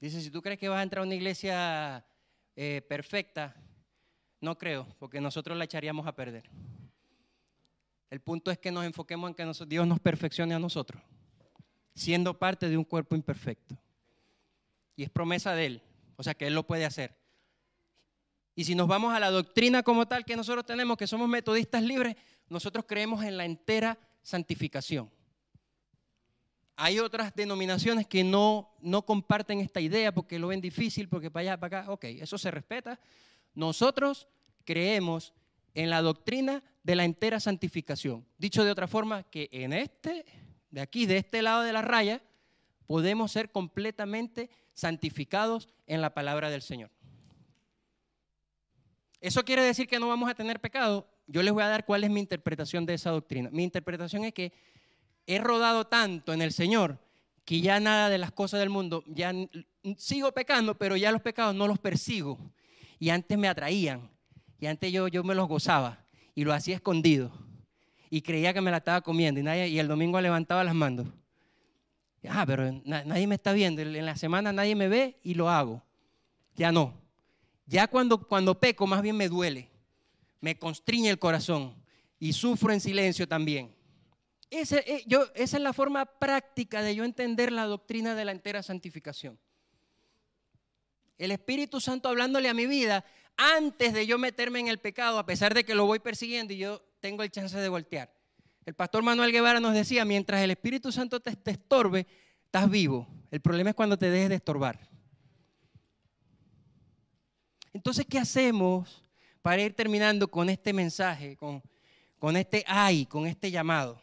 Dice, 0.00 0.20
si 0.20 0.30
tú 0.30 0.40
crees 0.40 0.58
que 0.58 0.68
vas 0.68 0.78
a 0.78 0.82
entrar 0.82 1.02
a 1.02 1.06
una 1.06 1.14
iglesia 1.14 2.04
eh, 2.54 2.82
perfecta, 2.88 3.54
no 4.40 4.56
creo, 4.56 4.86
porque 4.98 5.20
nosotros 5.20 5.58
la 5.58 5.64
echaríamos 5.64 6.06
a 6.06 6.14
perder. 6.14 6.48
El 8.10 8.20
punto 8.20 8.50
es 8.50 8.58
que 8.58 8.70
nos 8.70 8.84
enfoquemos 8.84 9.28
en 9.28 9.34
que 9.34 9.66
Dios 9.66 9.86
nos 9.86 10.00
perfeccione 10.00 10.54
a 10.54 10.58
nosotros, 10.58 11.02
siendo 11.94 12.38
parte 12.38 12.68
de 12.68 12.76
un 12.76 12.84
cuerpo 12.84 13.16
imperfecto. 13.16 13.76
Y 14.96 15.02
es 15.02 15.10
promesa 15.10 15.54
de 15.54 15.66
Él, 15.66 15.82
o 16.16 16.22
sea 16.22 16.34
que 16.34 16.46
Él 16.46 16.54
lo 16.54 16.66
puede 16.66 16.84
hacer. 16.84 17.16
Y 18.54 18.64
si 18.64 18.74
nos 18.74 18.88
vamos 18.88 19.14
a 19.14 19.20
la 19.20 19.30
doctrina 19.30 19.82
como 19.82 20.06
tal 20.06 20.24
que 20.24 20.36
nosotros 20.36 20.64
tenemos, 20.64 20.96
que 20.96 21.06
somos 21.06 21.28
metodistas 21.28 21.82
libres, 21.82 22.16
nosotros 22.48 22.84
creemos 22.88 23.22
en 23.24 23.36
la 23.36 23.44
entera 23.44 23.98
santificación. 24.22 25.10
Hay 26.80 27.00
otras 27.00 27.34
denominaciones 27.34 28.06
que 28.06 28.22
no, 28.22 28.70
no 28.80 29.04
comparten 29.04 29.58
esta 29.58 29.80
idea 29.80 30.14
porque 30.14 30.38
lo 30.38 30.46
ven 30.46 30.60
difícil, 30.60 31.08
porque 31.08 31.28
para 31.28 31.40
allá, 31.40 31.60
para 31.60 31.80
acá, 31.80 31.90
ok, 31.90 32.04
eso 32.04 32.38
se 32.38 32.52
respeta. 32.52 33.00
Nosotros 33.52 34.28
creemos 34.64 35.34
en 35.74 35.90
la 35.90 36.02
doctrina 36.02 36.62
de 36.84 36.94
la 36.94 37.04
entera 37.04 37.40
santificación. 37.40 38.24
Dicho 38.38 38.62
de 38.62 38.70
otra 38.70 38.86
forma, 38.86 39.24
que 39.24 39.48
en 39.50 39.72
este, 39.72 40.24
de 40.70 40.80
aquí, 40.80 41.04
de 41.06 41.16
este 41.16 41.42
lado 41.42 41.62
de 41.62 41.72
la 41.72 41.82
raya, 41.82 42.22
podemos 42.86 43.32
ser 43.32 43.50
completamente 43.50 44.48
santificados 44.72 45.68
en 45.88 46.00
la 46.00 46.14
palabra 46.14 46.48
del 46.48 46.62
Señor. 46.62 46.92
¿Eso 49.20 49.44
quiere 49.44 49.62
decir 49.62 49.88
que 49.88 49.98
no 49.98 50.06
vamos 50.06 50.30
a 50.30 50.34
tener 50.36 50.60
pecado? 50.60 51.08
Yo 51.26 51.42
les 51.42 51.52
voy 51.52 51.64
a 51.64 51.68
dar 51.68 51.84
cuál 51.84 52.04
es 52.04 52.10
mi 52.10 52.20
interpretación 52.20 52.86
de 52.86 52.94
esa 52.94 53.10
doctrina. 53.10 53.50
Mi 53.50 53.64
interpretación 53.64 54.24
es 54.24 54.32
que 54.32 54.52
he 55.28 55.38
rodado 55.38 55.86
tanto 55.86 56.32
en 56.32 56.42
el 56.42 56.52
Señor 56.52 56.98
que 57.44 57.60
ya 57.60 57.78
nada 57.80 58.08
de 58.08 58.18
las 58.18 58.32
cosas 58.32 58.60
del 58.60 58.70
mundo, 58.70 59.04
ya 59.06 59.32
sigo 59.96 60.32
pecando, 60.32 60.76
pero 60.76 60.96
ya 60.96 61.12
los 61.12 61.22
pecados 61.22 61.54
no 61.54 61.66
los 61.68 61.78
persigo. 61.78 62.38
Y 62.98 63.10
antes 63.10 63.38
me 63.38 63.46
atraían, 63.46 64.10
y 64.58 64.66
antes 64.66 64.92
yo, 64.92 65.06
yo 65.08 65.22
me 65.22 65.34
los 65.34 65.46
gozaba, 65.48 66.04
y 66.34 66.44
lo 66.44 66.52
hacía 66.52 66.76
escondido, 66.76 67.30
y 68.10 68.22
creía 68.22 68.52
que 68.52 68.60
me 68.60 68.70
la 68.70 68.78
estaba 68.78 69.00
comiendo, 69.00 69.40
y, 69.40 69.42
nadie, 69.42 69.68
y 69.68 69.78
el 69.78 69.86
domingo 69.86 70.20
levantaba 70.20 70.64
las 70.64 70.74
manos. 70.74 71.06
Ah, 72.28 72.44
pero 72.46 72.70
nadie 72.84 73.26
me 73.26 73.36
está 73.36 73.52
viendo, 73.52 73.80
en 73.80 74.04
la 74.04 74.16
semana 74.16 74.52
nadie 74.52 74.74
me 74.74 74.88
ve 74.88 75.18
y 75.22 75.34
lo 75.34 75.48
hago. 75.48 75.82
Ya 76.56 76.72
no. 76.72 76.94
Ya 77.66 77.86
cuando, 77.86 78.26
cuando 78.26 78.58
peco, 78.58 78.86
más 78.86 79.02
bien 79.02 79.16
me 79.16 79.28
duele, 79.28 79.70
me 80.40 80.58
constriñe 80.58 81.10
el 81.10 81.18
corazón 81.18 81.74
y 82.18 82.32
sufro 82.32 82.72
en 82.72 82.80
silencio 82.80 83.28
también. 83.28 83.77
Eh, 84.50 84.62
esa 85.34 85.56
es 85.56 85.62
la 85.62 85.72
forma 85.72 86.06
práctica 86.06 86.82
de 86.82 86.94
yo 86.94 87.04
entender 87.04 87.52
la 87.52 87.64
doctrina 87.64 88.14
de 88.14 88.24
la 88.24 88.32
entera 88.32 88.62
santificación. 88.62 89.38
El 91.18 91.32
Espíritu 91.32 91.80
Santo 91.80 92.08
hablándole 92.08 92.48
a 92.48 92.54
mi 92.54 92.66
vida 92.66 93.04
antes 93.36 93.92
de 93.92 94.06
yo 94.06 94.18
meterme 94.18 94.60
en 94.60 94.68
el 94.68 94.78
pecado, 94.78 95.18
a 95.18 95.26
pesar 95.26 95.54
de 95.54 95.64
que 95.64 95.74
lo 95.74 95.86
voy 95.86 95.98
persiguiendo 95.98 96.52
y 96.52 96.58
yo 96.58 96.80
tengo 97.00 97.22
el 97.22 97.30
chance 97.30 97.58
de 97.58 97.68
voltear. 97.68 98.12
El 98.64 98.74
pastor 98.74 99.02
Manuel 99.02 99.32
Guevara 99.32 99.60
nos 99.60 99.74
decía, 99.74 100.04
mientras 100.04 100.42
el 100.42 100.50
Espíritu 100.50 100.92
Santo 100.92 101.20
te, 101.20 101.34
te 101.36 101.52
estorbe, 101.52 102.06
estás 102.44 102.70
vivo. 102.70 103.06
El 103.30 103.40
problema 103.40 103.70
es 103.70 103.76
cuando 103.76 103.98
te 103.98 104.10
dejes 104.10 104.28
de 104.28 104.34
estorbar. 104.36 104.78
Entonces, 107.72 108.06
¿qué 108.08 108.18
hacemos 108.18 109.04
para 109.42 109.62
ir 109.62 109.74
terminando 109.74 110.28
con 110.28 110.48
este 110.48 110.72
mensaje, 110.72 111.36
con, 111.36 111.62
con 112.18 112.36
este 112.36 112.64
ay, 112.66 113.06
con 113.06 113.26
este 113.26 113.50
llamado? 113.50 114.00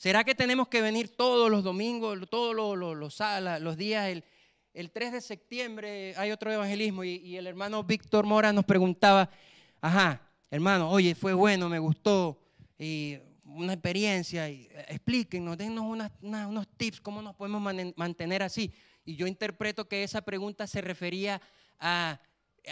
¿Será 0.00 0.24
que 0.24 0.34
tenemos 0.34 0.66
que 0.68 0.80
venir 0.80 1.14
todos 1.14 1.50
los 1.50 1.62
domingos, 1.62 2.18
todos 2.30 2.56
los, 2.56 2.96
los, 2.96 3.20
los, 3.60 3.76
días? 3.76 4.08
El, 4.08 4.24
el, 4.72 4.90
3 4.90 5.12
de 5.12 5.20
septiembre 5.20 6.14
hay 6.16 6.30
otro 6.30 6.50
evangelismo 6.50 7.04
y, 7.04 7.36
el 7.36 7.46
hermano 7.46 7.84
Víctor 7.84 8.24
Mora 8.24 8.50
nos 8.50 8.64
preguntaba, 8.64 9.28
ajá, 9.78 10.26
hermano, 10.50 10.90
oye, 10.90 11.14
fue 11.14 11.34
bueno, 11.34 11.68
me 11.68 11.78
gustó, 11.78 12.40
y 12.78 13.18
una 13.44 13.74
experiencia, 13.74 14.48
y, 14.48 14.70
eh, 14.70 14.86
explíquenos, 14.88 15.58
dennos 15.58 15.84
unos 16.22 16.68
tips, 16.78 17.02
cómo 17.02 17.20
nos 17.20 17.36
podemos 17.36 17.62
mantener 17.94 18.42
así. 18.42 18.72
Y 19.04 19.16
yo 19.16 19.26
interpreto 19.26 19.86
que 19.86 20.02
esa 20.02 20.22
pregunta 20.22 20.66
se 20.66 20.80
refería 20.80 21.42
a, 21.78 22.18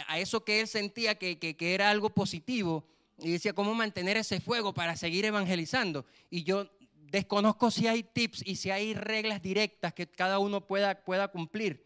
a 0.07 0.17
eso 0.17 0.43
que 0.43 0.61
él 0.61 0.67
sentía 0.67 1.13
que, 1.13 1.37
que, 1.37 1.55
que 1.55 1.75
era 1.75 1.91
algo 1.91 2.09
positivo 2.09 2.87
y 3.21 3.31
decía, 3.31 3.53
¿cómo 3.53 3.75
mantener 3.75 4.17
ese 4.17 4.39
fuego 4.39 4.73
para 4.73 4.95
seguir 4.95 5.25
evangelizando? 5.25 6.05
Y 6.29 6.43
yo 6.43 6.69
desconozco 7.11 7.71
si 7.71 7.87
hay 7.87 8.03
tips 8.03 8.43
y 8.45 8.55
si 8.55 8.71
hay 8.71 8.93
reglas 8.93 9.41
directas 9.41 9.93
que 9.93 10.07
cada 10.07 10.39
uno 10.39 10.65
pueda, 10.65 11.03
pueda 11.03 11.27
cumplir. 11.27 11.85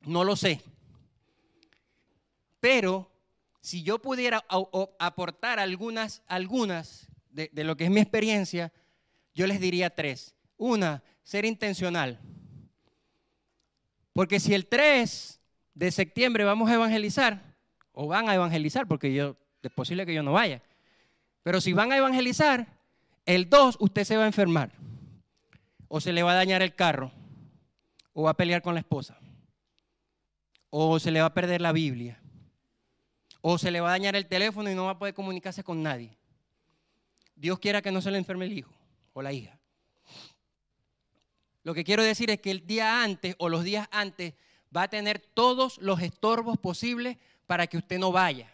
No 0.00 0.24
lo 0.24 0.36
sé. 0.36 0.60
Pero 2.60 3.10
si 3.60 3.82
yo 3.82 4.00
pudiera 4.00 4.44
aportar 4.98 5.58
algunas, 5.58 6.22
algunas 6.26 7.08
de, 7.30 7.50
de 7.52 7.64
lo 7.64 7.76
que 7.76 7.84
es 7.84 7.90
mi 7.90 8.00
experiencia, 8.00 8.72
yo 9.34 9.46
les 9.46 9.60
diría 9.60 9.90
tres. 9.90 10.34
Una, 10.56 11.02
ser 11.22 11.44
intencional. 11.44 12.20
Porque 14.12 14.38
si 14.38 14.54
el 14.54 14.66
3 14.66 15.40
de 15.74 15.90
septiembre 15.90 16.44
vamos 16.44 16.70
a 16.70 16.74
evangelizar, 16.74 17.54
o 17.92 18.06
van 18.06 18.28
a 18.28 18.34
evangelizar, 18.34 18.86
porque 18.86 19.12
yo, 19.12 19.36
es 19.62 19.72
posible 19.72 20.06
que 20.06 20.14
yo 20.14 20.22
no 20.22 20.32
vaya, 20.32 20.62
pero 21.42 21.60
si 21.60 21.72
van 21.72 21.90
a 21.92 21.96
evangelizar, 21.96 22.73
el 23.26 23.48
2, 23.48 23.76
usted 23.80 24.04
se 24.04 24.16
va 24.16 24.24
a 24.24 24.26
enfermar. 24.26 24.72
O 25.88 26.00
se 26.00 26.12
le 26.12 26.22
va 26.22 26.32
a 26.32 26.36
dañar 26.36 26.62
el 26.62 26.74
carro. 26.74 27.12
O 28.12 28.24
va 28.24 28.30
a 28.30 28.36
pelear 28.36 28.62
con 28.62 28.74
la 28.74 28.80
esposa. 28.80 29.18
O 30.70 30.98
se 30.98 31.10
le 31.10 31.20
va 31.20 31.26
a 31.26 31.34
perder 31.34 31.60
la 31.60 31.72
Biblia. 31.72 32.20
O 33.40 33.58
se 33.58 33.70
le 33.70 33.80
va 33.80 33.88
a 33.88 33.92
dañar 33.92 34.16
el 34.16 34.26
teléfono 34.26 34.70
y 34.70 34.74
no 34.74 34.86
va 34.86 34.92
a 34.92 34.98
poder 34.98 35.14
comunicarse 35.14 35.62
con 35.62 35.82
nadie. 35.82 36.16
Dios 37.36 37.58
quiera 37.58 37.82
que 37.82 37.92
no 37.92 38.00
se 38.00 38.10
le 38.10 38.18
enferme 38.18 38.46
el 38.46 38.58
hijo 38.58 38.72
o 39.12 39.22
la 39.22 39.32
hija. 39.32 39.58
Lo 41.62 41.74
que 41.74 41.84
quiero 41.84 42.02
decir 42.02 42.30
es 42.30 42.40
que 42.40 42.50
el 42.50 42.66
día 42.66 43.02
antes 43.02 43.34
o 43.38 43.48
los 43.48 43.64
días 43.64 43.88
antes 43.90 44.34
va 44.74 44.82
a 44.82 44.88
tener 44.88 45.18
todos 45.18 45.78
los 45.78 46.00
estorbos 46.00 46.58
posibles 46.58 47.16
para 47.46 47.66
que 47.66 47.78
usted 47.78 47.98
no 47.98 48.12
vaya. 48.12 48.53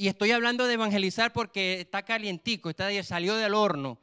Y 0.00 0.06
estoy 0.06 0.30
hablando 0.30 0.68
de 0.68 0.74
evangelizar 0.74 1.32
porque 1.32 1.80
está 1.80 2.04
calientico, 2.04 2.70
está, 2.70 2.88
salió 3.02 3.34
del 3.34 3.52
horno. 3.52 3.98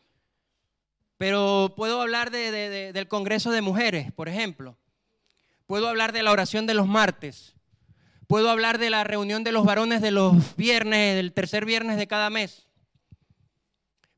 Pero 1.17 1.73
puedo 1.77 2.01
hablar 2.01 2.31
del 2.31 3.07
Congreso 3.07 3.49
de 3.49 3.61
Mujeres, 3.61 4.11
por 4.11 4.27
ejemplo. 4.27 4.77
Puedo 5.67 5.87
hablar 5.87 6.11
de 6.11 6.21
la 6.21 6.33
oración 6.33 6.65
de 6.65 6.73
los 6.73 6.85
martes. 6.85 7.55
Puedo 8.27 8.49
hablar 8.49 8.77
de 8.77 8.89
la 8.89 9.05
reunión 9.05 9.45
de 9.45 9.53
los 9.53 9.63
varones 9.63 10.01
de 10.01 10.11
los 10.11 10.57
viernes, 10.57 11.15
del 11.15 11.31
tercer 11.31 11.63
viernes 11.63 11.95
de 11.95 12.07
cada 12.07 12.29
mes. 12.29 12.67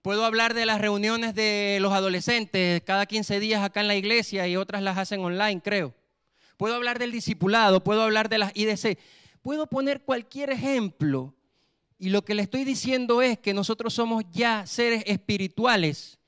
Puedo 0.01 0.25
hablar 0.25 0.55
de 0.55 0.65
las 0.65 0.81
reuniones 0.81 1.35
de 1.35 1.77
los 1.79 1.93
adolescentes 1.93 2.81
cada 2.87 3.05
15 3.05 3.39
días 3.39 3.63
acá 3.63 3.81
en 3.81 3.87
la 3.87 3.95
iglesia 3.95 4.47
y 4.47 4.55
otras 4.55 4.81
las 4.81 4.97
hacen 4.97 5.19
online, 5.19 5.61
creo. 5.61 5.93
Puedo 6.57 6.73
hablar 6.73 6.97
del 6.97 7.11
discipulado, 7.11 7.83
puedo 7.83 8.01
hablar 8.01 8.29
de 8.29 8.39
las 8.39 8.51
IDC. 8.55 8.97
Puedo 9.43 9.67
poner 9.67 10.01
cualquier 10.01 10.49
ejemplo 10.49 11.35
y 11.99 12.09
lo 12.09 12.23
que 12.23 12.35
le 12.35 12.43
estoy 12.43 12.63
diciendo 12.63 13.21
es 13.21 13.39
que 13.39 13.53
nosotros 13.53 13.93
somos 13.93 14.23
ya 14.31 14.67
seres 14.67 15.03
espirituales, 15.07 16.19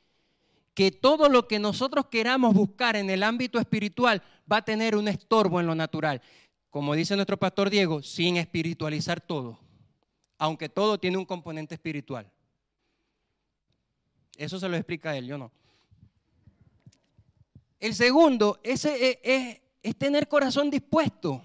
que 0.74 0.91
todo 0.91 1.30
lo 1.30 1.47
que 1.47 1.59
nosotros 1.59 2.07
queramos 2.07 2.55
buscar 2.55 2.95
en 2.95 3.09
el 3.09 3.22
ámbito 3.22 3.59
espiritual 3.59 4.24
va 4.51 4.57
a 4.57 4.65
tener 4.65 4.95
un 4.95 5.07
estorbo 5.07 5.59
en 5.59 5.67
lo 5.67 5.76
natural. 5.76 6.22
Como 6.72 6.95
dice 6.95 7.15
nuestro 7.15 7.38
pastor 7.38 7.70
Diego, 7.70 8.01
sin 8.01 8.38
espiritualizar 8.38 9.22
todo, 9.22 9.59
aunque 10.39 10.70
todo 10.70 10.99
tiene 10.99 11.17
un 11.17 11.26
componente 11.26 11.76
espiritual. 11.76 12.32
Eso 14.36 14.59
se 14.59 14.70
lo 14.70 14.76
explica 14.76 15.15
él, 15.15 15.28
yo 15.28 15.38
no. 15.38 15.51
El 17.80 17.93
segundo 17.93 18.59
es, 18.63 18.86
es, 18.86 19.61
es 19.84 19.95
tener 19.97 20.28
corazón 20.28 20.70
dispuesto. 20.70 21.41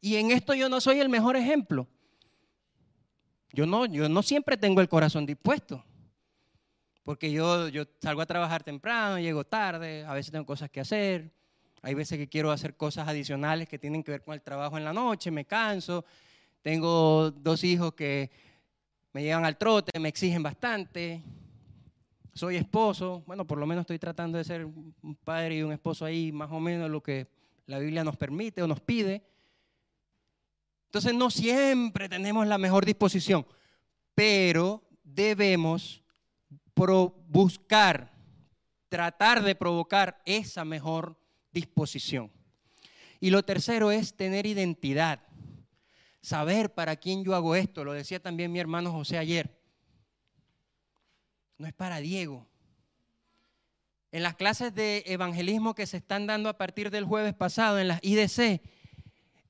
Y 0.00 0.16
en 0.16 0.30
esto 0.30 0.54
yo 0.54 0.68
no 0.68 0.80
soy 0.80 1.00
el 1.00 1.08
mejor 1.08 1.36
ejemplo. 1.36 1.88
Yo 3.54 3.66
no, 3.66 3.86
yo 3.86 4.08
no 4.08 4.22
siempre 4.22 4.56
tengo 4.56 4.80
el 4.80 4.88
corazón 4.88 5.24
dispuesto. 5.24 5.84
Porque 7.04 7.30
yo, 7.30 7.68
salgo 8.00 8.22
a 8.22 8.26
trabajar 8.26 8.64
temprano, 8.64 9.18
llego 9.20 9.44
tarde, 9.44 10.04
a 10.04 10.12
veces 10.12 10.32
tengo 10.32 10.44
cosas 10.44 10.70
que 10.70 10.80
hacer, 10.80 11.30
hay 11.82 11.94
veces 11.94 12.18
que 12.18 12.28
quiero 12.28 12.50
hacer 12.50 12.76
cosas 12.76 13.06
adicionales 13.06 13.68
que 13.68 13.78
tienen 13.78 14.02
que 14.02 14.10
ver 14.10 14.22
con 14.22 14.34
el 14.34 14.42
trabajo 14.42 14.76
en 14.76 14.84
la 14.84 14.92
noche, 14.92 15.30
me 15.30 15.44
canso. 15.44 16.04
Tengo 16.62 17.30
dos 17.30 17.62
hijos 17.62 17.94
que 17.94 18.30
me 19.12 19.22
llevan 19.22 19.44
al 19.44 19.56
trote, 19.56 20.00
me 20.00 20.08
exigen 20.08 20.42
bastante. 20.42 21.22
Soy 22.32 22.56
esposo, 22.56 23.22
bueno, 23.26 23.46
por 23.46 23.58
lo 23.58 23.66
menos 23.66 23.82
estoy 23.82 24.00
tratando 24.00 24.38
de 24.38 24.44
ser 24.44 24.64
un 24.64 25.16
padre 25.22 25.58
y 25.58 25.62
un 25.62 25.72
esposo 25.72 26.04
ahí, 26.04 26.32
más 26.32 26.50
o 26.50 26.58
menos 26.58 26.90
lo 26.90 27.02
que 27.02 27.28
la 27.66 27.78
Biblia 27.78 28.02
nos 28.02 28.16
permite 28.16 28.62
o 28.62 28.66
nos 28.66 28.80
pide. 28.80 29.22
Entonces 30.94 31.14
no 31.14 31.28
siempre 31.28 32.08
tenemos 32.08 32.46
la 32.46 32.56
mejor 32.56 32.86
disposición, 32.86 33.44
pero 34.14 34.80
debemos 35.02 36.04
buscar, 37.26 38.12
tratar 38.88 39.42
de 39.42 39.56
provocar 39.56 40.22
esa 40.24 40.64
mejor 40.64 41.18
disposición. 41.50 42.30
Y 43.18 43.30
lo 43.30 43.42
tercero 43.42 43.90
es 43.90 44.14
tener 44.14 44.46
identidad, 44.46 45.18
saber 46.20 46.72
para 46.72 46.94
quién 46.94 47.24
yo 47.24 47.34
hago 47.34 47.56
esto. 47.56 47.82
Lo 47.82 47.92
decía 47.92 48.22
también 48.22 48.52
mi 48.52 48.60
hermano 48.60 48.92
José 48.92 49.18
ayer. 49.18 49.60
No 51.58 51.66
es 51.66 51.72
para 51.72 51.98
Diego. 51.98 52.46
En 54.12 54.22
las 54.22 54.36
clases 54.36 54.72
de 54.72 55.02
evangelismo 55.06 55.74
que 55.74 55.86
se 55.86 55.96
están 55.96 56.28
dando 56.28 56.48
a 56.48 56.56
partir 56.56 56.92
del 56.92 57.04
jueves 57.04 57.34
pasado 57.34 57.80
en 57.80 57.88
las 57.88 57.98
IDC, 58.00 58.62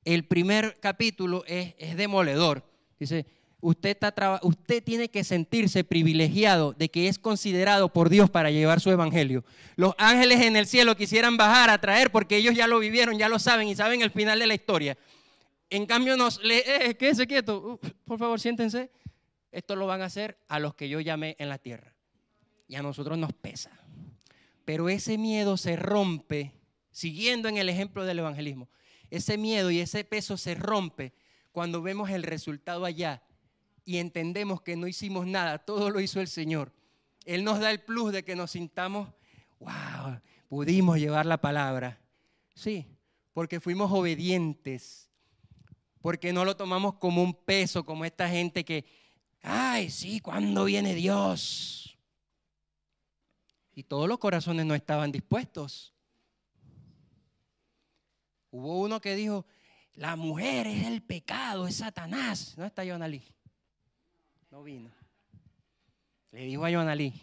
el 0.05 0.25
primer 0.25 0.79
capítulo 0.79 1.43
es, 1.47 1.75
es 1.77 1.97
demoledor. 1.97 2.63
Dice, 2.99 3.25
usted, 3.59 3.89
está, 3.89 4.39
usted 4.43 4.83
tiene 4.83 5.09
que 5.09 5.23
sentirse 5.23 5.83
privilegiado 5.83 6.73
de 6.73 6.89
que 6.89 7.07
es 7.07 7.17
considerado 7.17 7.91
por 7.91 8.09
Dios 8.09 8.29
para 8.29 8.51
llevar 8.51 8.79
su 8.79 8.91
evangelio. 8.91 9.43
Los 9.75 9.95
ángeles 9.97 10.41
en 10.41 10.55
el 10.55 10.67
cielo 10.67 10.95
quisieran 10.95 11.35
bajar 11.35 11.71
a 11.71 11.81
traer 11.81 12.11
porque 12.11 12.37
ellos 12.37 12.55
ya 12.55 12.67
lo 12.67 12.79
vivieron, 12.79 13.17
ya 13.17 13.27
lo 13.27 13.39
saben 13.39 13.67
y 13.67 13.75
saben 13.75 14.01
el 14.01 14.11
final 14.11 14.39
de 14.39 14.47
la 14.47 14.53
historia. 14.53 14.97
En 15.69 15.87
cambio, 15.87 16.15
nos 16.15 16.43
le, 16.43 16.59
eh, 16.59 16.95
quédese 16.95 17.25
quieto, 17.25 17.79
por 18.05 18.19
favor, 18.19 18.39
siéntense. 18.39 18.91
Esto 19.51 19.75
lo 19.75 19.87
van 19.87 20.01
a 20.01 20.05
hacer 20.05 20.37
a 20.47 20.59
los 20.59 20.75
que 20.75 20.87
yo 20.87 20.99
llamé 20.99 21.35
en 21.39 21.49
la 21.49 21.57
tierra. 21.57 21.93
Y 22.67 22.75
a 22.75 22.83
nosotros 22.83 23.17
nos 23.17 23.33
pesa. 23.33 23.71
Pero 24.63 24.89
ese 24.89 25.17
miedo 25.17 25.57
se 25.57 25.75
rompe, 25.75 26.51
siguiendo 26.91 27.47
en 27.47 27.57
el 27.57 27.69
ejemplo 27.69 28.05
del 28.05 28.19
evangelismo. 28.19 28.69
Ese 29.15 29.37
miedo 29.37 29.71
y 29.71 29.79
ese 29.79 30.03
peso 30.03 30.35
se 30.35 30.55
rompe 30.55 31.13
cuando 31.53 31.81
vemos 31.81 32.09
el 32.09 32.21
resultado 32.21 32.83
allá 32.83 33.23
y 33.85 33.99
entendemos 33.99 34.61
que 34.61 34.75
no 34.75 34.87
hicimos 34.87 35.25
nada, 35.25 35.57
todo 35.59 35.89
lo 35.89 36.01
hizo 36.01 36.19
el 36.19 36.27
Señor. 36.27 36.73
Él 37.23 37.45
nos 37.45 37.61
da 37.61 37.71
el 37.71 37.79
plus 37.79 38.11
de 38.11 38.25
que 38.25 38.35
nos 38.35 38.51
sintamos, 38.51 39.13
wow, 39.61 40.19
pudimos 40.49 40.97
llevar 40.97 41.25
la 41.25 41.37
palabra. 41.37 41.97
Sí, 42.55 42.85
porque 43.31 43.61
fuimos 43.61 43.89
obedientes, 43.89 45.09
porque 46.01 46.33
no 46.33 46.43
lo 46.43 46.57
tomamos 46.57 46.95
como 46.95 47.23
un 47.23 47.35
peso, 47.35 47.85
como 47.85 48.03
esta 48.03 48.27
gente 48.27 48.65
que, 48.65 48.83
ay, 49.41 49.91
sí, 49.91 50.19
¿cuándo 50.19 50.65
viene 50.65 50.93
Dios? 50.93 51.97
Y 53.73 53.83
todos 53.83 54.09
los 54.09 54.19
corazones 54.19 54.65
no 54.65 54.75
estaban 54.75 55.13
dispuestos. 55.13 55.94
Hubo 58.55 58.79
uno 58.79 59.01
que 59.01 59.15
dijo, 59.15 59.45
la 59.95 60.15
mujer 60.15 60.65
es 60.67 60.87
el 60.87 61.01
pecado, 61.01 61.67
es 61.67 61.75
Satanás. 61.75 62.57
No 62.57 62.63
está 62.63 62.85
Jonalí. 62.85 63.21
No 64.49 64.63
vino. 64.63 64.89
Le 66.31 66.45
dijo 66.45 66.63
a 66.63 66.71
Jonalí. 66.71 67.13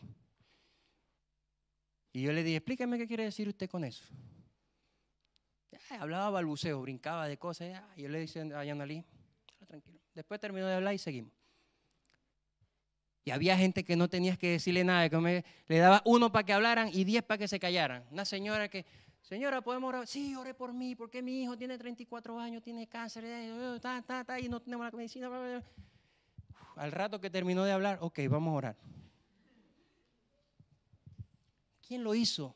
Y 2.13 2.21
yo 2.21 2.35
le 2.35 2.43
dije, 2.43 2.57
explíqueme 2.57 2.99
qué 2.99 3.07
quiere 3.07 3.25
decir 3.25 3.49
usted 3.49 3.71
con 3.71 3.83
eso. 3.83 4.05
hablaba 5.99 6.29
balbuceo, 6.29 6.83
brincaba 6.83 7.27
de 7.27 7.39
cosas. 7.39 7.83
y 7.97 8.03
yo 8.03 8.11
le 8.11 8.21
dije 8.21 8.41
a 8.55 8.67
Jonalí, 8.67 9.03
tranquilo. 9.67 10.01
Después 10.13 10.39
terminó 10.39 10.67
de 10.67 10.75
hablar 10.75 10.93
y 10.93 10.99
seguimos. 10.99 11.33
Y 13.25 13.31
había 13.31 13.57
gente 13.57 13.85
que 13.85 13.97
no 13.97 14.11
tenías 14.11 14.37
que 14.37 14.51
decirle 14.51 14.85
nada, 14.85 15.09
que 15.09 15.45
le 15.69 15.79
daba 15.79 16.03
uno 16.05 16.31
para 16.31 16.45
que 16.45 16.53
hablaran 16.53 16.91
y 16.93 17.05
diez 17.05 17.23
para 17.23 17.39
que 17.39 17.49
se 17.49 17.59
callaran. 17.59 18.05
Una 18.11 18.27
señora 18.27 18.69
que, 18.69 18.85
señora, 19.33 19.63
¿podemos 19.63 19.89
orar? 19.89 20.07
Sí, 20.07 20.37
ore 20.37 20.53
por 20.53 20.75
mí, 20.75 20.95
porque 20.95 21.23
mi 21.23 21.43
hijo 21.43 21.57
tiene 21.57 21.79
34 21.79 22.39
años, 22.39 22.63
tiene 22.63 22.87
cáncer, 22.87 23.25
eh, 23.25 23.49
eh, 23.49 24.41
y 24.43 24.49
no 24.51 24.61
tenemos 24.61 24.85
la 24.85 24.95
medicina 24.95 25.63
al 26.77 26.93
rato 26.93 27.19
que 27.19 27.31
terminó 27.31 27.65
de 27.65 27.73
hablar, 27.73 27.97
ok, 28.03 28.19
vamos 28.29 28.53
a 28.53 28.57
orar. 28.57 28.77
¿Quién 31.81 32.05
lo 32.05 32.15
hizo? 32.15 32.55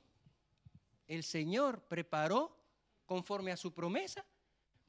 El 1.07 1.23
Señor 1.23 1.81
preparó 1.89 2.55
conforme 3.07 3.53
a 3.53 3.57
su 3.57 3.73
promesa 3.73 4.27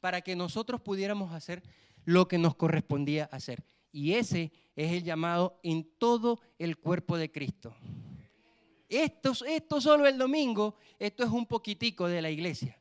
para 0.02 0.20
que 0.20 0.36
nosotros 0.36 0.82
pudiéramos 0.82 1.32
hacer 1.34 1.64
lo 2.04 2.28
que 2.28 2.38
nos 2.38 2.56
correspondía 2.56 3.30
hacer. 3.32 3.64
Y 3.94 4.16
ese 4.16 4.52
es 4.76 4.92
el 4.92 5.04
llamado 5.04 5.58
en 5.64 5.90
todo 5.98 6.42
el 6.60 6.78
cuerpo 6.78 7.18
de 7.18 7.32
Cristo. 7.32 7.74
Esto, 8.90 9.34
esto 9.46 9.82
solo 9.82 10.08
el 10.08 10.18
domingo, 10.18 10.76
esto 10.98 11.24
es 11.24 11.30
un 11.30 11.46
poquitico 11.46 12.08
de 12.08 12.22
la 12.22 12.30
iglesia. 12.30 12.80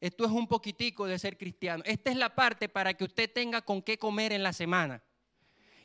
Esto 0.00 0.24
es 0.24 0.30
un 0.30 0.48
poquitico 0.48 1.06
de 1.06 1.18
ser 1.18 1.36
cristiano. 1.38 1.82
Esta 1.86 2.10
es 2.10 2.16
la 2.16 2.34
parte 2.34 2.68
para 2.68 2.94
que 2.94 3.04
usted 3.04 3.30
tenga 3.32 3.62
con 3.62 3.82
qué 3.82 3.98
comer 3.98 4.32
en 4.32 4.42
la 4.42 4.52
semana. 4.52 5.02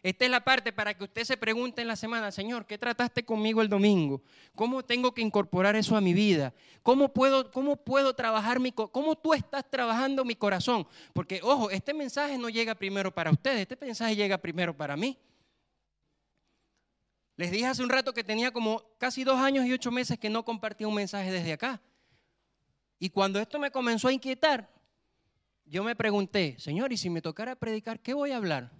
Esta 0.04 0.26
es 0.26 0.32
la 0.32 0.44
parte 0.44 0.72
para 0.72 0.94
que 0.94 1.04
usted 1.04 1.24
se 1.24 1.38
pregunte 1.38 1.82
en 1.82 1.88
la 1.88 1.96
semana, 1.96 2.32
Señor, 2.32 2.66
¿qué 2.66 2.78
trataste 2.78 3.26
conmigo 3.26 3.62
el 3.62 3.70
domingo? 3.70 4.22
¿Cómo 4.56 4.84
tengo 4.84 5.14
que 5.14 5.22
incorporar 5.22 5.76
eso 5.76 5.96
a 5.96 6.02
mi 6.02 6.14
vida? 6.14 6.54
¿Cómo 6.82 7.14
puedo, 7.14 7.52
cómo 7.52 7.76
puedo 7.76 8.14
trabajar 8.14 8.60
mi 8.60 8.72
cómo 8.72 9.18
tú 9.18 9.34
estás 9.34 9.70
trabajando 9.70 10.24
mi 10.24 10.36
corazón? 10.36 10.88
Porque, 11.14 11.42
ojo, 11.44 11.70
este 11.72 11.94
mensaje 11.94 12.38
no 12.38 12.50
llega 12.50 12.76
primero 12.76 13.14
para 13.14 13.32
ustedes, 13.32 13.62
este 13.70 13.86
mensaje 13.86 14.16
llega 14.16 14.38
primero 14.38 14.76
para 14.76 14.96
mí. 14.96 15.18
Les 17.38 17.52
dije 17.52 17.68
hace 17.68 17.84
un 17.84 17.90
rato 17.90 18.14
que 18.14 18.24
tenía 18.24 18.52
como 18.52 18.82
casi 18.98 19.24
dos 19.24 19.40
años 19.40 19.66
y 19.66 19.72
ocho 19.72 19.92
meses 19.92 20.18
que 20.18 20.30
no 20.30 20.44
compartía 20.44 20.88
un 20.88 20.96
mensaje 20.96 21.32
desde 21.32 21.54
acá. 21.54 21.82
Y 22.98 23.12
cuando 23.12 23.40
esto 23.40 23.60
me 23.60 23.70
comenzó 23.70 24.08
a 24.08 24.14
inquietar, 24.14 24.74
yo 25.64 25.84
me 25.84 25.96
pregunté, 25.96 26.56
Señor, 26.60 26.92
¿y 26.92 26.98
si 26.98 27.12
me 27.12 27.22
tocara 27.22 27.56
predicar, 27.56 28.00
qué 28.02 28.16
voy 28.16 28.32
a 28.32 28.38
hablar? 28.38 28.72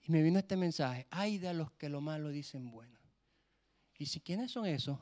Y 0.00 0.10
me 0.10 0.20
vino 0.20 0.40
este 0.40 0.56
mensaje, 0.56 1.06
ay 1.10 1.38
de 1.38 1.54
los 1.54 1.70
que 1.72 1.88
lo 1.88 2.00
malo 2.00 2.30
dicen 2.30 2.72
bueno. 2.72 2.98
¿Y 3.96 4.06
si 4.06 4.20
quiénes 4.20 4.50
son 4.50 4.66
esos? 4.66 4.98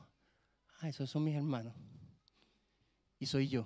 Ah, 0.79 0.89
esos 0.89 1.09
son 1.09 1.23
mis 1.23 1.35
hermanos. 1.35 1.73
Y 3.17 3.25
soy 3.25 3.47
yo, 3.47 3.65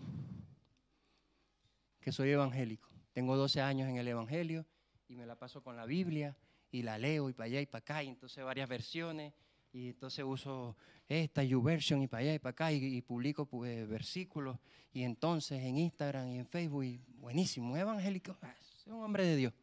que 2.00 2.14
soy 2.14 2.30
evangélico. 2.30 2.88
Tengo 3.12 3.36
12 3.36 3.60
años 3.60 3.90
en 3.90 3.98
el 3.98 4.08
Evangelio 4.08 4.66
y 5.08 5.16
me 5.16 5.26
la 5.26 5.36
paso 5.36 5.62
con 5.62 5.76
la 5.76 5.86
Biblia 5.86 6.38
y 6.74 6.82
la 6.82 6.98
leo 6.98 7.30
y 7.30 7.34
para 7.34 7.46
allá 7.46 7.62
y 7.62 7.68
para 7.68 7.80
acá, 7.80 8.04
y 8.04 8.10
entonces 8.10 8.44
varias 8.44 8.68
versiones, 8.68 9.32
y 9.72 9.90
entonces 9.90 10.26
uso 10.26 10.76
esta 11.08 11.44
YouVersion 11.44 12.02
y 12.02 12.08
para 12.08 12.22
allá 12.22 12.34
y 12.34 12.40
para 12.40 12.52
acá, 12.52 12.72
y, 12.72 13.00
publico 13.04 13.46
pues, 13.46 13.88
versículos, 13.88 14.58
y 14.92 15.04
entonces 15.04 15.62
en 15.62 15.78
Instagram 15.78 16.28
y 16.30 16.40
en 16.40 16.48
Facebook, 16.48 17.00
buenísimo, 17.20 17.78
evangélico, 17.78 18.36
ah, 18.42 18.56
es 18.60 18.88
un 18.88 19.04
hombre 19.04 19.24
de 19.24 19.36
Dios. 19.36 19.54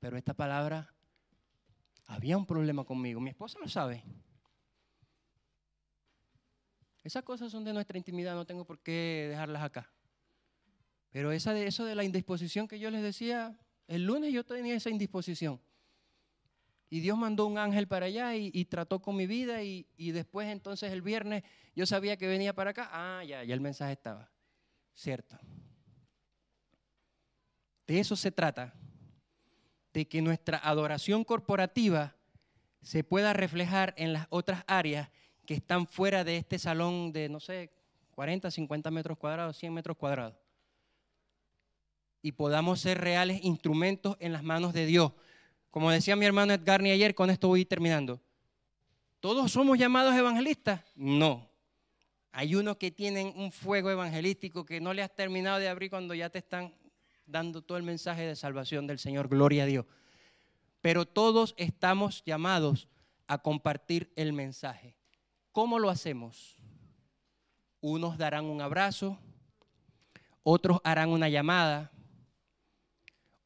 Pero 0.00 0.16
esta 0.16 0.32
palabra 0.32 0.94
había 2.06 2.38
un 2.38 2.46
problema 2.46 2.84
conmigo. 2.84 3.20
Mi 3.20 3.30
esposa 3.30 3.58
lo 3.58 3.68
sabe. 3.68 4.02
Esas 7.04 7.22
cosas 7.24 7.52
son 7.52 7.62
de 7.62 7.74
nuestra 7.74 7.98
intimidad, 7.98 8.34
no 8.34 8.46
tengo 8.46 8.64
por 8.64 8.78
qué 8.78 9.26
dejarlas 9.28 9.62
acá. 9.62 9.90
Pero 11.10 11.30
esa 11.30 11.52
de, 11.52 11.66
eso 11.66 11.84
de 11.84 11.94
la 11.94 12.04
indisposición 12.04 12.66
que 12.68 12.78
yo 12.78 12.90
les 12.90 13.02
decía, 13.02 13.58
el 13.86 14.04
lunes 14.04 14.32
yo 14.32 14.44
tenía 14.44 14.74
esa 14.74 14.88
indisposición. 14.88 15.60
Y 16.90 17.00
Dios 17.00 17.18
mandó 17.18 17.46
un 17.46 17.58
ángel 17.58 17.86
para 17.86 18.06
allá 18.06 18.34
y, 18.34 18.64
trató 18.64 19.00
con 19.00 19.16
mi 19.16 19.26
vida 19.26 19.62
y, 19.62 19.86
y, 19.96 20.12
después 20.12 20.48
entonces 20.48 20.90
el 20.90 21.02
viernes 21.02 21.42
yo 21.74 21.84
sabía 21.84 22.16
que 22.16 22.26
venía 22.26 22.54
para 22.54 22.70
acá. 22.70 22.88
Ah, 22.92 23.22
ya, 23.24 23.44
ya 23.44 23.54
el 23.54 23.60
mensaje 23.60 23.92
estaba. 23.92 24.30
Cierto. 24.94 25.38
De 27.86 28.00
eso 28.00 28.16
se 28.16 28.30
trata 28.30 28.74
de 29.92 30.06
que 30.06 30.22
nuestra 30.22 30.58
adoración 30.58 31.24
corporativa 31.24 32.14
se 32.82 33.04
pueda 33.04 33.32
reflejar 33.32 33.94
en 33.96 34.12
las 34.12 34.26
otras 34.30 34.64
áreas 34.66 35.10
que 35.44 35.54
están 35.54 35.86
fuera 35.86 36.24
de 36.24 36.36
este 36.36 36.58
salón 36.58 37.12
de, 37.12 37.28
no 37.28 37.40
sé, 37.40 37.70
40, 38.12 38.50
50 38.50 38.90
metros 38.90 39.16
cuadrados, 39.16 39.56
100 39.56 39.72
metros 39.72 39.96
cuadrados. 39.96 40.36
Y 42.20 42.32
podamos 42.32 42.80
ser 42.80 42.98
reales 42.98 43.42
instrumentos 43.42 44.16
en 44.20 44.32
las 44.32 44.42
manos 44.42 44.72
de 44.72 44.86
Dios. 44.86 45.12
Como 45.70 45.90
decía 45.90 46.16
mi 46.16 46.26
hermano 46.26 46.52
Edgarni 46.52 46.90
ayer, 46.90 47.14
con 47.14 47.30
esto 47.30 47.48
voy 47.48 47.64
terminando. 47.64 48.20
¿Todos 49.20 49.52
somos 49.52 49.78
llamados 49.78 50.14
evangelistas? 50.14 50.82
No. 50.94 51.48
Hay 52.30 52.54
unos 52.54 52.76
que 52.76 52.90
tienen 52.90 53.32
un 53.36 53.50
fuego 53.50 53.90
evangelístico 53.90 54.64
que 54.64 54.80
no 54.80 54.92
le 54.94 55.02
has 55.02 55.14
terminado 55.14 55.58
de 55.58 55.68
abrir 55.68 55.90
cuando 55.90 56.14
ya 56.14 56.30
te 56.30 56.38
están 56.38 56.74
dando 57.26 57.62
todo 57.62 57.76
el 57.76 57.84
mensaje 57.84 58.22
de 58.22 58.36
salvación 58.36 58.86
del 58.86 58.98
Señor, 58.98 59.28
gloria 59.28 59.64
a 59.64 59.66
Dios. 59.66 59.86
Pero 60.80 61.04
todos 61.06 61.54
estamos 61.56 62.22
llamados 62.24 62.88
a 63.26 63.38
compartir 63.38 64.12
el 64.16 64.32
mensaje. 64.32 64.96
¿Cómo 65.52 65.78
lo 65.78 65.90
hacemos? 65.90 66.56
Unos 67.80 68.18
darán 68.18 68.46
un 68.46 68.60
abrazo, 68.60 69.18
otros 70.42 70.80
harán 70.84 71.10
una 71.10 71.28
llamada, 71.28 71.92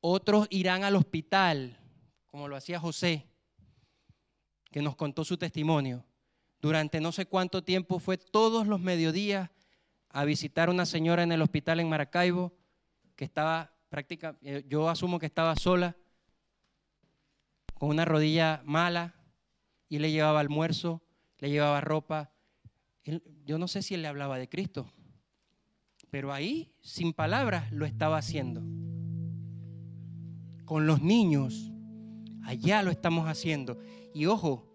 otros 0.00 0.46
irán 0.50 0.84
al 0.84 0.96
hospital, 0.96 1.78
como 2.33 2.49
lo 2.49 2.57
hacía 2.57 2.80
José, 2.80 3.26
que 4.70 4.80
nos 4.80 4.97
contó 4.97 5.22
su 5.22 5.37
testimonio. 5.37 6.03
Durante 6.62 6.99
no 6.99 7.12
sé 7.12 7.26
cuánto 7.26 7.62
tiempo 7.62 7.99
fue 7.99 8.16
todos 8.16 8.66
los 8.66 8.80
mediodías 8.80 9.51
a 10.09 10.24
visitar 10.24 10.70
a 10.70 10.72
una 10.72 10.87
señora 10.87 11.22
en 11.22 11.33
el 11.33 11.43
hospital 11.43 11.78
en 11.80 11.91
Maracaibo 11.91 12.55
que 13.16 13.26
estaba 13.26 13.76
práctica, 13.91 14.39
eh, 14.41 14.64
yo 14.66 14.89
asumo 14.89 15.18
que 15.18 15.26
estaba 15.26 15.55
sola, 15.57 15.95
con 17.74 17.91
una 17.91 18.07
rodilla 18.07 18.62
mala, 18.64 19.14
y 19.91 19.99
le 19.99 20.11
llevaba 20.11 20.41
almuerzo, 20.41 21.03
le 21.37 21.51
llevaba 21.51 21.83
ropa. 21.83 22.33
yo 23.45 23.59
no 23.59 23.68
sé 23.68 23.83
si 23.83 23.93
él 23.93 24.01
le 24.01 24.09
hablaba 24.09 24.39
de 24.39 24.49
Cristo, 24.49 24.91
pero 26.09 26.33
ahí, 26.33 26.72
sin 26.80 27.12
palabras, 27.12 27.70
lo 27.72 27.85
estaba 27.85 28.16
haciendo. 28.16 28.62
Con 30.64 30.87
los 30.87 31.03
niños, 31.03 31.71
allá 32.45 32.82
lo 32.82 32.90
estamos 32.90 33.28
haciendo. 33.28 33.78
Y 34.14 34.26
ojo, 34.26 34.66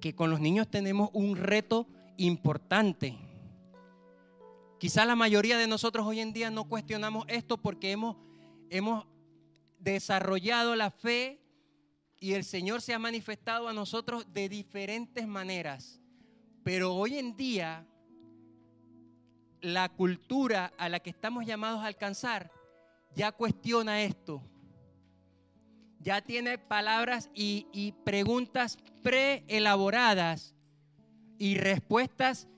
que 0.00 0.14
con 0.14 0.30
los 0.30 0.40
niños 0.40 0.68
tenemos 0.70 1.10
un 1.12 1.36
reto 1.36 1.86
importante. 2.16 3.16
Quizá 4.78 5.04
la 5.04 5.16
mayoría 5.16 5.58
de 5.58 5.66
nosotros 5.66 6.06
hoy 6.06 6.20
en 6.20 6.32
día 6.32 6.50
no 6.50 6.68
cuestionamos 6.68 7.24
esto 7.28 7.58
porque 7.58 7.92
hemos, 7.92 8.16
hemos 8.70 9.06
desarrollado 9.78 10.74
la 10.74 10.90
fe 10.90 11.40
y 12.18 12.32
el 12.32 12.44
Señor 12.44 12.82
se 12.82 12.94
ha 12.94 12.98
manifestado 12.98 13.68
a 13.68 13.72
nosotros 13.72 14.32
de 14.32 14.48
diferentes 14.48 15.26
maneras. 15.26 16.00
Pero 16.62 16.94
hoy 16.94 17.18
en 17.18 17.36
día 17.36 17.86
la 19.60 19.88
cultura 19.90 20.72
a 20.78 20.88
la 20.88 21.00
que 21.00 21.10
estamos 21.10 21.44
llamados 21.44 21.80
a 21.80 21.86
alcanzar 21.86 22.50
ya 23.14 23.32
cuestiona 23.32 24.02
esto. 24.02 24.42
Ya 26.00 26.20
tiene 26.22 26.58
palabras 26.58 27.30
y, 27.34 27.66
y 27.72 27.92
preguntas 27.92 28.78
preelaboradas 29.02 30.54
y 31.38 31.56
respuestas, 31.56 32.48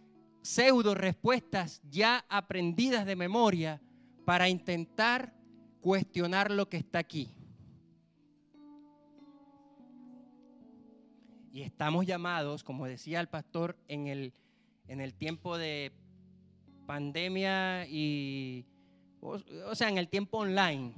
pseudo 0.43 0.95
respuestas 0.95 1.81
ya 1.91 2.25
aprendidas 2.29 3.05
de 3.05 3.17
memoria 3.17 3.81
para 4.25 4.49
intentar 4.49 5.35
cuestionar 5.81 6.51
lo 6.51 6.69
que 6.69 6.79
está 6.79 7.01
aquí. 7.01 7.37
Y 11.53 11.63
estamos 11.63 12.07
llamados, 12.07 12.65
como 12.65 12.87
decía 12.87 13.21
el 13.21 13.29
pastor, 13.29 13.77
en 13.87 14.07
el, 14.07 14.33
en 14.89 15.01
el 15.01 15.13
tiempo 15.13 15.59
de 15.59 15.93
pandemia 16.87 17.87
y, 17.87 18.65
o, 19.21 19.75
sea, 19.75 19.91
en 19.91 19.99
el 19.99 20.09
tiempo 20.09 20.39
online, 20.39 20.95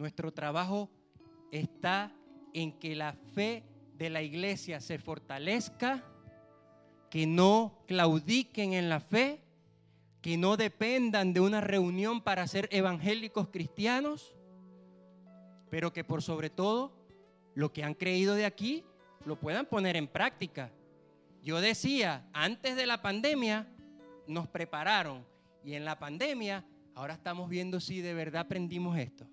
nuestro 0.00 0.32
trabajo 0.32 0.90
está 1.52 2.10
en 2.54 2.72
que 2.78 2.96
la 2.96 3.12
fe 3.12 3.64
de 3.98 4.08
la 4.08 4.22
iglesia 4.22 4.80
se 4.80 4.98
fortalezca, 4.98 6.02
que 7.10 7.26
no 7.26 7.84
claudiquen 7.86 8.72
en 8.72 8.88
la 8.88 9.00
fe, 9.00 9.42
que 10.22 10.38
no 10.38 10.56
dependan 10.56 11.34
de 11.34 11.40
una 11.40 11.60
reunión 11.60 12.22
para 12.22 12.46
ser 12.46 12.66
evangélicos 12.72 13.48
cristianos, 13.48 14.34
pero 15.68 15.92
que 15.92 16.02
por 16.02 16.22
sobre 16.22 16.48
todo 16.48 16.92
lo 17.54 17.72
que 17.72 17.84
han 17.84 17.94
creído 17.94 18.34
de 18.34 18.46
aquí 18.46 18.84
lo 19.26 19.38
puedan 19.38 19.66
poner 19.66 19.96
en 19.96 20.08
práctica. 20.08 20.72
Yo 21.42 21.60
decía, 21.60 22.26
antes 22.32 22.74
de 22.74 22.86
la 22.86 23.02
pandemia, 23.02 23.68
nos 24.26 24.48
prepararon. 24.48 25.26
Y 25.62 25.74
en 25.74 25.84
la 25.84 25.98
pandemia, 25.98 26.64
ahora 26.94 27.14
estamos 27.14 27.50
viendo 27.50 27.80
si 27.80 28.00
de 28.00 28.14
verdad 28.14 28.42
aprendimos 28.42 28.96
esto. 28.98 29.26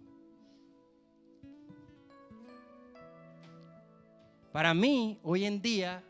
Para 4.58 4.74
mí, 4.74 5.20
hoy 5.22 5.46
en 5.46 5.62
día, 5.62 6.04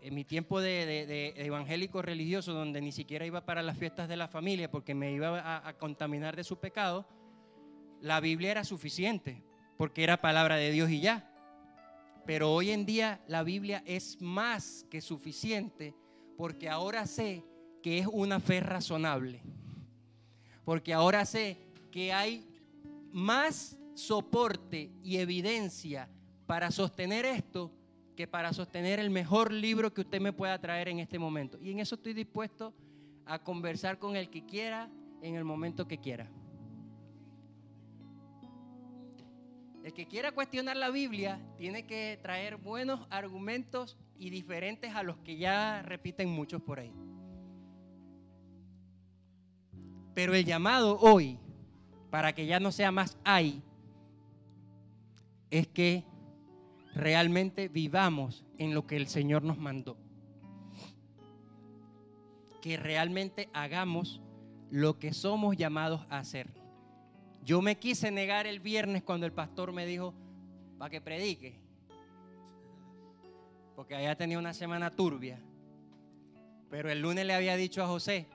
en 0.00 0.14
mi 0.14 0.24
tiempo 0.24 0.58
de, 0.58 1.34
evangélico 1.36 2.00
religioso, 2.00 2.54
donde 2.54 2.80
ni 2.80 2.92
siquiera 2.92 3.26
iba 3.26 3.44
para 3.44 3.62
las 3.62 3.76
fiestas 3.76 4.08
de 4.08 4.16
la 4.16 4.26
familia 4.26 4.70
porque 4.70 4.94
me 4.94 5.12
iba 5.12 5.38
a, 5.38 5.68
a 5.68 5.76
contaminar 5.76 6.34
de 6.34 6.44
su 6.44 6.58
pecado, 6.58 7.06
la 8.00 8.20
Biblia 8.20 8.52
era 8.52 8.64
suficiente, 8.64 9.44
porque 9.76 10.02
era 10.02 10.22
palabra 10.22 10.56
de 10.56 10.70
Dios 10.70 10.88
y 10.88 11.02
ya. 11.02 11.30
Pero 12.24 12.54
hoy 12.54 12.70
en 12.70 12.86
día 12.86 13.20
la 13.28 13.42
Biblia 13.42 13.82
es 13.84 14.18
más 14.22 14.86
que 14.88 15.02
suficiente 15.02 15.94
porque 16.38 16.70
ahora 16.70 17.06
sé 17.06 17.44
que 17.82 17.98
es 17.98 18.06
una 18.06 18.40
fe 18.40 18.60
razonable. 18.60 19.42
Porque 20.64 20.94
ahora 20.94 21.26
sé 21.26 21.58
que 21.90 22.14
hay 22.14 22.48
más 23.12 23.76
soporte 23.94 24.90
y 25.02 25.18
evidencia 25.18 26.08
para 26.48 26.70
sostener 26.70 27.26
esto 27.26 27.70
que 28.16 28.26
para 28.26 28.54
sostener 28.54 28.98
el 28.98 29.10
mejor 29.10 29.52
libro 29.52 29.92
que 29.92 30.00
usted 30.00 30.18
me 30.18 30.32
pueda 30.32 30.58
traer 30.58 30.88
en 30.88 30.98
este 30.98 31.18
momento. 31.18 31.58
Y 31.60 31.70
en 31.70 31.78
eso 31.78 31.96
estoy 31.96 32.14
dispuesto 32.14 32.72
a 33.26 33.38
conversar 33.38 33.98
con 33.98 34.16
el 34.16 34.30
que 34.30 34.46
quiera 34.46 34.90
en 35.20 35.34
el 35.34 35.44
momento 35.44 35.86
que 35.86 35.98
quiera. 35.98 36.26
El 39.84 39.92
que 39.92 40.08
quiera 40.08 40.32
cuestionar 40.32 40.78
la 40.78 40.88
Biblia 40.88 41.38
tiene 41.58 41.86
que 41.86 42.18
traer 42.22 42.56
buenos 42.56 43.06
argumentos 43.10 43.98
y 44.18 44.30
diferentes 44.30 44.94
a 44.94 45.02
los 45.02 45.18
que 45.18 45.36
ya 45.36 45.82
repiten 45.82 46.30
muchos 46.30 46.62
por 46.62 46.80
ahí. 46.80 46.94
Pero 50.14 50.34
el 50.34 50.46
llamado 50.46 50.98
hoy, 50.98 51.38
para 52.10 52.34
que 52.34 52.46
ya 52.46 52.58
no 52.58 52.72
sea 52.72 52.90
más 52.90 53.18
hay, 53.22 53.62
es 55.50 55.68
que 55.68 56.04
realmente 56.98 57.68
vivamos 57.68 58.44
en 58.58 58.74
lo 58.74 58.86
que 58.86 58.96
el 58.96 59.08
Señor 59.08 59.42
nos 59.42 59.56
mandó. 59.56 59.96
Que 62.60 62.76
realmente 62.76 63.48
hagamos 63.54 64.20
lo 64.70 64.98
que 64.98 65.14
somos 65.14 65.56
llamados 65.56 66.04
a 66.10 66.18
hacer. 66.18 66.48
Yo 67.42 67.62
me 67.62 67.78
quise 67.78 68.10
negar 68.10 68.46
el 68.46 68.60
viernes 68.60 69.02
cuando 69.02 69.24
el 69.24 69.32
pastor 69.32 69.72
me 69.72 69.86
dijo, 69.86 70.12
para 70.78 70.90
que 70.90 71.00
predique 71.00 71.68
porque 73.78 73.94
había 73.94 74.16
tenido 74.16 74.40
una 74.40 74.54
semana 74.54 74.90
turbia. 74.90 75.38
Pero 76.68 76.90
el 76.90 77.00
lunes 77.00 77.24
le 77.24 77.32
había 77.32 77.54
dicho 77.54 77.80
a 77.80 77.86
José, 77.86 78.26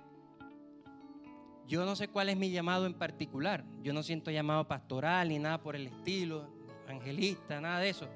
yo 1.67 1.83
no 1.83 1.97
sé 1.97 2.07
cuál 2.07 2.29
es 2.29 2.37
mi 2.37 2.49
llamado 2.49 2.85
en 2.85 2.93
particular. 2.93 3.65
Yo 3.81 3.91
no 3.91 4.03
siento 4.03 4.31
llamado 4.31 4.69
pastoral 4.69 5.27
ni 5.27 5.39
nada 5.39 5.61
por 5.61 5.75
el 5.75 5.87
estilo, 5.87 6.47
evangelista, 6.85 7.59
nada 7.59 7.79
de 7.79 7.89
eso. 7.89 8.07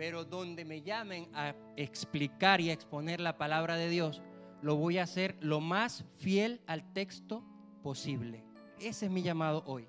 Pero 0.00 0.24
donde 0.24 0.64
me 0.64 0.80
llamen 0.80 1.28
a 1.34 1.54
explicar 1.76 2.62
y 2.62 2.70
a 2.70 2.72
exponer 2.72 3.20
la 3.20 3.36
palabra 3.36 3.76
de 3.76 3.90
Dios, 3.90 4.22
lo 4.62 4.76
voy 4.76 4.96
a 4.96 5.02
hacer 5.02 5.36
lo 5.42 5.60
más 5.60 6.06
fiel 6.14 6.62
al 6.66 6.90
texto 6.94 7.44
posible. 7.82 8.42
Ese 8.78 9.04
es 9.04 9.12
mi 9.12 9.20
llamado 9.20 9.62
hoy. 9.66 9.86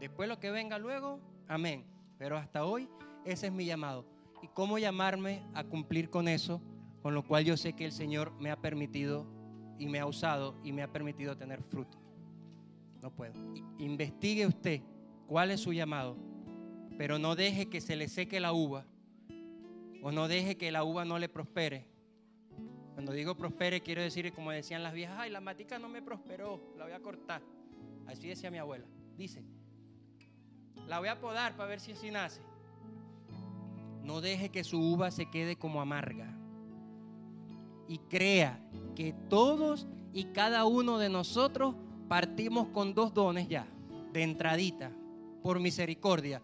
Después 0.00 0.28
lo 0.28 0.40
que 0.40 0.50
venga 0.50 0.76
luego, 0.80 1.20
amén. 1.46 1.84
Pero 2.18 2.36
hasta 2.36 2.64
hoy, 2.64 2.88
ese 3.24 3.46
es 3.46 3.52
mi 3.52 3.64
llamado 3.64 4.04
y 4.42 4.48
cómo 4.48 4.76
llamarme 4.78 5.44
a 5.54 5.62
cumplir 5.62 6.10
con 6.10 6.26
eso, 6.26 6.60
con 7.00 7.14
lo 7.14 7.24
cual 7.24 7.44
yo 7.44 7.56
sé 7.56 7.74
que 7.74 7.84
el 7.84 7.92
Señor 7.92 8.32
me 8.40 8.50
ha 8.50 8.60
permitido 8.60 9.24
y 9.78 9.86
me 9.86 10.00
ha 10.00 10.06
usado 10.06 10.56
y 10.64 10.72
me 10.72 10.82
ha 10.82 10.90
permitido 10.90 11.36
tener 11.36 11.62
fruto. 11.62 11.96
No 13.00 13.14
puedo. 13.14 13.34
Investigue 13.78 14.48
usted 14.48 14.82
cuál 15.28 15.52
es 15.52 15.60
su 15.60 15.72
llamado, 15.72 16.16
pero 16.98 17.20
no 17.20 17.36
deje 17.36 17.68
que 17.68 17.80
se 17.80 17.94
le 17.94 18.08
seque 18.08 18.40
la 18.40 18.52
uva 18.52 18.84
o 20.04 20.12
no 20.12 20.28
deje 20.28 20.58
que 20.58 20.70
la 20.70 20.84
uva 20.84 21.06
no 21.06 21.18
le 21.18 21.30
prospere. 21.30 21.86
Cuando 22.92 23.12
digo 23.12 23.38
prospere, 23.38 23.80
quiero 23.80 24.02
decir, 24.02 24.30
como 24.34 24.50
decían 24.50 24.82
las 24.82 24.92
viejas, 24.92 25.16
ay, 25.18 25.30
la 25.30 25.40
matica 25.40 25.78
no 25.78 25.88
me 25.88 26.02
prosperó, 26.02 26.60
la 26.76 26.84
voy 26.84 26.92
a 26.92 27.00
cortar. 27.00 27.40
Así 28.06 28.28
decía 28.28 28.50
mi 28.50 28.58
abuela. 28.58 28.84
Dice, 29.16 29.42
la 30.86 30.98
voy 30.98 31.08
a 31.08 31.18
podar 31.18 31.56
para 31.56 31.70
ver 31.70 31.80
si 31.80 31.92
así 31.92 32.10
nace. 32.10 32.42
No 34.02 34.20
deje 34.20 34.50
que 34.50 34.62
su 34.62 34.78
uva 34.78 35.10
se 35.10 35.30
quede 35.30 35.56
como 35.56 35.80
amarga. 35.80 36.36
Y 37.88 37.96
crea 37.96 38.60
que 38.94 39.14
todos 39.30 39.86
y 40.12 40.24
cada 40.34 40.66
uno 40.66 40.98
de 40.98 41.08
nosotros 41.08 41.76
partimos 42.08 42.68
con 42.68 42.92
dos 42.92 43.14
dones 43.14 43.48
ya, 43.48 43.66
de 44.12 44.22
entradita, 44.22 44.92
por 45.42 45.60
misericordia. 45.60 46.42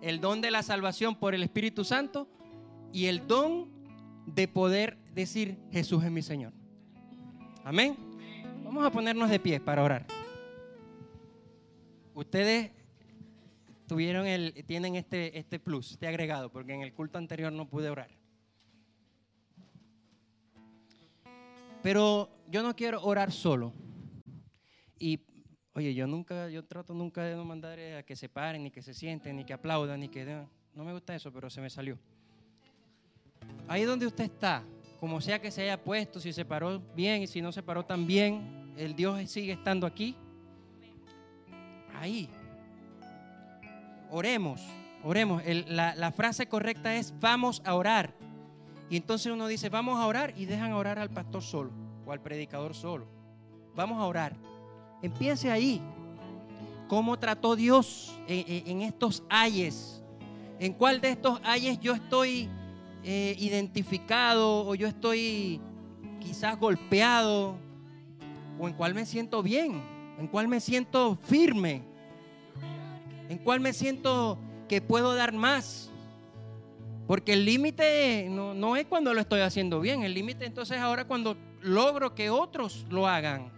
El 0.00 0.20
don 0.20 0.40
de 0.40 0.52
la 0.52 0.62
salvación 0.62 1.16
por 1.16 1.34
el 1.34 1.42
Espíritu 1.42 1.84
Santo 1.84 2.28
y 2.92 3.06
el 3.06 3.26
don 3.26 3.68
de 4.26 4.48
poder 4.48 4.96
decir 5.14 5.58
Jesús 5.72 6.04
es 6.04 6.10
mi 6.10 6.22
Señor. 6.22 6.52
Amén. 7.64 7.96
Vamos 8.64 8.84
a 8.84 8.90
ponernos 8.90 9.28
de 9.30 9.40
pie 9.40 9.60
para 9.60 9.82
orar. 9.82 10.06
Ustedes 12.14 12.70
tuvieron 13.86 14.26
el, 14.26 14.64
tienen 14.66 14.94
este, 14.94 15.38
este 15.38 15.58
plus, 15.58 15.92
este 15.92 16.06
agregado, 16.06 16.50
porque 16.50 16.74
en 16.74 16.82
el 16.82 16.92
culto 16.92 17.18
anterior 17.18 17.52
no 17.52 17.68
pude 17.68 17.90
orar. 17.90 18.10
Pero 21.82 22.28
yo 22.48 22.62
no 22.62 22.76
quiero 22.76 23.02
orar 23.02 23.32
solo. 23.32 23.72
Y, 24.98 25.20
oye, 25.72 25.94
yo 25.94 26.06
nunca, 26.06 26.48
yo 26.50 26.64
trato 26.64 26.92
nunca 26.92 27.24
de 27.24 27.34
no 27.34 27.44
mandar 27.44 27.78
a 27.80 28.02
que 28.02 28.16
se 28.16 28.28
paren, 28.28 28.62
ni 28.64 28.70
que 28.70 28.82
se 28.82 28.92
sienten, 28.92 29.36
ni 29.36 29.44
que 29.44 29.54
aplaudan, 29.54 30.00
ni 30.00 30.08
que... 30.08 30.44
No 30.74 30.84
me 30.84 30.92
gusta 30.92 31.14
eso, 31.14 31.32
pero 31.32 31.48
se 31.48 31.60
me 31.60 31.70
salió. 31.70 31.98
Ahí 33.68 33.84
donde 33.84 34.06
usted 34.06 34.24
está, 34.24 34.64
como 34.98 35.20
sea 35.20 35.40
que 35.40 35.50
se 35.50 35.62
haya 35.62 35.82
puesto, 35.82 36.20
si 36.20 36.32
se 36.32 36.44
paró 36.44 36.80
bien 36.94 37.22
y 37.22 37.26
si 37.26 37.40
no 37.40 37.52
se 37.52 37.62
paró 37.62 37.84
tan 37.84 38.06
bien, 38.06 38.72
el 38.76 38.94
Dios 38.94 39.30
sigue 39.30 39.52
estando 39.52 39.86
aquí. 39.86 40.16
Ahí, 41.98 42.28
oremos, 44.10 44.60
oremos. 45.04 45.42
la, 45.68 46.12
frase 46.12 46.46
correcta 46.46 46.96
es 46.96 47.14
vamos 47.20 47.62
a 47.64 47.74
orar. 47.74 48.14
Y 48.88 48.96
entonces 48.96 49.32
uno 49.32 49.46
dice, 49.46 49.68
vamos 49.68 49.98
a 49.98 50.06
orar 50.06 50.34
y 50.36 50.46
dejan 50.46 50.72
orar 50.72 50.98
al 50.98 51.10
pastor 51.10 51.42
solo 51.42 51.70
o 52.04 52.12
al 52.12 52.20
predicador 52.20 52.74
solo. 52.74 53.06
Vamos 53.74 54.00
a 54.00 54.04
orar. 54.04 54.34
Empiece 55.00 55.50
ahí. 55.50 55.80
¿Cómo 56.88 57.18
trató 57.18 57.54
Dios 57.54 58.18
en, 58.26 58.82
estos 58.82 59.22
ayes? 59.28 60.02
¿En 60.58 60.72
cuál 60.72 61.00
de 61.00 61.10
estos 61.10 61.40
ayes 61.44 61.78
yo 61.78 61.94
estoy 61.94 62.50
eh, 63.02 63.34
identificado 63.38 64.66
o 64.66 64.74
yo 64.74 64.86
estoy 64.86 65.60
quizás 66.20 66.58
golpeado 66.58 67.56
o 68.58 68.68
en 68.68 68.74
cuál 68.74 68.94
me 68.94 69.06
siento 69.06 69.42
bien, 69.42 69.82
en 70.18 70.26
cuál 70.26 70.48
me 70.48 70.60
siento 70.60 71.16
firme, 71.16 71.82
en 73.28 73.38
cuál 73.38 73.60
me 73.60 73.72
siento 73.72 74.38
que 74.68 74.80
puedo 74.80 75.14
dar 75.14 75.32
más. 75.32 75.90
Porque 77.06 77.32
el 77.32 77.44
límite 77.44 78.28
no, 78.30 78.54
no, 78.54 78.76
es 78.76 78.86
cuando 78.86 79.12
lo 79.14 79.20
estoy 79.20 79.40
haciendo 79.40 79.80
bien, 79.80 80.02
el 80.02 80.14
límite 80.14 80.44
entonces 80.44 80.78
ahora 80.78 81.06
cuando 81.06 81.36
logro 81.60 82.14
que 82.14 82.30
otros 82.30 82.86
lo 82.88 83.06
hagan. 83.06 83.50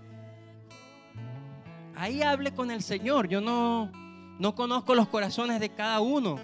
Ahí 1.95 2.23
hable 2.23 2.53
con 2.53 2.71
el 2.71 2.83
Señor. 2.83 3.29
Yo 3.29 3.41
no, 3.41 3.91
no 4.39 4.55
conozco 4.55 4.95
los 4.95 5.09
corazones 5.09 5.61
de 5.61 5.69
cada 5.69 6.01
uno. 6.01 6.41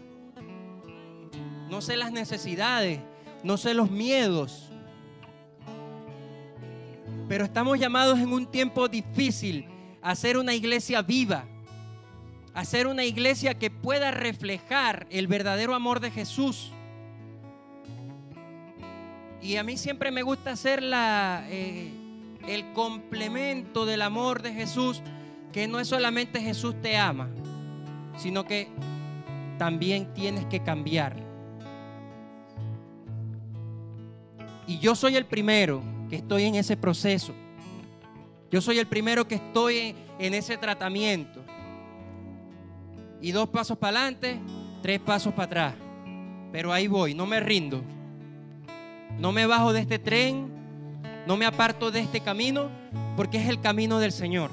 No 1.68 1.80
sé 1.82 1.96
las 1.96 2.12
necesidades, 2.12 3.00
no 3.42 3.56
sé 3.56 3.74
los 3.74 3.90
miedos. 3.90 4.70
Pero 7.28 7.44
estamos 7.44 7.78
llamados 7.78 8.18
en 8.18 8.32
un 8.32 8.46
tiempo 8.46 8.88
difícil 8.88 9.66
a 10.00 10.14
ser 10.14 10.38
una 10.38 10.54
iglesia 10.54 11.02
viva, 11.02 11.44
a 12.54 12.64
ser 12.64 12.86
una 12.86 13.04
iglesia 13.04 13.54
que 13.54 13.70
pueda 13.70 14.10
reflejar 14.10 15.06
el 15.10 15.26
verdadero 15.26 15.74
amor 15.74 16.00
de 16.00 16.10
Jesús. 16.10 16.72
Y 19.42 19.56
a 19.56 19.62
mí 19.62 19.76
siempre 19.76 20.10
me 20.10 20.22
gusta 20.22 20.52
hacer 20.52 20.82
la, 20.82 21.44
eh, 21.48 21.92
el 22.48 22.72
complemento 22.72 23.84
del 23.84 24.00
amor 24.00 24.40
de 24.40 24.54
Jesús, 24.54 25.02
que 25.52 25.68
no 25.68 25.80
es 25.80 25.88
solamente 25.88 26.40
Jesús 26.40 26.74
te 26.80 26.96
ama, 26.96 27.28
sino 28.16 28.44
que 28.44 28.68
también 29.58 30.14
tienes 30.14 30.46
que 30.46 30.60
cambiar. 30.60 31.27
Y 34.68 34.78
yo 34.80 34.94
soy 34.94 35.16
el 35.16 35.24
primero 35.24 35.82
que 36.10 36.16
estoy 36.16 36.44
en 36.44 36.54
ese 36.54 36.76
proceso. 36.76 37.32
Yo 38.50 38.60
soy 38.60 38.78
el 38.78 38.86
primero 38.86 39.26
que 39.26 39.36
estoy 39.36 39.96
en, 40.18 40.34
ese 40.34 40.58
tratamiento. 40.58 41.42
Y 43.22 43.32
dos 43.32 43.48
pasos 43.48 43.78
para 43.78 43.98
adelante, 43.98 44.38
tres 44.82 45.00
pasos 45.00 45.32
para 45.32 45.44
atrás. 45.44 45.74
Pero 46.52 46.70
ahí 46.70 46.86
voy, 46.86 47.14
no 47.14 47.24
me 47.24 47.40
rindo. 47.40 47.82
No 49.18 49.32
me 49.32 49.46
bajo 49.46 49.72
de 49.72 49.80
este 49.80 49.98
tren, 49.98 50.50
no 51.26 51.38
me 51.38 51.46
aparto 51.46 51.90
de 51.90 52.00
este 52.00 52.20
camino, 52.20 52.70
porque 53.16 53.38
es 53.38 53.48
el 53.48 53.62
camino 53.62 53.98
del 53.98 54.12
Señor. 54.12 54.50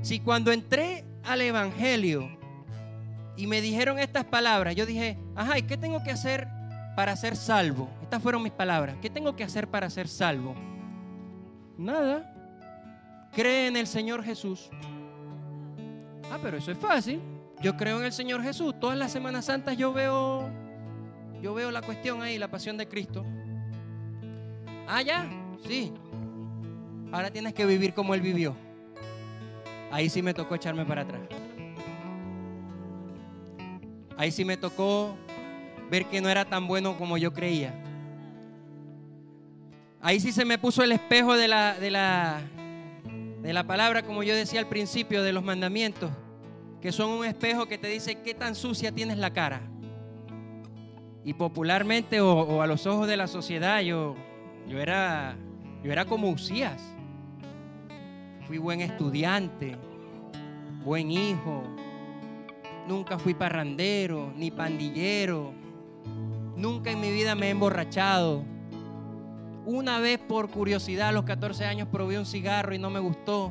Si 0.00 0.20
cuando 0.20 0.52
entré 0.52 1.04
al 1.22 1.42
Evangelio 1.42 2.30
y 3.36 3.46
me 3.46 3.60
dijeron 3.60 3.98
estas 3.98 4.24
palabras, 4.24 4.74
yo 4.74 4.86
dije, 4.86 5.18
ajá, 5.36 5.58
¿y 5.58 5.62
qué 5.64 5.76
tengo 5.76 6.02
que 6.02 6.12
hacer 6.12 6.48
para 6.96 7.14
ser 7.14 7.36
salvo? 7.36 7.90
Fueron 8.20 8.42
mis 8.42 8.52
palabras. 8.52 8.96
¿Qué 9.00 9.10
tengo 9.10 9.34
que 9.36 9.44
hacer 9.44 9.68
para 9.68 9.90
ser 9.90 10.08
salvo? 10.08 10.54
Nada. 11.76 12.30
Cree 13.32 13.66
en 13.66 13.76
el 13.76 13.86
Señor 13.86 14.22
Jesús. 14.22 14.70
Ah, 16.30 16.38
pero 16.42 16.56
eso 16.56 16.70
es 16.70 16.78
fácil. 16.78 17.20
Yo 17.60 17.76
creo 17.76 17.98
en 17.98 18.04
el 18.04 18.12
Señor 18.12 18.42
Jesús. 18.42 18.74
Todas 18.80 18.96
las 18.96 19.12
Semanas 19.12 19.46
Santas 19.46 19.76
yo 19.76 19.92
veo 19.92 20.50
yo 21.44 21.52
veo 21.52 21.70
la 21.70 21.82
cuestión 21.82 22.22
ahí, 22.22 22.38
la 22.38 22.48
pasión 22.48 22.78
de 22.78 22.88
Cristo. 22.88 23.22
Ah, 24.88 25.02
ya, 25.02 25.28
sí. 25.68 25.92
Ahora 27.12 27.30
tienes 27.30 27.52
que 27.52 27.66
vivir 27.66 27.92
como 27.92 28.14
Él 28.14 28.22
vivió. 28.22 28.56
Ahí 29.90 30.08
sí 30.08 30.22
me 30.22 30.32
tocó 30.32 30.54
echarme 30.54 30.86
para 30.86 31.02
atrás. 31.02 31.20
Ahí 34.16 34.30
sí 34.30 34.42
me 34.42 34.56
tocó 34.56 35.14
ver 35.90 36.06
que 36.06 36.22
no 36.22 36.30
era 36.30 36.46
tan 36.46 36.66
bueno 36.66 36.96
como 36.96 37.18
yo 37.18 37.34
creía. 37.34 37.83
Ahí 40.04 40.20
sí 40.20 40.32
se 40.32 40.44
me 40.44 40.58
puso 40.58 40.82
el 40.82 40.92
espejo 40.92 41.34
de 41.34 41.48
la, 41.48 41.76
de 41.80 41.90
la, 41.90 42.42
de 43.40 43.52
la 43.54 43.64
palabra, 43.66 44.02
como 44.02 44.22
yo 44.22 44.36
decía 44.36 44.60
al 44.60 44.68
principio, 44.68 45.22
de 45.22 45.32
los 45.32 45.42
mandamientos, 45.42 46.10
que 46.82 46.92
son 46.92 47.08
un 47.08 47.24
espejo 47.24 47.64
que 47.64 47.78
te 47.78 47.88
dice 47.88 48.20
qué 48.20 48.34
tan 48.34 48.54
sucia 48.54 48.92
tienes 48.92 49.16
la 49.16 49.32
cara. 49.32 49.62
Y 51.24 51.32
popularmente 51.32 52.20
o, 52.20 52.60
a 52.60 52.66
los 52.66 52.86
ojos 52.86 53.08
de 53.08 53.16
la 53.16 53.26
sociedad 53.26 53.80
yo, 53.80 54.14
yo, 54.68 54.78
era, 54.78 55.38
yo 55.82 55.90
era 55.90 56.04
como 56.04 56.28
Usías. 56.28 56.82
Fui 58.46 58.58
buen 58.58 58.82
estudiante, 58.82 59.78
buen 60.84 61.10
hijo. 61.10 61.62
Nunca 62.86 63.18
fui 63.18 63.32
parrandero 63.32 64.34
ni 64.36 64.50
pandillero. 64.50 65.54
Nunca 66.58 66.90
en 66.90 67.00
mi 67.00 67.10
vida 67.10 67.34
me 67.34 67.46
he 67.46 67.50
emborrachado. 67.52 68.44
Una 69.66 69.98
vez 69.98 70.18
por 70.18 70.50
curiosidad 70.50 71.08
a 71.08 71.12
los 71.12 71.24
14 71.24 71.64
años 71.64 71.88
probé 71.90 72.18
un 72.18 72.26
cigarro 72.26 72.74
y 72.74 72.78
no 72.78 72.90
me 72.90 73.00
gustó. 73.00 73.50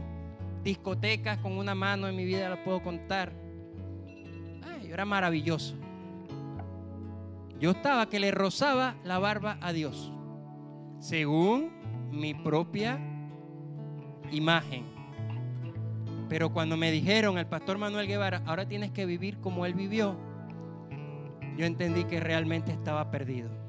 Discotecas 0.64 1.39
con 1.39 1.57
una 1.57 1.74
mano 1.74 2.07
en 2.07 2.16
mi 2.16 2.24
vida 2.24 2.49
las 2.49 2.59
puedo 2.59 2.84
contar. 2.84 3.34
Ay, 4.64 4.88
yo 4.88 4.93
era 4.93 5.05
maravilloso. 5.05 5.76
Yo 7.59 7.72
estaba 7.72 8.09
que 8.09 8.20
le 8.20 8.30
rozaba 8.30 8.95
la 9.03 9.18
barba 9.18 9.57
a 9.61 9.74
Dios, 9.74 10.11
según 10.99 11.72
mi 12.11 12.34
propia 12.34 12.99
imagen. 14.32 14.86
Pero 16.30 16.51
cuando 16.51 16.78
me 16.78 16.91
dijeron 16.91 17.38
el 17.38 17.47
pastor 17.47 17.78
Manuel 17.78 18.07
Guevara, 18.07 18.43
ahora 18.45 18.68
tienes 18.68 18.91
que 18.91 19.05
vivir 19.05 19.39
como 19.39 19.66
él 19.66 19.74
vivió, 19.74 20.16
yo 21.57 21.66
entendí 21.66 22.03
que 22.03 22.20
realmente 22.20 22.72
estaba 22.72 23.09
perdido. 23.09 23.62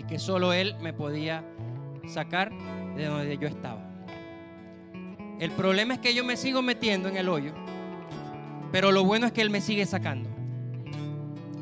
Y 0.00 0.04
que 0.04 0.18
solo 0.18 0.54
él 0.54 0.76
me 0.80 0.94
podía 0.94 1.44
sacar 2.08 2.50
de 2.96 3.04
donde 3.04 3.36
yo 3.36 3.46
estaba. 3.46 3.86
El 5.38 5.50
problema 5.50 5.92
es 5.92 6.00
que 6.00 6.14
yo 6.14 6.24
me 6.24 6.38
sigo 6.38 6.62
metiendo 6.62 7.06
en 7.10 7.18
el 7.18 7.28
hoyo, 7.28 7.52
pero 8.72 8.92
lo 8.92 9.04
bueno 9.04 9.26
es 9.26 9.32
que 9.32 9.42
él 9.42 9.50
me 9.50 9.60
sigue 9.60 9.84
sacando. 9.84 10.30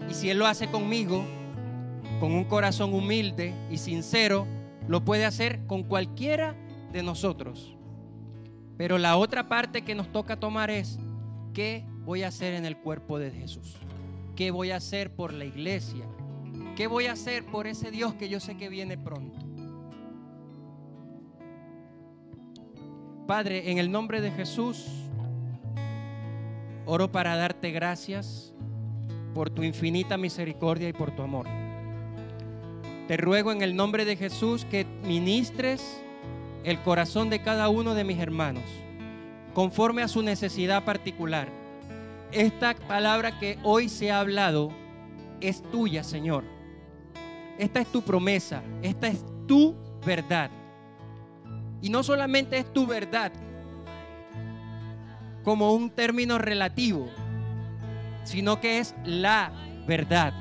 Y 0.08 0.14
si 0.14 0.30
Él 0.30 0.38
lo 0.38 0.46
hace 0.46 0.68
conmigo, 0.68 1.24
con 2.20 2.32
un 2.32 2.44
corazón 2.44 2.94
humilde 2.94 3.52
y 3.72 3.78
sincero, 3.78 4.46
lo 4.86 5.04
puede 5.04 5.24
hacer 5.24 5.66
con 5.66 5.82
cualquiera 5.82 6.54
de 6.92 7.02
nosotros. 7.02 7.76
Pero 8.76 8.98
la 8.98 9.16
otra 9.16 9.48
parte 9.48 9.82
que 9.82 9.96
nos 9.96 10.12
toca 10.12 10.38
tomar 10.38 10.70
es, 10.70 11.00
¿qué 11.54 11.84
voy 12.04 12.22
a 12.22 12.28
hacer 12.28 12.54
en 12.54 12.64
el 12.64 12.76
cuerpo 12.76 13.18
de 13.18 13.32
Jesús? 13.32 13.78
¿Qué 14.36 14.52
voy 14.52 14.70
a 14.70 14.76
hacer 14.76 15.12
por 15.12 15.32
la 15.32 15.44
iglesia? 15.44 16.04
¿Qué 16.78 16.86
voy 16.86 17.06
a 17.06 17.12
hacer 17.14 17.44
por 17.44 17.66
ese 17.66 17.90
Dios 17.90 18.14
que 18.14 18.28
yo 18.28 18.38
sé 18.38 18.56
que 18.56 18.68
viene 18.68 18.96
pronto? 18.96 19.40
Padre, 23.26 23.72
en 23.72 23.78
el 23.78 23.90
nombre 23.90 24.20
de 24.20 24.30
Jesús, 24.30 24.86
oro 26.86 27.10
para 27.10 27.34
darte 27.34 27.72
gracias 27.72 28.54
por 29.34 29.50
tu 29.50 29.64
infinita 29.64 30.16
misericordia 30.16 30.88
y 30.88 30.92
por 30.92 31.10
tu 31.16 31.22
amor. 31.22 31.48
Te 33.08 33.16
ruego 33.16 33.50
en 33.50 33.62
el 33.62 33.74
nombre 33.74 34.04
de 34.04 34.14
Jesús 34.14 34.64
que 34.64 34.84
ministres 35.02 36.00
el 36.62 36.80
corazón 36.82 37.28
de 37.28 37.42
cada 37.42 37.70
uno 37.70 37.94
de 37.94 38.04
mis 38.04 38.20
hermanos, 38.20 38.62
conforme 39.52 40.02
a 40.02 40.08
su 40.08 40.22
necesidad 40.22 40.84
particular. 40.84 41.48
Esta 42.30 42.76
palabra 42.76 43.36
que 43.40 43.58
hoy 43.64 43.88
se 43.88 44.12
ha 44.12 44.20
hablado 44.20 44.70
es 45.40 45.60
tuya, 45.72 46.04
Señor. 46.04 46.57
Esta 47.58 47.80
es 47.80 47.88
tu 47.88 48.02
promesa, 48.02 48.62
esta 48.82 49.08
es 49.08 49.24
tu 49.46 49.74
verdad. 50.06 50.50
Y 51.82 51.90
no 51.90 52.02
solamente 52.02 52.58
es 52.58 52.72
tu 52.72 52.86
verdad 52.86 53.32
como 55.42 55.72
un 55.72 55.90
término 55.90 56.38
relativo, 56.38 57.08
sino 58.24 58.60
que 58.60 58.78
es 58.78 58.94
la 59.04 59.52
verdad. 59.86 60.32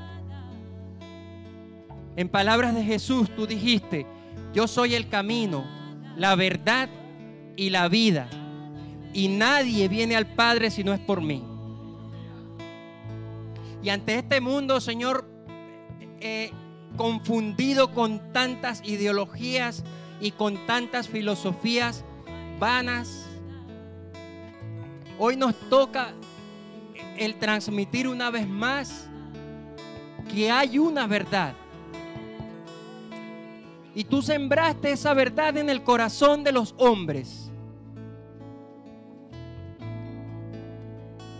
En 2.15 2.30
palabras 2.30 2.76
de 2.76 2.84
Jesús 2.84 3.30
tú 3.36 3.47
dijiste, 3.47 4.05
yo 4.53 4.68
soy 4.68 4.95
el 4.95 5.07
camino, 5.07 5.65
la 6.15 6.36
verdad 6.36 6.89
y 7.55 7.70
la 7.70 7.88
vida. 7.88 8.28
Y 9.13 9.30
nadie 9.30 9.88
viene 9.88 10.15
al 10.15 10.28
Padre 10.28 10.70
si 10.70 10.84
no 10.84 10.93
es 10.93 10.99
por 10.99 11.22
mí. 11.22 11.43
Y 13.82 13.89
ante 13.89 14.15
este 14.15 14.41
mundo, 14.41 14.82
Señor, 14.82 15.30
eh, 16.20 16.51
confundido 16.98 17.93
con 17.93 18.34
tantas 18.34 18.82
ideologías 18.84 19.84
y 20.20 20.32
con 20.32 20.66
tantas 20.66 21.08
filosofías 21.08 22.04
vanas, 22.60 23.26
hoy 25.20 25.38
nos 25.38 25.56
toca 25.70 26.14
el 27.18 27.36
transmitir 27.36 28.08
una 28.08 28.30
vez 28.30 28.48
más 28.48 29.08
que 30.34 30.52
hay 30.52 30.78
una 30.78 31.08
verdad. 31.08 31.54
Y 33.95 34.04
tú 34.04 34.22
sembraste 34.22 34.91
esa 34.91 35.14
verdad 35.14 35.58
en 35.58 35.70
el 35.70 35.84
corazón 35.84 36.43
de 36.43 36.52
los 36.52 36.76
hombres. 36.78 37.52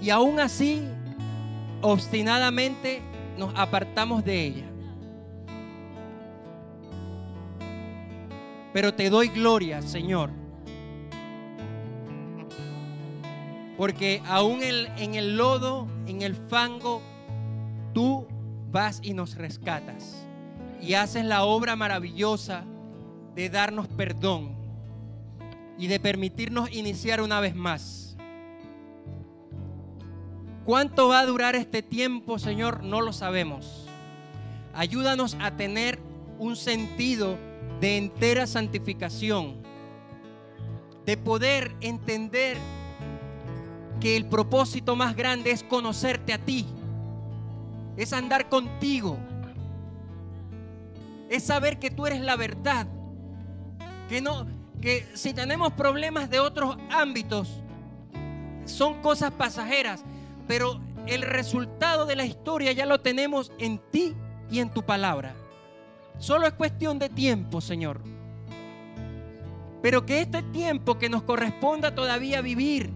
Y 0.02 0.10
aún 0.10 0.40
así, 0.40 0.82
obstinadamente 1.82 3.02
nos 3.38 3.54
apartamos 3.56 4.24
de 4.24 4.46
ella. 4.46 4.77
Pero 8.78 8.94
te 8.94 9.10
doy 9.10 9.30
gloria, 9.30 9.82
Señor. 9.82 10.30
Porque 13.76 14.22
aún 14.28 14.62
en 14.62 15.16
el 15.16 15.36
lodo, 15.36 15.88
en 16.06 16.22
el 16.22 16.36
fango, 16.36 17.02
tú 17.96 18.28
vas 18.70 19.00
y 19.02 19.16
nos 19.16 19.34
rescatas. 19.34 20.28
Y 20.80 20.94
haces 20.94 21.26
la 21.26 21.44
obra 21.44 21.76
maravillosa 21.76 22.66
de 23.34 23.50
darnos 23.50 23.88
perdón 23.88 24.56
y 25.80 25.88
de 25.88 26.00
permitirnos 26.00 26.72
iniciar 26.72 27.22
una 27.22 27.40
vez 27.40 27.56
más. 27.56 28.16
¿Cuánto 30.66 31.08
va 31.08 31.22
a 31.22 31.26
durar 31.26 31.56
este 31.56 31.82
tiempo, 31.82 32.38
Señor? 32.38 32.84
No 32.84 33.02
lo 33.02 33.12
sabemos. 33.12 33.88
Ayúdanos 34.76 35.36
a 35.42 35.58
tener 35.58 35.98
un 36.38 36.56
sentido 36.56 37.47
de 37.80 37.98
entera 37.98 38.48
santificación, 38.48 39.62
de 41.06 41.18
poder 41.18 41.76
entender 41.82 42.58
que 44.00 44.18
el 44.18 44.26
propósito 44.26 44.96
más 44.96 45.16
grande 45.16 45.52
es 45.52 45.64
conocerte 45.64 46.34
a 46.34 46.38
ti, 46.38 46.66
es 47.96 48.14
andar 48.14 48.50
contigo, 48.50 49.18
es 51.30 51.44
saber 51.44 51.80
que 51.80 51.92
tú 51.92 52.06
eres 52.06 52.22
la 52.22 52.36
verdad, 52.36 52.88
que 54.10 54.22
no 54.22 54.46
que 54.82 55.08
si 55.16 55.34
tenemos 55.34 55.74
problemas 55.74 56.30
de 56.30 56.40
otros 56.40 56.78
ámbitos 56.92 57.64
son 58.66 59.02
cosas 59.02 59.32
pasajeras, 59.32 60.04
pero 60.48 60.80
el 61.08 61.22
resultado 61.22 62.06
de 62.06 62.16
la 62.16 62.26
historia 62.26 62.72
ya 62.74 62.86
lo 62.86 63.00
tenemos 63.00 63.52
en 63.58 63.80
ti 63.92 64.16
y 64.52 64.60
en 64.60 64.70
tu 64.70 64.84
palabra. 64.84 65.36
Solo 66.20 66.48
es 66.48 66.54
cuestión 66.54 67.00
de 67.00 67.10
tiempo, 67.10 67.62
Señor. 67.62 68.02
Pero 69.82 70.06
que 70.06 70.22
este 70.22 70.42
tiempo 70.42 70.98
que 70.98 71.10
nos 71.10 71.24
corresponda 71.24 71.94
todavía 71.94 72.42
vivir, 72.42 72.92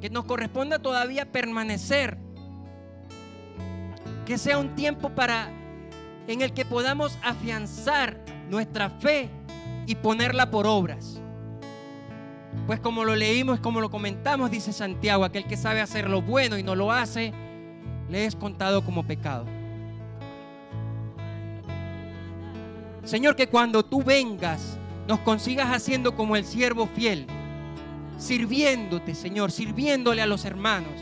que 0.00 0.10
nos 0.10 0.24
corresponda 0.24 0.78
todavía 0.78 1.30
permanecer, 1.30 2.18
que 4.24 4.38
sea 4.38 4.58
un 4.58 4.74
tiempo 4.74 5.10
para 5.10 5.50
en 6.26 6.40
el 6.40 6.54
que 6.54 6.64
podamos 6.64 7.18
afianzar 7.22 8.18
nuestra 8.48 8.88
fe 8.88 9.28
y 9.86 9.94
ponerla 9.96 10.50
por 10.50 10.66
obras. 10.66 11.20
Pues 12.66 12.80
como 12.80 13.04
lo 13.04 13.14
leímos, 13.14 13.60
como 13.60 13.82
lo 13.82 13.90
comentamos, 13.90 14.50
dice 14.50 14.72
Santiago, 14.72 15.24
aquel 15.24 15.44
que 15.44 15.58
sabe 15.58 15.82
hacer 15.82 16.08
lo 16.08 16.22
bueno 16.22 16.56
y 16.56 16.62
no 16.62 16.74
lo 16.74 16.90
hace, 16.90 17.34
le 18.08 18.24
es 18.24 18.34
contado 18.34 18.82
como 18.82 19.06
pecado. 19.06 19.44
Señor, 23.04 23.36
que 23.36 23.48
cuando 23.48 23.84
tú 23.84 24.02
vengas, 24.02 24.78
nos 25.06 25.20
consigas 25.20 25.68
haciendo 25.68 26.16
como 26.16 26.36
el 26.36 26.44
siervo 26.44 26.86
fiel, 26.86 27.26
sirviéndote, 28.18 29.14
Señor, 29.14 29.52
sirviéndole 29.52 30.22
a 30.22 30.26
los 30.26 30.46
hermanos, 30.46 30.92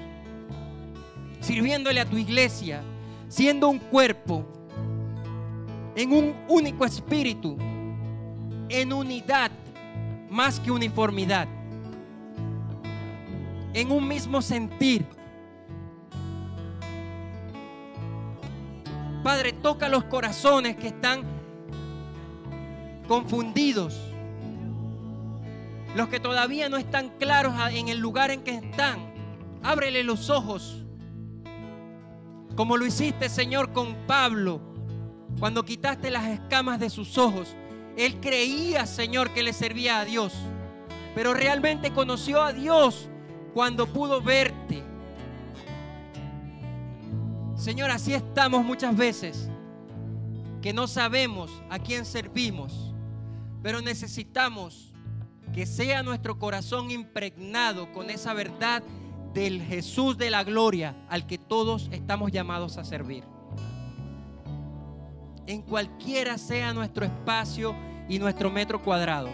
sirviéndole 1.40 2.00
a 2.00 2.04
tu 2.04 2.16
iglesia, 2.16 2.82
siendo 3.28 3.68
un 3.68 3.78
cuerpo, 3.78 4.44
en 5.94 6.12
un 6.12 6.34
único 6.48 6.84
espíritu, 6.84 7.56
en 8.68 8.92
unidad 8.92 9.52
más 10.28 10.58
que 10.58 10.72
uniformidad, 10.72 11.46
en 13.74 13.92
un 13.92 14.08
mismo 14.08 14.42
sentir. 14.42 15.06
Padre, 19.22 19.52
toca 19.52 19.88
los 19.88 20.02
corazones 20.04 20.76
que 20.76 20.88
están 20.88 21.41
confundidos, 23.12 23.94
los 25.94 26.08
que 26.08 26.18
todavía 26.18 26.70
no 26.70 26.78
están 26.78 27.10
claros 27.18 27.52
en 27.70 27.88
el 27.88 27.98
lugar 27.98 28.30
en 28.30 28.40
que 28.40 28.52
están. 28.52 29.12
Ábrele 29.62 30.02
los 30.02 30.30
ojos, 30.30 30.82
como 32.56 32.78
lo 32.78 32.86
hiciste, 32.86 33.28
Señor, 33.28 33.74
con 33.74 33.94
Pablo, 34.06 34.62
cuando 35.38 35.62
quitaste 35.62 36.10
las 36.10 36.24
escamas 36.24 36.80
de 36.80 36.88
sus 36.88 37.18
ojos. 37.18 37.54
Él 37.98 38.18
creía, 38.18 38.86
Señor, 38.86 39.34
que 39.34 39.42
le 39.42 39.52
servía 39.52 39.98
a 39.98 40.06
Dios, 40.06 40.32
pero 41.14 41.34
realmente 41.34 41.92
conoció 41.92 42.40
a 42.40 42.54
Dios 42.54 43.10
cuando 43.52 43.86
pudo 43.86 44.22
verte. 44.22 44.82
Señor, 47.56 47.90
así 47.90 48.14
estamos 48.14 48.64
muchas 48.64 48.96
veces, 48.96 49.50
que 50.62 50.72
no 50.72 50.86
sabemos 50.86 51.50
a 51.68 51.78
quién 51.78 52.06
servimos 52.06 52.81
pero 53.62 53.80
necesitamos 53.80 54.92
que 55.52 55.66
sea 55.66 56.02
nuestro 56.02 56.38
corazón 56.38 56.90
impregnado 56.90 57.92
con 57.92 58.10
esa 58.10 58.34
verdad 58.34 58.82
del 59.34 59.62
Jesús 59.62 60.18
de 60.18 60.30
la 60.30 60.44
gloria 60.44 60.94
al 61.08 61.26
que 61.26 61.38
todos 61.38 61.88
estamos 61.92 62.32
llamados 62.32 62.78
a 62.78 62.84
servir. 62.84 63.24
En 65.46 65.62
cualquiera 65.62 66.38
sea 66.38 66.72
nuestro 66.72 67.04
espacio 67.04 67.74
y 68.08 68.18
nuestro 68.18 68.50
metro 68.50 68.82
cuadrado, 68.82 69.30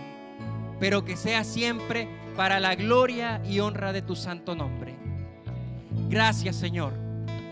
pero 0.81 1.05
que 1.05 1.17
sea 1.17 1.45
siempre 1.45 2.09
para 2.37 2.61
la 2.61 2.75
gloria 2.75 3.43
y 3.45 3.61
honra 3.61 3.93
de 3.93 4.03
tu 4.03 4.17
santo 4.17 4.55
nombre. 4.55 4.97
Gracias 6.09 6.57
Señor. 6.57 6.93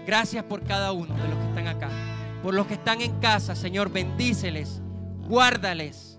Gracias 0.06 0.44
por 0.44 0.62
cada 0.62 0.92
uno 0.92 1.14
de 1.14 1.28
los 1.28 1.38
que 1.38 1.48
están 1.48 1.66
acá. 1.66 1.90
Por 2.42 2.54
los 2.54 2.66
que 2.66 2.74
están 2.74 3.00
en 3.00 3.18
casa, 3.18 3.56
Señor, 3.56 3.90
bendíceles, 3.90 4.80
guárdales 5.26 6.15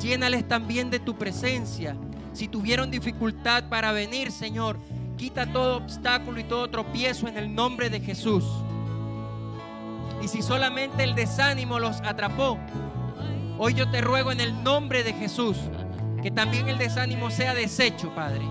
Llénales 0.00 0.46
también 0.46 0.90
de 0.90 1.00
tu 1.00 1.16
presencia. 1.16 1.96
Si 2.32 2.48
tuvieron 2.48 2.90
dificultad 2.90 3.68
para 3.68 3.92
venir, 3.92 4.30
Señor, 4.30 4.78
quita 5.16 5.46
todo 5.52 5.76
obstáculo 5.76 6.38
y 6.38 6.44
todo 6.44 6.68
tropiezo 6.70 7.26
en 7.26 7.36
el 7.36 7.54
nombre 7.54 7.90
de 7.90 8.00
Jesús. 8.00 8.44
Y 10.22 10.28
si 10.28 10.42
solamente 10.42 11.04
el 11.04 11.14
desánimo 11.14 11.78
los 11.78 12.00
atrapó, 12.02 12.58
hoy 13.58 13.74
yo 13.74 13.90
te 13.90 14.00
ruego 14.00 14.32
en 14.32 14.40
el 14.40 14.62
nombre 14.62 15.02
de 15.02 15.12
Jesús 15.12 15.56
que 16.22 16.30
también 16.30 16.68
el 16.68 16.78
desánimo 16.78 17.30
sea 17.30 17.54
deshecho, 17.54 18.14
Padre. 18.14 18.44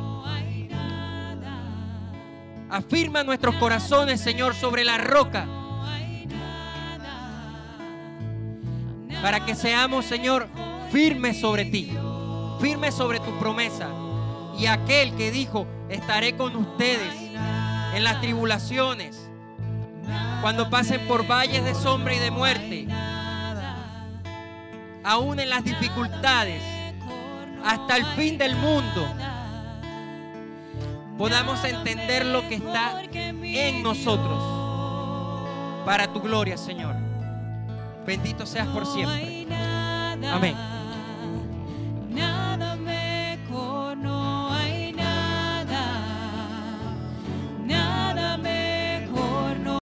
Afirma 2.69 3.24
nuestros 3.24 3.56
corazones, 3.56 4.22
Señor, 4.22 4.53
sobre 4.56 4.84
la 4.84 4.98
roca. 4.98 5.48
Para 9.22 9.45
que 9.45 9.56
seamos, 9.56 10.06
Señor, 10.06 10.48
firme 10.91 11.34
sobre 11.34 11.65
ti, 11.65 11.91
firme 12.59 12.91
sobre 12.91 13.19
tu 13.19 13.38
promesa. 13.39 13.89
Y 14.57 14.65
aquel 14.65 15.15
que 15.15 15.31
dijo, 15.31 15.68
estaré 15.89 16.35
con 16.35 16.55
ustedes 16.55 17.14
en 17.93 18.03
las 18.03 18.19
tribulaciones, 18.22 19.30
cuando 20.41 20.69
pasen 20.69 21.07
por 21.07 21.27
valles 21.27 21.64
de 21.64 21.76
sombra 21.76 22.15
y 22.15 22.19
de 22.19 22.31
muerte, 22.31 22.88
aún 25.03 25.39
en 25.39 25.49
las 25.49 25.64
dificultades, 25.64 26.61
hasta 27.64 27.97
el 27.97 28.05
fin 28.07 28.38
del 28.38 28.55
mundo, 28.55 29.07
podamos 31.18 31.64
entender 31.64 32.26
lo 32.26 32.47
que 32.47 32.55
está 32.55 33.01
en 33.11 33.84
nosotros 33.84 34.41
para 35.85 36.11
tu 36.11 36.22
gloria, 36.22 36.57
Señor. 36.57 36.95
Bendito 38.05 38.45
seas 38.45 38.68
por 38.68 38.85
siempre. 38.85 39.47
Amén. 40.31 40.77